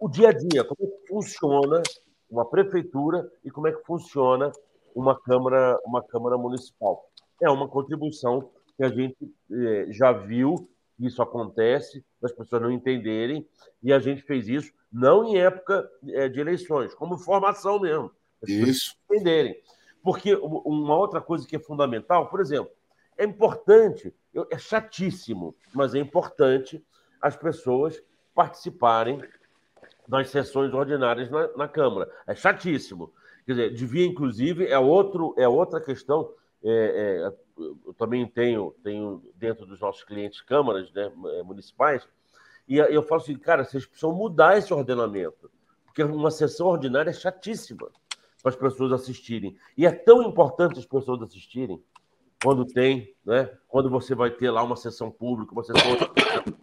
o 0.00 0.08
dia 0.08 0.28
a 0.28 0.32
dia, 0.32 0.64
como 0.64 0.78
é 0.82 0.86
que 0.86 1.08
funciona 1.08 1.82
uma 2.30 2.44
prefeitura 2.44 3.30
e 3.44 3.50
como 3.50 3.68
é 3.68 3.72
que 3.72 3.84
funciona 3.84 4.52
uma 4.94 5.18
Câmara, 5.18 5.78
uma 5.84 6.02
Câmara 6.02 6.36
Municipal. 6.36 7.08
É 7.40 7.48
uma 7.48 7.68
contribuição 7.68 8.50
que 8.76 8.84
a 8.84 8.88
gente 8.88 9.16
eh, 9.50 9.86
já 9.90 10.12
viu 10.12 10.68
que 10.96 11.06
isso 11.06 11.22
acontece, 11.22 12.04
das 12.20 12.32
pessoas 12.32 12.62
não 12.62 12.70
entenderem, 12.70 13.46
e 13.82 13.92
a 13.92 13.98
gente 14.00 14.22
fez 14.22 14.48
isso 14.48 14.72
não 14.92 15.24
em 15.24 15.38
época 15.38 15.88
eh, 16.08 16.28
de 16.28 16.40
eleições, 16.40 16.94
como 16.94 17.18
formação 17.18 17.78
mesmo. 17.78 18.10
As 18.42 18.50
pessoas 18.50 18.68
Isso. 18.68 18.96
entenderem. 19.10 19.56
Porque 20.02 20.34
uma 20.34 20.96
outra 20.96 21.20
coisa 21.20 21.46
que 21.46 21.56
é 21.56 21.58
fundamental, 21.58 22.28
por 22.28 22.40
exemplo, 22.40 22.70
é 23.18 23.24
importante, 23.24 24.14
é 24.50 24.58
chatíssimo, 24.58 25.54
mas 25.74 25.94
é 25.94 25.98
importante 25.98 26.82
as 27.20 27.36
pessoas 27.36 28.00
participarem 28.34 29.20
das 30.06 30.30
sessões 30.30 30.72
ordinárias 30.72 31.28
na, 31.28 31.48
na 31.56 31.68
Câmara. 31.68 32.10
É 32.26 32.34
chatíssimo. 32.34 33.12
Quer 33.44 33.52
dizer, 33.52 33.74
devia, 33.74 34.06
inclusive, 34.06 34.66
é, 34.66 34.78
outro, 34.78 35.34
é 35.36 35.48
outra 35.48 35.80
questão. 35.80 36.32
é, 36.62 37.30
é, 37.30 37.48
eu 37.58 37.92
também 37.94 38.24
tenho, 38.26 38.74
tenho 38.84 39.22
dentro 39.34 39.66
dos 39.66 39.80
nossos 39.80 40.04
clientes 40.04 40.40
câmaras 40.40 40.92
né, 40.92 41.10
municipais, 41.44 42.08
e 42.68 42.76
eu 42.76 43.02
falo 43.02 43.22
assim, 43.22 43.36
cara, 43.36 43.64
vocês 43.64 43.86
precisam 43.86 44.12
mudar 44.12 44.58
esse 44.58 44.72
ordenamento, 44.72 45.50
porque 45.86 46.02
uma 46.02 46.30
sessão 46.30 46.66
ordinária 46.66 47.10
é 47.10 47.14
chatíssima 47.14 47.90
para 48.42 48.50
as 48.50 48.56
pessoas 48.56 48.92
assistirem. 48.92 49.56
E 49.76 49.86
é 49.86 49.90
tão 49.90 50.22
importante 50.22 50.78
as 50.78 50.84
pessoas 50.84 51.22
assistirem 51.22 51.82
quando 52.42 52.64
tem, 52.64 53.14
né? 53.24 53.50
Quando 53.66 53.90
você 53.90 54.14
vai 54.14 54.30
ter 54.30 54.50
lá 54.50 54.62
uma 54.62 54.76
sessão 54.76 55.10
pública, 55.10 55.52
uma 55.52 55.64
sessão 55.64 55.82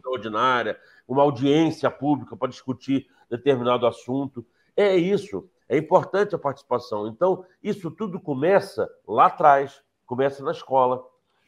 ordinária, 0.05 0.79
uma 1.07 1.21
audiência 1.21 1.89
pública 1.91 2.35
para 2.35 2.49
discutir 2.49 3.07
determinado 3.29 3.85
assunto. 3.85 4.45
É 4.75 4.95
isso. 4.95 5.49
É 5.67 5.77
importante 5.77 6.35
a 6.35 6.39
participação. 6.39 7.07
Então, 7.07 7.45
isso 7.61 7.91
tudo 7.91 8.19
começa 8.19 8.89
lá 9.07 9.25
atrás, 9.25 9.81
começa 10.05 10.43
na 10.43 10.51
escola, 10.51 11.03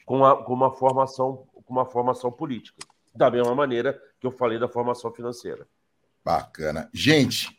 com, 0.06 0.26
a, 0.26 0.44
com 0.44 0.54
uma 0.54 0.72
formação, 0.72 1.48
com 1.54 1.74
uma 1.74 1.86
formação 1.86 2.32
política. 2.32 2.78
Da 3.16 3.32
mesma 3.32 3.56
maneira 3.56 4.02
que 4.20 4.28
eu 4.28 4.32
falei 4.32 4.60
da 4.60 4.68
formação 4.68 5.12
financeira. 5.12 5.68
Bacana. 6.24 6.90
Gente, 6.94 7.57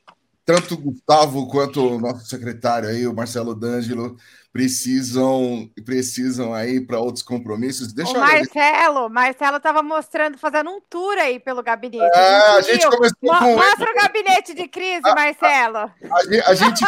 tanto 0.49 0.73
o 0.73 0.79
Gustavo 0.79 1.47
quanto 1.47 1.87
o 1.87 2.01
nosso 2.01 2.25
secretário 2.25 2.89
aí, 2.89 3.07
o 3.07 3.13
Marcelo 3.15 3.55
D'Angelo, 3.55 4.17
precisam, 4.51 5.71
precisam 5.85 6.55
aí 6.55 6.81
para 6.81 6.99
outros 6.99 7.23
compromissos. 7.23 7.93
Deixa 7.93 8.13
o 8.13 8.17
eu 8.17 8.21
Marcelo, 8.23 9.11
Marcelo 9.11 9.59
estava 9.59 9.83
mostrando, 9.83 10.39
fazendo 10.39 10.71
um 10.71 10.81
tour 10.89 11.19
aí 11.19 11.39
pelo 11.39 11.63
gabinete. 11.63 12.11
Ah, 12.17 12.55
a 12.57 12.63
gente 12.63 12.83
começou 12.89 13.19
Mo- 13.23 13.39
com- 13.39 13.57
Mostra 13.57 13.91
o 13.91 13.95
gabinete 13.95 14.55
de 14.55 14.67
crise, 14.69 15.03
Marcelo. 15.03 15.77
A 15.79 16.25
gente, 16.25 16.41
a 16.47 16.55
gente 16.55 16.85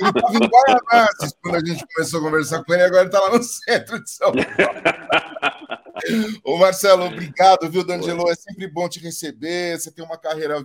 ele 0.00 0.08
estava 0.08 0.34
em 0.34 0.48
Guaianazes 0.48 1.36
quando 1.42 1.54
a 1.56 1.60
gente 1.66 1.86
começou 1.94 2.20
a 2.20 2.22
conversar 2.22 2.64
com 2.64 2.72
ele, 2.72 2.82
agora 2.84 3.02
ele 3.02 3.08
está 3.10 3.20
lá 3.20 3.36
no 3.36 3.42
centro 3.42 4.02
de 4.02 4.10
São 4.10 4.32
Paulo. 4.32 4.48
Ô 6.42 6.56
Marcelo, 6.56 7.04
obrigado, 7.04 7.68
viu, 7.68 7.84
D'Angelo? 7.84 8.30
É 8.30 8.34
sempre 8.34 8.66
bom 8.66 8.88
te 8.88 8.98
receber. 8.98 9.78
Você 9.78 9.90
tem 9.90 10.02
uma 10.02 10.16
carreira 10.16 10.64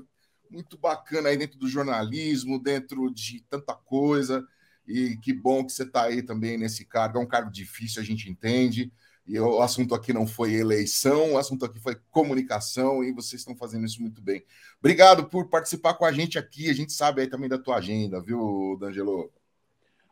muito 0.53 0.77
bacana 0.77 1.29
aí 1.29 1.37
dentro 1.37 1.57
do 1.57 1.67
jornalismo, 1.67 2.61
dentro 2.61 3.11
de 3.11 3.41
tanta 3.49 3.73
coisa. 3.73 4.45
E 4.87 5.17
que 5.17 5.33
bom 5.33 5.65
que 5.65 5.71
você 5.71 5.83
está 5.83 6.03
aí 6.03 6.21
também 6.21 6.57
nesse 6.57 6.85
cargo. 6.85 7.17
É 7.17 7.21
um 7.21 7.27
cargo 7.27 7.51
difícil, 7.51 8.01
a 8.01 8.05
gente 8.05 8.29
entende. 8.29 8.91
E 9.25 9.39
o 9.39 9.61
assunto 9.61 9.95
aqui 9.95 10.11
não 10.11 10.27
foi 10.27 10.53
eleição, 10.53 11.33
o 11.33 11.37
assunto 11.37 11.63
aqui 11.63 11.79
foi 11.79 11.95
comunicação, 12.11 13.01
e 13.03 13.13
vocês 13.13 13.41
estão 13.41 13.55
fazendo 13.55 13.85
isso 13.85 14.01
muito 14.01 14.21
bem. 14.21 14.43
Obrigado 14.79 15.29
por 15.29 15.47
participar 15.47 15.93
com 15.93 16.03
a 16.03 16.11
gente 16.11 16.37
aqui. 16.37 16.69
A 16.69 16.73
gente 16.73 16.91
sabe 16.91 17.21
aí 17.21 17.27
também 17.27 17.47
da 17.47 17.57
tua 17.57 17.77
agenda, 17.77 18.19
viu, 18.19 18.77
D'Angelo? 18.79 19.31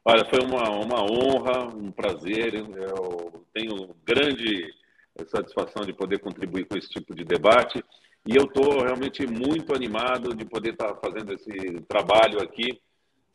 Olha, 0.06 0.26
foi 0.30 0.40
uma, 0.40 0.70
uma 0.70 1.04
honra, 1.04 1.68
um 1.76 1.92
prazer. 1.92 2.54
Eu 2.56 3.46
tenho 3.54 3.94
grande 4.06 4.74
satisfação 5.28 5.84
de 5.86 5.94
poder 5.94 6.20
contribuir 6.20 6.66
com 6.66 6.78
esse 6.78 6.90
tipo 6.90 7.14
de 7.14 7.26
debate. 7.26 7.84
E 8.28 8.36
eu 8.36 8.44
estou 8.44 8.84
realmente 8.84 9.26
muito 9.26 9.74
animado 9.74 10.36
de 10.36 10.46
poder 10.46 10.74
estar 10.74 10.96
fazendo 10.98 11.34
esse 11.34 11.82
trabalho 11.88 12.42
aqui, 12.42 12.80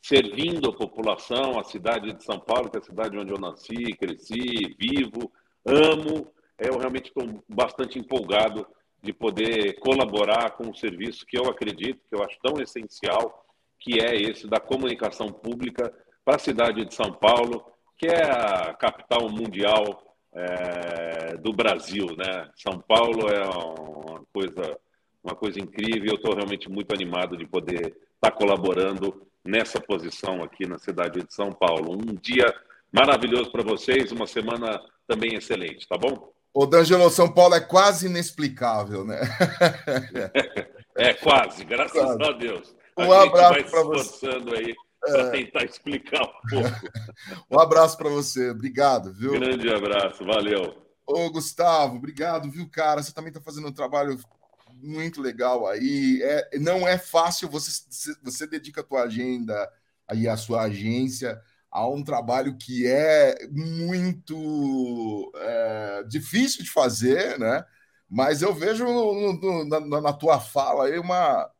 servindo 0.00 0.70
a 0.70 0.76
população, 0.76 1.58
a 1.58 1.64
cidade 1.64 2.12
de 2.12 2.22
São 2.22 2.38
Paulo, 2.38 2.70
que 2.70 2.78
é 2.78 2.80
a 2.80 2.84
cidade 2.84 3.18
onde 3.18 3.32
eu 3.32 3.38
nasci, 3.38 3.92
cresci, 3.98 4.76
vivo, 4.78 5.32
amo. 5.64 6.32
Eu 6.56 6.78
realmente 6.78 7.08
estou 7.08 7.42
bastante 7.48 7.98
empolgado 7.98 8.64
de 9.02 9.12
poder 9.12 9.78
colaborar 9.80 10.52
com 10.52 10.68
um 10.68 10.74
serviço 10.74 11.26
que 11.26 11.36
eu 11.36 11.50
acredito, 11.50 12.00
que 12.08 12.14
eu 12.14 12.22
acho 12.22 12.38
tão 12.40 12.62
essencial, 12.62 13.44
que 13.80 14.00
é 14.00 14.14
esse 14.14 14.46
da 14.46 14.60
comunicação 14.60 15.28
pública 15.32 15.92
para 16.24 16.36
a 16.36 16.40
cidade 16.40 16.84
de 16.84 16.94
São 16.94 17.12
Paulo, 17.12 17.64
que 17.98 18.06
é 18.06 18.22
a 18.22 18.72
capital 18.74 19.28
mundial 19.28 20.05
é, 20.36 21.36
do 21.38 21.52
Brasil, 21.52 22.06
né? 22.16 22.50
São 22.56 22.78
Paulo 22.78 23.28
é 23.28 23.42
uma 23.42 24.22
coisa, 24.32 24.78
uma 25.24 25.34
coisa 25.34 25.58
incrível. 25.58 26.10
Eu 26.10 26.16
estou 26.16 26.34
realmente 26.34 26.70
muito 26.70 26.94
animado 26.94 27.36
de 27.36 27.46
poder 27.46 27.80
estar 27.80 27.96
tá 28.20 28.30
colaborando 28.30 29.26
nessa 29.42 29.80
posição 29.80 30.42
aqui 30.42 30.66
na 30.66 30.78
cidade 30.78 31.22
de 31.22 31.32
São 31.32 31.50
Paulo. 31.50 31.94
Um 31.94 32.14
dia 32.14 32.54
maravilhoso 32.92 33.50
para 33.50 33.62
vocês, 33.62 34.12
uma 34.12 34.26
semana 34.26 34.80
também 35.06 35.34
excelente, 35.34 35.88
tá 35.88 35.96
bom? 35.96 36.32
O 36.52 36.66
D'Angelo, 36.66 37.10
São 37.10 37.32
Paulo 37.32 37.54
é 37.54 37.60
quase 37.60 38.06
inexplicável, 38.06 39.04
né? 39.04 39.20
é, 40.96 41.12
quase, 41.14 41.64
graças 41.64 41.92
quase. 41.92 42.22
a 42.22 42.32
Deus. 42.32 42.74
A 42.96 43.06
um 43.06 43.12
abraço 43.12 43.70
para 43.70 43.82
você. 43.82 44.26
aí 44.26 44.74
para 45.12 45.22
é... 45.22 45.30
tentar 45.30 45.64
explicar 45.64 46.22
um 46.22 46.48
pouco. 46.48 47.46
um 47.50 47.58
abraço 47.58 47.96
para 47.96 48.08
você, 48.08 48.50
obrigado, 48.50 49.12
viu? 49.12 49.32
Grande 49.32 49.68
abraço, 49.72 50.24
valeu. 50.24 50.82
Ô, 51.06 51.30
Gustavo, 51.30 51.96
obrigado, 51.96 52.50
viu, 52.50 52.68
cara? 52.68 53.02
Você 53.02 53.12
também 53.12 53.28
está 53.28 53.40
fazendo 53.40 53.68
um 53.68 53.72
trabalho 53.72 54.18
muito 54.82 55.22
legal 55.22 55.66
aí. 55.66 56.20
É, 56.22 56.58
não 56.58 56.86
é 56.86 56.98
fácil, 56.98 57.48
você, 57.48 58.14
você 58.22 58.46
dedica 58.46 58.80
a 58.80 58.84
tua 58.84 59.02
agenda 59.02 59.70
aí, 60.08 60.28
a 60.28 60.36
sua 60.36 60.62
agência 60.62 61.40
a 61.70 61.86
um 61.86 62.02
trabalho 62.02 62.56
que 62.56 62.86
é 62.86 63.36
muito 63.50 65.30
é, 65.36 66.04
difícil 66.08 66.64
de 66.64 66.70
fazer, 66.70 67.38
né? 67.38 67.64
Mas 68.08 68.40
eu 68.40 68.54
vejo 68.54 68.84
no, 68.84 69.32
no, 69.34 69.64
na, 69.68 70.00
na, 70.00 70.12
tua 70.12 70.40
fala 70.40 70.86
aí 70.86 70.98
uma, 70.98 71.50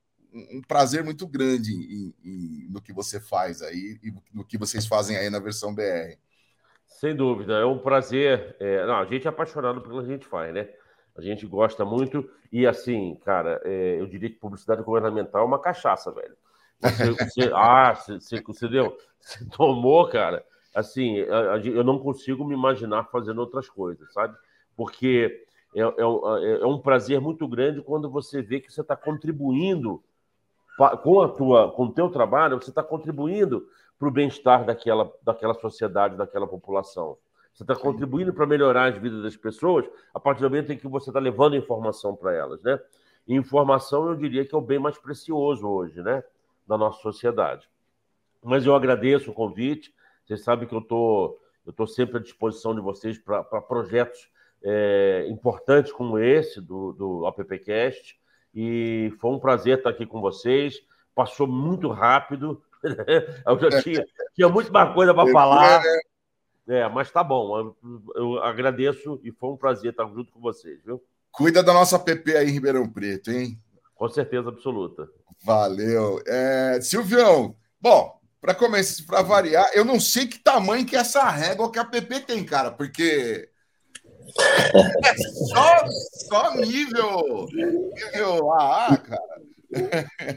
um 0.53 0.63
prazer 0.63 1.03
muito 1.03 1.27
grande 1.27 1.73
em, 1.73 2.15
em, 2.25 2.69
no 2.71 2.81
que 2.81 2.93
você 2.93 3.21
faz 3.21 3.63
aí 3.63 3.99
e 4.03 4.13
no 4.33 4.45
que 4.45 4.59
vocês 4.59 4.87
fazem 4.87 5.17
aí 5.17 5.31
na 5.31 5.39
versão 5.39 5.75
BR. 5.75 6.17
Sem 6.87 7.15
dúvida, 7.15 7.55
é 7.55 7.65
um 7.65 7.79
prazer. 7.79 8.57
É, 8.61 8.87
não, 8.87 8.97
a 8.97 9.05
gente 9.05 9.27
é 9.27 9.31
apaixonado 9.31 9.81
pelo 9.81 10.01
que 10.01 10.11
a 10.11 10.13
gente 10.13 10.27
faz, 10.27 10.53
né? 10.53 10.69
A 11.17 11.21
gente 11.21 11.47
gosta 11.47 11.85
muito 11.85 12.29
e 12.53 12.67
assim, 12.67 13.17
cara, 13.25 13.61
é, 13.65 14.01
eu 14.01 14.07
diria 14.07 14.29
que 14.29 14.37
publicidade 14.37 14.83
governamental 14.83 15.43
é 15.43 15.47
uma 15.47 15.59
cachaça, 15.59 16.13
velho. 16.13 16.37
Você, 16.81 17.11
você, 17.11 17.51
ah, 17.55 17.95
você, 17.95 18.41
você, 18.41 18.69
deu, 18.69 18.97
você 19.19 19.45
tomou, 19.47 20.09
cara. 20.09 20.45
Assim, 20.75 21.17
eu 21.17 21.83
não 21.83 21.99
consigo 21.99 22.45
me 22.45 22.55
imaginar 22.55 23.05
fazendo 23.05 23.41
outras 23.41 23.67
coisas, 23.67 24.13
sabe? 24.13 24.37
Porque 24.77 25.47
é, 25.75 25.81
é, 25.81 26.61
é 26.63 26.67
um 26.67 26.79
prazer 26.79 27.19
muito 27.19 27.49
grande 27.49 27.81
quando 27.81 28.11
você 28.11 28.43
vê 28.43 28.61
que 28.61 28.71
você 28.71 28.83
está 28.83 28.95
contribuindo 28.95 30.05
com 30.77 31.21
a 31.23 31.29
tua, 31.29 31.73
com 31.73 31.85
o 31.85 31.93
teu 31.93 32.09
trabalho, 32.09 32.61
você 32.61 32.71
está 32.71 32.83
contribuindo 32.83 33.67
para 33.99 34.09
o 34.09 34.11
bem-estar 34.11 34.65
daquela, 34.65 35.11
daquela 35.23 35.55
sociedade, 35.55 36.17
daquela 36.17 36.47
população. 36.47 37.17
Você 37.55 37.63
está 37.63 37.75
contribuindo 37.75 38.33
para 38.33 38.47
melhorar 38.47 38.93
as 38.93 38.99
vidas 38.99 39.23
das 39.23 39.37
pessoas 39.37 39.87
a 40.13 40.21
partir 40.21 40.43
do 40.43 40.51
momento 40.51 40.73
em 40.73 40.77
que 40.77 40.87
você 40.87 41.09
está 41.11 41.19
levando 41.19 41.57
informação 41.57 42.15
para 42.15 42.35
elas, 42.35 42.63
né? 42.63 42.79
E 43.27 43.35
informação, 43.35 44.07
eu 44.09 44.15
diria 44.15 44.45
que 44.45 44.55
é 44.55 44.59
o 44.59 44.61
bem 44.61 44.79
mais 44.79 44.99
precioso 44.99 45.67
hoje, 45.67 46.03
né? 46.03 46.23
da 46.67 46.77
nossa 46.77 47.01
sociedade. 47.01 47.69
Mas 48.43 48.67
eu 48.67 48.75
agradeço 48.75 49.31
o 49.31 49.35
convite. 49.35 49.95
Vocês 50.25 50.43
sabem 50.43 50.67
que 50.69 50.75
eu 50.75 50.81
tô, 50.81 51.39
estou 51.67 51.87
sempre 51.87 52.19
à 52.19 52.21
disposição 52.21 52.75
de 52.75 52.81
vocês 52.81 53.19
para 53.19 53.43
projetos 53.63 54.29
é, 54.63 55.27
importantes 55.29 55.93
como 55.93 56.19
esse 56.19 56.61
do, 56.61 56.93
do 56.93 57.27
AppCast. 57.27 58.19
E 58.57 59.13
foi 59.21 59.33
um 59.33 59.39
prazer 59.39 59.77
estar 59.77 59.91
aqui 59.91 60.07
com 60.07 60.19
vocês. 60.19 60.81
Passou 61.15 61.47
muito 61.47 61.91
rápido. 61.91 62.63
eu 63.47 63.71
já 63.71 63.83
tinha, 63.83 64.07
tinha 64.35 64.49
muito 64.49 64.73
mais 64.73 64.95
coisa 64.95 65.13
para 65.13 65.31
falar. 65.31 65.83
É, 66.67 66.89
mas 66.89 67.11
tá 67.11 67.23
bom. 67.23 67.59
Eu, 67.59 67.77
eu, 68.15 68.43
agradeço 68.43 69.21
e 69.23 69.31
foi 69.31 69.51
um 69.51 69.59
prazer 69.59 69.91
estar 69.91 70.07
junto 70.07 70.33
com 70.33 70.41
vocês, 70.41 70.83
viu? 70.83 71.05
Cuida 71.31 71.63
da 71.63 71.75
nossa 71.75 71.99
PP 71.99 72.35
aí 72.35 72.49
em 72.49 72.53
Ribeirão 72.53 72.89
Preto, 72.89 73.31
hein? 73.31 73.61
Com 73.95 74.09
certeza 74.09 74.49
absoluta. 74.49 75.07
Valeu. 75.45 76.23
É, 76.27 76.79
Silvião, 76.81 77.55
bom, 77.79 78.19
para 78.41 78.55
começar, 78.55 79.05
para 79.05 79.21
variar, 79.21 79.71
eu 79.75 79.85
não 79.85 80.01
sei 80.01 80.27
que 80.27 80.39
tamanho 80.39 80.87
que 80.87 80.97
é 80.97 81.01
essa 81.01 81.29
régua 81.29 81.71
que 81.71 81.79
a 81.79 81.85
PP 81.85 82.21
tem, 82.21 82.43
cara, 82.43 82.71
porque 82.71 83.51
é 85.05 85.17
só, 85.49 85.87
só 86.29 86.55
nível, 86.57 87.47
nível 87.53 88.53
AA, 88.53 88.97
cara. 88.97 89.37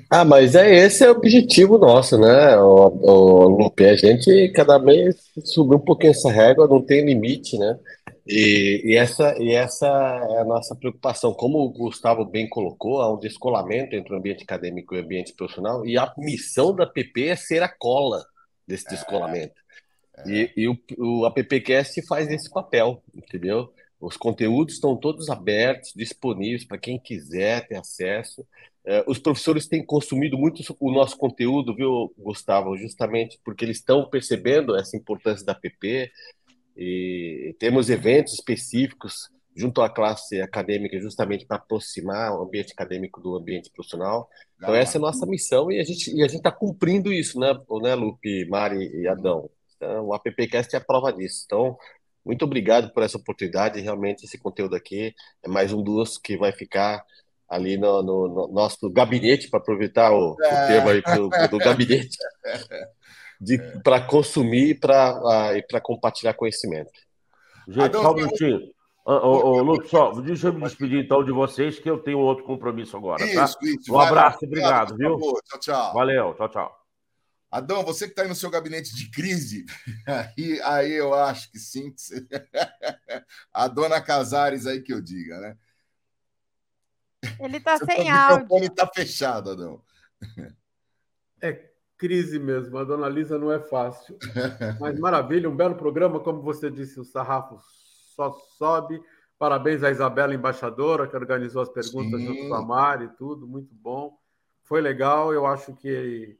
Ah, 0.09 0.25
mas 0.25 0.55
é 0.55 0.73
esse 0.75 1.03
é 1.03 1.07
o 1.07 1.15
objetivo 1.15 1.77
nosso, 1.77 2.17
né, 2.17 2.57
o, 2.57 2.87
o 2.87 3.47
Lupe? 3.47 3.85
A 3.85 3.95
gente 3.95 4.49
cada 4.49 4.77
vez 4.77 5.15
subir 5.45 5.75
um 5.75 5.79
pouquinho 5.79 6.11
essa 6.11 6.31
régua, 6.31 6.67
não 6.67 6.81
tem 6.81 7.05
limite, 7.05 7.57
né? 7.57 7.77
E, 8.27 8.81
e, 8.85 8.95
essa, 8.95 9.35
e 9.41 9.53
essa 9.53 9.87
é 9.87 10.41
a 10.41 10.45
nossa 10.45 10.75
preocupação. 10.75 11.33
Como 11.33 11.59
o 11.59 11.69
Gustavo 11.71 12.23
bem 12.23 12.47
colocou, 12.47 13.01
há 13.01 13.11
um 13.11 13.17
descolamento 13.17 13.95
entre 13.95 14.13
o 14.13 14.17
ambiente 14.17 14.43
acadêmico 14.43 14.93
e 14.93 14.99
o 14.99 15.03
ambiente 15.03 15.33
profissional, 15.33 15.85
e 15.85 15.97
a 15.97 16.13
missão 16.17 16.75
da 16.75 16.85
PP 16.85 17.27
é 17.27 17.35
ser 17.35 17.63
a 17.63 17.69
cola 17.69 18.23
desse 18.67 18.87
descolamento. 18.87 19.55
É, 20.17 20.21
é. 20.21 20.31
E, 20.31 20.53
e 20.57 20.67
o, 20.67 20.77
o 20.99 21.25
AppCast 21.25 22.05
faz 22.07 22.29
esse 22.29 22.49
papel, 22.51 23.01
entendeu? 23.15 23.73
Os 23.99 24.15
conteúdos 24.15 24.75
estão 24.75 24.95
todos 24.95 25.29
abertos, 25.29 25.91
disponíveis 25.95 26.63
para 26.63 26.77
quem 26.77 26.97
quiser 26.99 27.67
ter 27.67 27.75
acesso. 27.75 28.45
É, 28.85 29.03
os 29.05 29.19
professores 29.19 29.67
têm 29.67 29.85
consumido 29.85 30.37
muito 30.37 30.63
o 30.79 30.91
nosso 30.91 31.17
conteúdo, 31.17 31.75
viu, 31.75 32.13
Gustavo? 32.17 32.77
Justamente 32.77 33.39
porque 33.43 33.65
eles 33.65 33.77
estão 33.77 34.09
percebendo 34.09 34.75
essa 34.75 34.95
importância 34.95 35.45
da 35.45 35.53
PP, 35.53 36.11
e 36.81 37.53
temos 37.59 37.89
eventos 37.89 38.33
específicos 38.35 39.29
junto 39.53 39.81
à 39.81 39.89
classe 39.89 40.39
acadêmica 40.41 40.97
justamente 41.01 41.45
para 41.45 41.57
aproximar 41.57 42.31
o 42.33 42.43
ambiente 42.43 42.71
acadêmico 42.71 43.19
do 43.19 43.35
ambiente 43.35 43.69
profissional. 43.69 44.29
Então 44.55 44.73
essa 44.73 44.97
é 44.97 44.99
a 44.99 45.01
nossa 45.01 45.25
missão 45.25 45.69
e 45.69 45.77
a 45.77 45.83
gente 45.83 46.15
e 46.15 46.23
a 46.23 46.27
gente 46.27 46.37
está 46.37 46.51
cumprindo 46.51 47.11
isso, 47.11 47.37
né, 47.37 47.53
né, 47.81 47.95
Lupe, 47.95 48.45
Mari 48.45 48.89
e 48.95 49.07
Adão. 49.09 49.49
Então, 49.75 50.05
o 50.05 50.13
AppCast 50.13 50.73
é 50.73 50.79
a 50.79 50.83
prova 50.83 51.11
disso. 51.11 51.43
Então 51.45 51.77
muito 52.25 52.45
obrigado 52.45 52.91
por 52.93 53.03
essa 53.03 53.17
oportunidade. 53.17 53.79
Realmente 53.81 54.25
esse 54.25 54.37
conteúdo 54.37 54.75
aqui 54.75 55.13
é 55.43 55.49
mais 55.49 55.73
um 55.73 55.81
dos 55.81 56.17
que 56.17 56.37
vai 56.37 56.51
ficar 56.51 57.03
ali 57.47 57.77
no, 57.77 58.03
no, 58.03 58.27
no 58.27 58.47
nosso 58.53 58.89
gabinete 58.89 59.49
para 59.49 59.59
aproveitar 59.59 60.11
o, 60.11 60.35
o 60.35 60.43
é. 60.43 60.67
termo 60.67 60.89
aí 60.89 61.01
do, 61.01 61.29
do 61.49 61.57
gabinete. 61.57 62.17
é. 62.45 63.67
para 63.83 64.01
consumir 64.01 64.71
e 64.71 64.75
para 64.75 65.81
compartilhar 65.81 66.33
conhecimento. 66.33 66.91
Gente, 67.67 67.93
só 67.93 68.11
um 68.11 68.15
minutinho. 68.15 68.59
Ô, 69.05 69.11
ô, 69.11 69.61
Luke, 69.63 69.87
só, 69.89 70.11
deixa 70.11 70.47
eu 70.49 70.53
me 70.53 70.61
despedir 70.61 71.03
então 71.03 71.23
de 71.23 71.31
vocês, 71.31 71.79
que 71.79 71.89
eu 71.89 71.97
tenho 71.97 72.19
outro 72.19 72.43
compromisso 72.43 72.95
agora, 72.95 73.25
tá? 73.33 73.45
Isso, 73.45 73.57
isso. 73.63 73.93
Um 73.93 73.99
abraço, 73.99 74.45
obrigado, 74.45 74.95
viu? 74.95 75.17
Tchau, 75.17 75.59
tchau. 75.59 75.93
Valeu, 75.93 76.35
tchau, 76.35 76.49
tchau. 76.49 76.78
Adão, 77.51 77.83
você 77.83 78.05
que 78.05 78.11
está 78.11 78.21
aí 78.21 78.27
no 78.27 78.35
seu 78.35 78.49
gabinete 78.49 78.95
de 78.95 79.09
crise, 79.09 79.65
aí, 80.37 80.61
aí 80.61 80.91
eu 80.91 81.13
acho 81.13 81.51
que 81.51 81.57
sim. 81.57 81.93
A 83.51 83.67
dona 83.67 83.99
Casares 84.01 84.67
aí 84.67 84.81
que 84.81 84.93
eu 84.93 85.01
diga, 85.01 85.39
né? 85.39 85.57
Ele 87.39 87.57
está 87.57 87.77
sem 87.77 88.09
áudio. 88.09 88.35
O 88.35 88.39
microfone 88.41 88.65
está 88.67 88.87
fechado, 88.87 89.51
Adão. 89.51 89.81
É 91.41 91.69
crise 91.97 92.39
mesmo. 92.39 92.77
A 92.77 92.83
dona 92.83 93.09
Lisa 93.09 93.37
não 93.37 93.51
é 93.51 93.59
fácil. 93.59 94.17
Mas 94.79 94.97
maravilha, 94.97 95.49
um 95.49 95.55
belo 95.55 95.75
programa. 95.75 96.19
Como 96.19 96.41
você 96.41 96.71
disse, 96.71 96.99
o 96.99 97.03
sarrafo 97.03 97.59
só 98.15 98.31
sobe. 98.57 99.01
Parabéns 99.37 99.83
à 99.83 99.91
Isabela, 99.91 100.33
embaixadora, 100.33 101.07
que 101.07 101.15
organizou 101.15 101.61
as 101.61 101.69
perguntas 101.69 102.19
Sim. 102.19 102.27
junto 102.27 102.47
com 102.47 102.53
a 102.53 102.61
Mari 102.61 103.05
e 103.05 103.17
tudo. 103.17 103.47
Muito 103.47 103.73
bom. 103.75 104.17
Foi 104.63 104.79
legal. 104.79 105.33
Eu 105.33 105.45
acho 105.45 105.75
que 105.75 106.38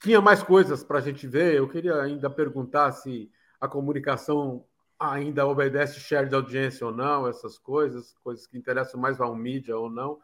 tinha 0.00 0.20
mais 0.20 0.42
coisas 0.42 0.82
para 0.84 0.98
a 0.98 1.00
gente 1.02 1.26
ver. 1.26 1.54
Eu 1.54 1.68
queria 1.68 1.96
ainda 1.96 2.30
perguntar 2.30 2.92
se 2.92 3.30
a 3.60 3.66
comunicação 3.66 4.64
ainda 4.98 5.46
obedece 5.46 6.00
share 6.00 6.28
de 6.28 6.34
audiência 6.34 6.86
ou 6.86 6.92
não, 6.92 7.28
essas 7.28 7.58
coisas, 7.58 8.14
coisas 8.22 8.46
que 8.46 8.58
interessam 8.58 9.00
mais 9.00 9.20
ao 9.20 9.34
mídia 9.34 9.76
ou 9.76 9.88
não, 9.88 10.18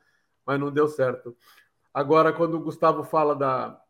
mas 0.45 0.59
não 0.59 0.71
deu 0.71 0.89
certo. 0.89 1.37
Agora, 1.93 2.33
quando 2.33 2.55
o 2.55 2.61
Gustavo 2.61 3.05
fala 3.05 3.37
da, 3.37 3.81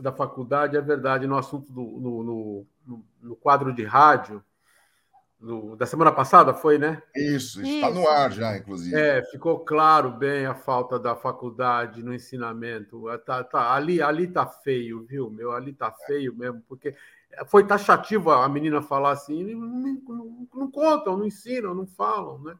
da 0.00 0.12
faculdade, 0.12 0.76
é 0.76 0.80
verdade, 0.80 1.26
no 1.26 1.36
assunto 1.36 1.72
do 1.72 1.82
no, 1.82 2.66
no, 2.86 3.04
no 3.20 3.36
quadro 3.36 3.72
de 3.72 3.84
rádio, 3.84 4.42
no, 5.40 5.76
da 5.76 5.86
semana 5.86 6.10
passada, 6.10 6.52
foi, 6.52 6.78
né? 6.78 7.00
Isso, 7.14 7.62
está 7.62 7.90
no 7.90 8.08
ar 8.08 8.32
já, 8.32 8.56
inclusive. 8.56 8.94
É, 8.96 9.22
ficou 9.30 9.60
claro 9.60 10.10
bem 10.10 10.46
a 10.46 10.54
falta 10.54 10.98
da 10.98 11.14
faculdade 11.14 12.02
no 12.02 12.12
ensinamento. 12.12 13.04
Tá, 13.24 13.44
tá, 13.44 13.72
ali, 13.72 14.02
ali 14.02 14.26
tá 14.26 14.46
feio, 14.46 15.04
viu, 15.04 15.30
meu? 15.30 15.52
Ali 15.52 15.72
tá 15.72 15.92
feio 16.06 16.34
mesmo, 16.34 16.62
porque 16.68 16.94
foi 17.46 17.64
taxativo 17.64 18.30
a 18.30 18.48
menina 18.48 18.82
falar 18.82 19.12
assim, 19.12 19.54
não, 19.54 20.00
não, 20.08 20.48
não 20.54 20.70
contam, 20.70 21.16
não 21.16 21.26
ensinam, 21.26 21.74
não 21.74 21.86
falam, 21.86 22.38
né? 22.40 22.58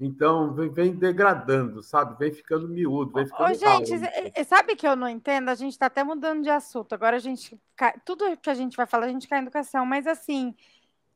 Então, 0.00 0.52
vem, 0.52 0.68
vem, 0.68 0.94
degradando, 0.94 1.80
sabe? 1.80 2.18
Vem 2.18 2.32
ficando 2.32 2.68
miúdo, 2.68 3.12
vem 3.12 3.26
ficando. 3.26 3.50
Ô, 3.50 3.54
gente, 3.54 4.44
sabe 4.44 4.74
que 4.74 4.86
eu 4.86 4.96
não 4.96 5.08
entendo? 5.08 5.48
A 5.48 5.54
gente 5.54 5.72
está 5.72 5.86
até 5.86 6.02
mudando 6.02 6.42
de 6.42 6.50
assunto. 6.50 6.92
Agora 6.92 7.16
a 7.16 7.20
gente. 7.20 7.56
Tudo 8.04 8.36
que 8.38 8.50
a 8.50 8.54
gente 8.54 8.76
vai 8.76 8.86
falar, 8.86 9.06
a 9.06 9.10
gente 9.10 9.28
cai 9.28 9.38
em 9.38 9.42
educação, 9.42 9.86
mas 9.86 10.06
assim. 10.06 10.56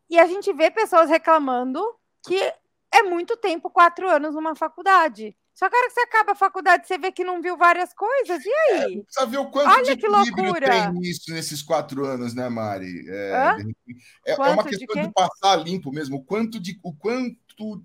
E 0.09 0.18
a 0.18 0.26
gente 0.26 0.52
vê 0.52 0.70
pessoas 0.70 1.09
reclamando 1.09 1.82
que 2.26 2.38
é 2.92 3.02
muito 3.02 3.36
tempo, 3.36 3.70
quatro 3.70 4.09
anos 4.09 4.34
numa 4.34 4.54
faculdade. 4.54 5.36
Só 5.54 5.70
que 5.70 5.74
a 5.74 5.78
hora 5.78 5.88
que 5.88 5.94
você 5.94 6.00
acaba 6.00 6.32
a 6.32 6.36
faculdade, 6.36 6.86
você 6.86 6.98
vê 6.98 7.11
que 7.11 7.24
não 7.24 7.40
viu 7.40 7.57
várias 7.57 7.94
coisas, 7.94 8.44
e 8.44 8.50
aí? 8.52 8.98
É, 8.98 9.02
precisa 9.02 9.26
ver 9.26 9.38
o 9.38 9.46
quanto 9.50 9.70
Olha 9.70 9.84
de 9.84 9.96
que 9.96 10.07
loucura. 10.07 10.68
tem 10.70 10.92
nisso 10.92 11.32
nesses 11.32 11.62
quatro 11.62 12.04
anos, 12.04 12.34
né, 12.34 12.46
Mari? 12.50 13.09
É, 13.09 13.54
de 13.54 13.74
é- 14.26 14.32
é 14.32 14.36
uma 14.36 14.62
de 14.64 14.68
questão 14.68 14.94
quê? 14.94 15.07
de, 15.07 15.12
passar 15.14 15.57
limpo 15.57 15.90
mesmo. 15.90 16.18
O 16.18 16.22
quanto 16.22 16.61
de. 16.61 16.78
O 16.82 16.92
quanto. 16.92 17.82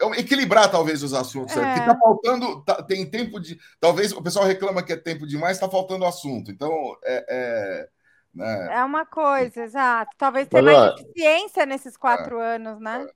é 0.00 0.20
Equilibrar 0.20 0.70
talvez 0.70 1.02
os 1.02 1.12
assuntos. 1.12 1.56
É. 1.56 1.64
Porque 1.64 1.84
tá 1.84 1.98
faltando. 1.98 2.64
tá- 2.64 2.80
tem 2.84 3.10
tempo 3.10 3.40
de. 3.40 3.58
Talvez 3.80 4.12
o 4.12 4.22
pessoal 4.22 4.44
reclama 4.44 4.84
que 4.84 4.92
é 4.92 4.96
tempo 4.96 5.26
demais, 5.26 5.58
tá 5.58 5.68
faltando 5.68 6.04
assunto. 6.04 6.52
Então, 6.52 6.70
é. 7.02 7.26
é, 7.28 7.88
né, 8.34 8.68
É 8.68 8.82
uma 8.84 9.04
coisa, 9.06 9.62
exato. 9.64 10.16
Talvez 10.16 10.48
ter 10.48 10.62
Mas, 10.62 10.62
mais 10.62 10.80
eficiência 10.86 11.66
nesses 11.66 11.96
quatro 11.96 12.38
anos, 12.40 12.80
né? 12.80 13.08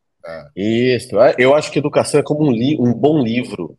Isso. 0.55 1.19
é, 1.21 1.35
Eu 1.39 1.55
acho 1.55 1.71
que 1.71 1.79
educação 1.79 2.21
é 2.21 2.23
como 2.23 2.45
um, 2.47 2.51
li- 2.53 2.77
um 2.81 2.93
bom 2.93 3.23
livro. 3.23 3.79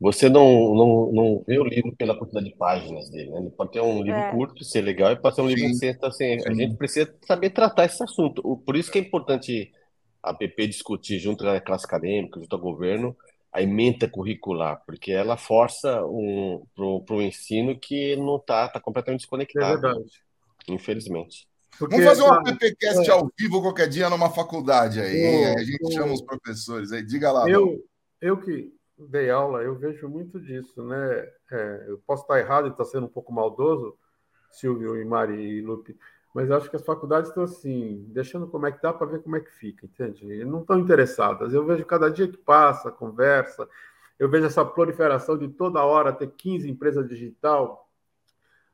Você 0.00 0.28
não, 0.28 0.74
não, 0.74 1.12
não 1.12 1.44
vê 1.46 1.58
o 1.58 1.64
livro 1.64 1.94
pela 1.96 2.18
quantidade 2.18 2.46
de 2.50 2.56
páginas 2.56 3.10
dele, 3.10 3.30
né? 3.30 3.40
Ele 3.40 3.50
pode 3.50 3.72
ter 3.72 3.80
um 3.80 4.02
livro 4.02 4.22
É. 4.22 4.24
curto, 4.24 4.64
ser 4.64 4.82
legal, 4.82 5.12
e 5.12 5.16
pode 5.16 5.36
ser 5.36 5.42
um 5.42 5.48
livro 5.48 5.64
Sim. 5.64 5.70
extenso. 5.70 6.04
Assim, 6.06 6.42
a 6.46 6.54
Sim. 6.54 6.54
gente 6.54 6.76
precisa 6.76 7.14
saber 7.26 7.50
tratar 7.50 7.86
esse 7.86 8.02
assunto. 8.02 8.42
Por 8.66 8.76
isso 8.76 8.92
que 8.92 8.98
é 8.98 9.02
importante 9.02 9.72
a 10.22 10.34
PP 10.34 10.68
discutir 10.68 11.18
junto 11.20 11.48
à 11.48 11.60
classe 11.60 11.86
acadêmica, 11.86 12.40
junto 12.40 12.54
ao 12.56 12.62
governo, 12.62 13.16
a 13.52 13.62
ementa 13.62 14.08
curricular, 14.08 14.82
porque 14.86 15.12
ela 15.12 15.36
força 15.36 16.04
um, 16.06 16.62
para 16.76 17.14
o 17.16 17.22
ensino 17.22 17.78
que 17.78 18.16
não 18.16 18.36
está 18.36 18.68
tá 18.68 18.80
completamente 18.80 19.20
É 19.56 19.62
desconectado, 19.62 19.64
verdade. 19.64 20.22
Infelizmente. 20.74 21.48
Porque, 21.78 21.96
Vamos 21.96 22.10
fazer 22.10 22.22
uma 22.22 22.42
PPcast 22.42 23.08
é. 23.08 23.12
ao 23.12 23.30
vivo 23.38 23.62
qualquer 23.62 23.88
dia 23.88 24.10
numa 24.10 24.28
faculdade 24.28 25.00
aí. 25.00 25.44
a 25.56 25.64
gente 25.64 25.94
chama 25.94 26.12
os 26.12 26.20
professores 26.20 26.92
aí. 26.92 27.02
Diga 27.02 27.32
lá. 27.32 27.48
Eu, 27.48 27.82
eu 28.20 28.36
que 28.36 28.72
dei 28.98 29.30
aula, 29.30 29.62
eu 29.62 29.74
vejo 29.76 30.08
muito 30.08 30.38
disso, 30.40 30.82
né? 30.84 31.28
É, 31.50 31.84
eu 31.88 31.98
posso 32.06 32.22
estar 32.22 32.38
errado 32.38 32.68
e 32.68 32.70
estar 32.70 32.84
sendo 32.84 33.06
um 33.06 33.10
pouco 33.10 33.32
maldoso, 33.32 33.96
Silvio 34.50 35.00
e 35.00 35.04
Mari 35.04 35.40
e 35.40 35.62
Lupe, 35.62 35.96
mas 36.34 36.50
eu 36.50 36.56
acho 36.56 36.68
que 36.68 36.76
as 36.76 36.84
faculdades 36.84 37.30
estão 37.30 37.44
assim, 37.44 38.04
deixando 38.08 38.46
como 38.46 38.66
é 38.66 38.72
que 38.72 38.82
dá 38.82 38.92
para 38.92 39.06
ver 39.06 39.22
como 39.22 39.36
é 39.36 39.40
que 39.40 39.50
fica, 39.50 39.86
entende? 39.86 40.44
Não 40.44 40.60
estão 40.60 40.78
interessadas. 40.78 41.52
Eu 41.52 41.64
vejo 41.64 41.84
cada 41.84 42.10
dia 42.10 42.28
que 42.28 42.36
passa, 42.36 42.90
conversa, 42.90 43.68
eu 44.18 44.28
vejo 44.28 44.46
essa 44.46 44.64
proliferação 44.64 45.36
de 45.36 45.48
toda 45.48 45.82
hora 45.82 46.12
ter 46.12 46.30
15 46.30 46.68
empresas 46.68 47.08
digital 47.08 47.88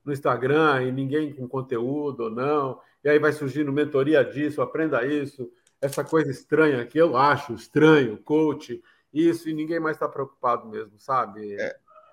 no 0.07 0.12
Instagram 0.12 0.84
e 0.84 0.92
ninguém 0.92 1.34
com 1.34 1.48
conteúdo 1.48 2.24
ou 2.24 2.30
não, 2.30 2.80
e 3.04 3.09
aí 3.09 3.18
vai 3.18 3.32
surgindo 3.32 3.72
mentoria 3.72 4.24
disso, 4.24 4.62
aprenda 4.62 5.04
isso, 5.04 5.50
essa 5.80 6.04
coisa 6.04 6.30
estranha 6.30 6.86
que 6.86 6.96
eu 6.96 7.16
acho 7.16 7.52
estranho, 7.54 8.16
coach, 8.18 8.80
isso, 9.12 9.48
e 9.48 9.52
ninguém 9.52 9.80
mais 9.80 9.96
está 9.96 10.09
preocupado 10.09 10.68
mesmo, 10.68 10.92
sabe? 10.98 11.57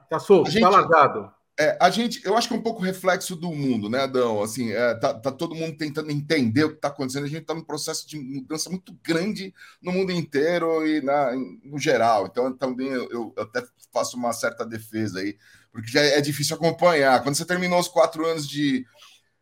Tá 0.09 0.19
solto, 0.19 0.47
A 0.47 0.51
gente- 0.51 0.63
tá 0.63 0.69
largado. 0.69 1.31
É, 1.59 1.77
a 1.79 1.91
gente, 1.91 2.25
eu 2.25 2.35
acho 2.35 2.47
que 2.47 2.53
é 2.55 2.57
um 2.57 2.63
pouco 2.63 2.81
reflexo 2.81 3.35
do 3.35 3.51
mundo, 3.51 3.87
né, 3.87 3.99
Adão? 3.99 4.41
Assim, 4.41 4.71
é, 4.71 4.95
tá, 4.95 5.13
tá 5.13 5.31
todo 5.31 5.53
mundo 5.53 5.77
tentando 5.77 6.09
entender 6.09 6.63
o 6.63 6.69
que 6.69 6.75
está 6.77 6.87
acontecendo. 6.87 7.25
A 7.25 7.27
gente 7.27 7.41
está 7.41 7.53
num 7.53 7.63
processo 7.63 8.07
de 8.07 8.17
mudança 8.17 8.71
muito 8.71 8.91
grande 9.03 9.53
no 9.79 9.91
mundo 9.91 10.11
inteiro 10.11 10.85
e 10.87 10.99
na, 11.01 11.31
no 11.63 11.77
geral. 11.77 12.25
Então, 12.25 12.51
também 12.51 12.87
eu, 12.87 13.07
eu 13.11 13.33
até 13.37 13.63
faço 13.93 14.17
uma 14.17 14.33
certa 14.33 14.65
defesa 14.65 15.19
aí, 15.19 15.37
porque 15.73 15.89
já 15.89 16.01
é 16.01 16.21
difícil 16.21 16.55
acompanhar. 16.55 17.21
Quando 17.23 17.35
você 17.35 17.43
terminou 17.43 17.79
os 17.79 17.87
quatro 17.87 18.25
anos 18.25 18.47
de, 18.47 18.85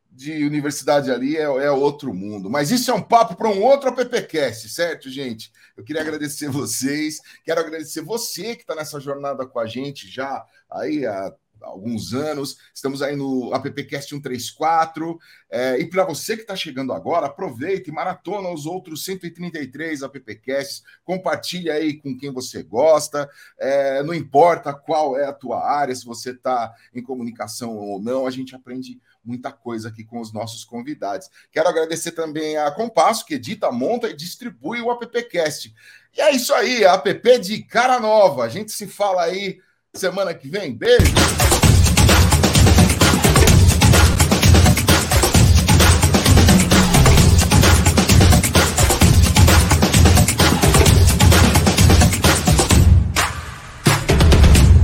de 0.09 0.45
universidade 0.45 1.11
ali, 1.11 1.35
é, 1.35 1.41
é 1.41 1.69
outro 1.69 2.13
mundo. 2.13 2.49
Mas 2.49 2.71
isso 2.71 2.89
é 2.89 2.93
um 2.93 3.01
papo 3.01 3.35
para 3.35 3.49
um 3.49 3.61
outro 3.61 3.89
AppCast, 3.89 4.69
certo, 4.69 5.09
gente? 5.09 5.51
Eu 5.75 5.83
queria 5.83 6.01
agradecer 6.01 6.47
vocês, 6.49 7.19
quero 7.43 7.59
agradecer 7.59 8.01
você 8.01 8.55
que 8.55 8.61
está 8.61 8.73
nessa 8.73 8.97
jornada 8.99 9.45
com 9.45 9.59
a 9.59 9.65
gente 9.67 10.09
já 10.09 10.43
aí 10.69 11.05
há 11.05 11.33
alguns 11.61 12.13
anos. 12.13 12.57
Estamos 12.73 13.01
aí 13.01 13.15
no 13.15 13.53
AppCast 13.53 14.09
134. 14.09 15.19
É, 15.49 15.79
e 15.79 15.89
para 15.89 16.05
você 16.05 16.35
que 16.35 16.41
está 16.41 16.55
chegando 16.55 16.93
agora, 16.93 17.27
aproveite 17.27 17.89
e 17.89 17.93
maratona 17.93 18.49
os 18.49 18.65
outros 18.65 19.05
133 19.05 20.03
AppCasts. 20.03 20.83
Compartilhe 21.03 21.69
aí 21.69 21.97
com 21.97 22.17
quem 22.17 22.31
você 22.31 22.63
gosta. 22.63 23.29
É, 23.59 24.03
não 24.03 24.13
importa 24.13 24.73
qual 24.73 25.17
é 25.17 25.25
a 25.25 25.33
tua 25.33 25.65
área, 25.65 25.95
se 25.95 26.05
você 26.05 26.31
está 26.31 26.73
em 26.93 27.01
comunicação 27.01 27.77
ou 27.77 28.01
não, 28.01 28.25
a 28.25 28.31
gente 28.31 28.55
aprende 28.55 28.99
muita 29.23 29.51
coisa 29.51 29.89
aqui 29.89 30.03
com 30.03 30.19
os 30.19 30.33
nossos 30.33 30.63
convidados. 30.63 31.29
Quero 31.51 31.69
agradecer 31.69 32.11
também 32.11 32.57
a 32.57 32.71
Compasso, 32.71 33.25
que 33.25 33.35
edita, 33.35 33.71
monta 33.71 34.09
e 34.09 34.15
distribui 34.15 34.81
o 34.81 34.89
AppCast. 34.89 35.73
E 36.15 36.21
é 36.21 36.31
isso 36.31 36.53
aí, 36.53 36.83
app 36.83 37.39
de 37.39 37.63
cara 37.63 37.99
nova. 37.99 38.43
A 38.43 38.49
gente 38.49 38.71
se 38.71 38.87
fala 38.87 39.23
aí 39.23 39.59
semana 39.93 40.33
que 40.33 40.49
vem. 40.49 40.75
Beijo! 40.75 41.50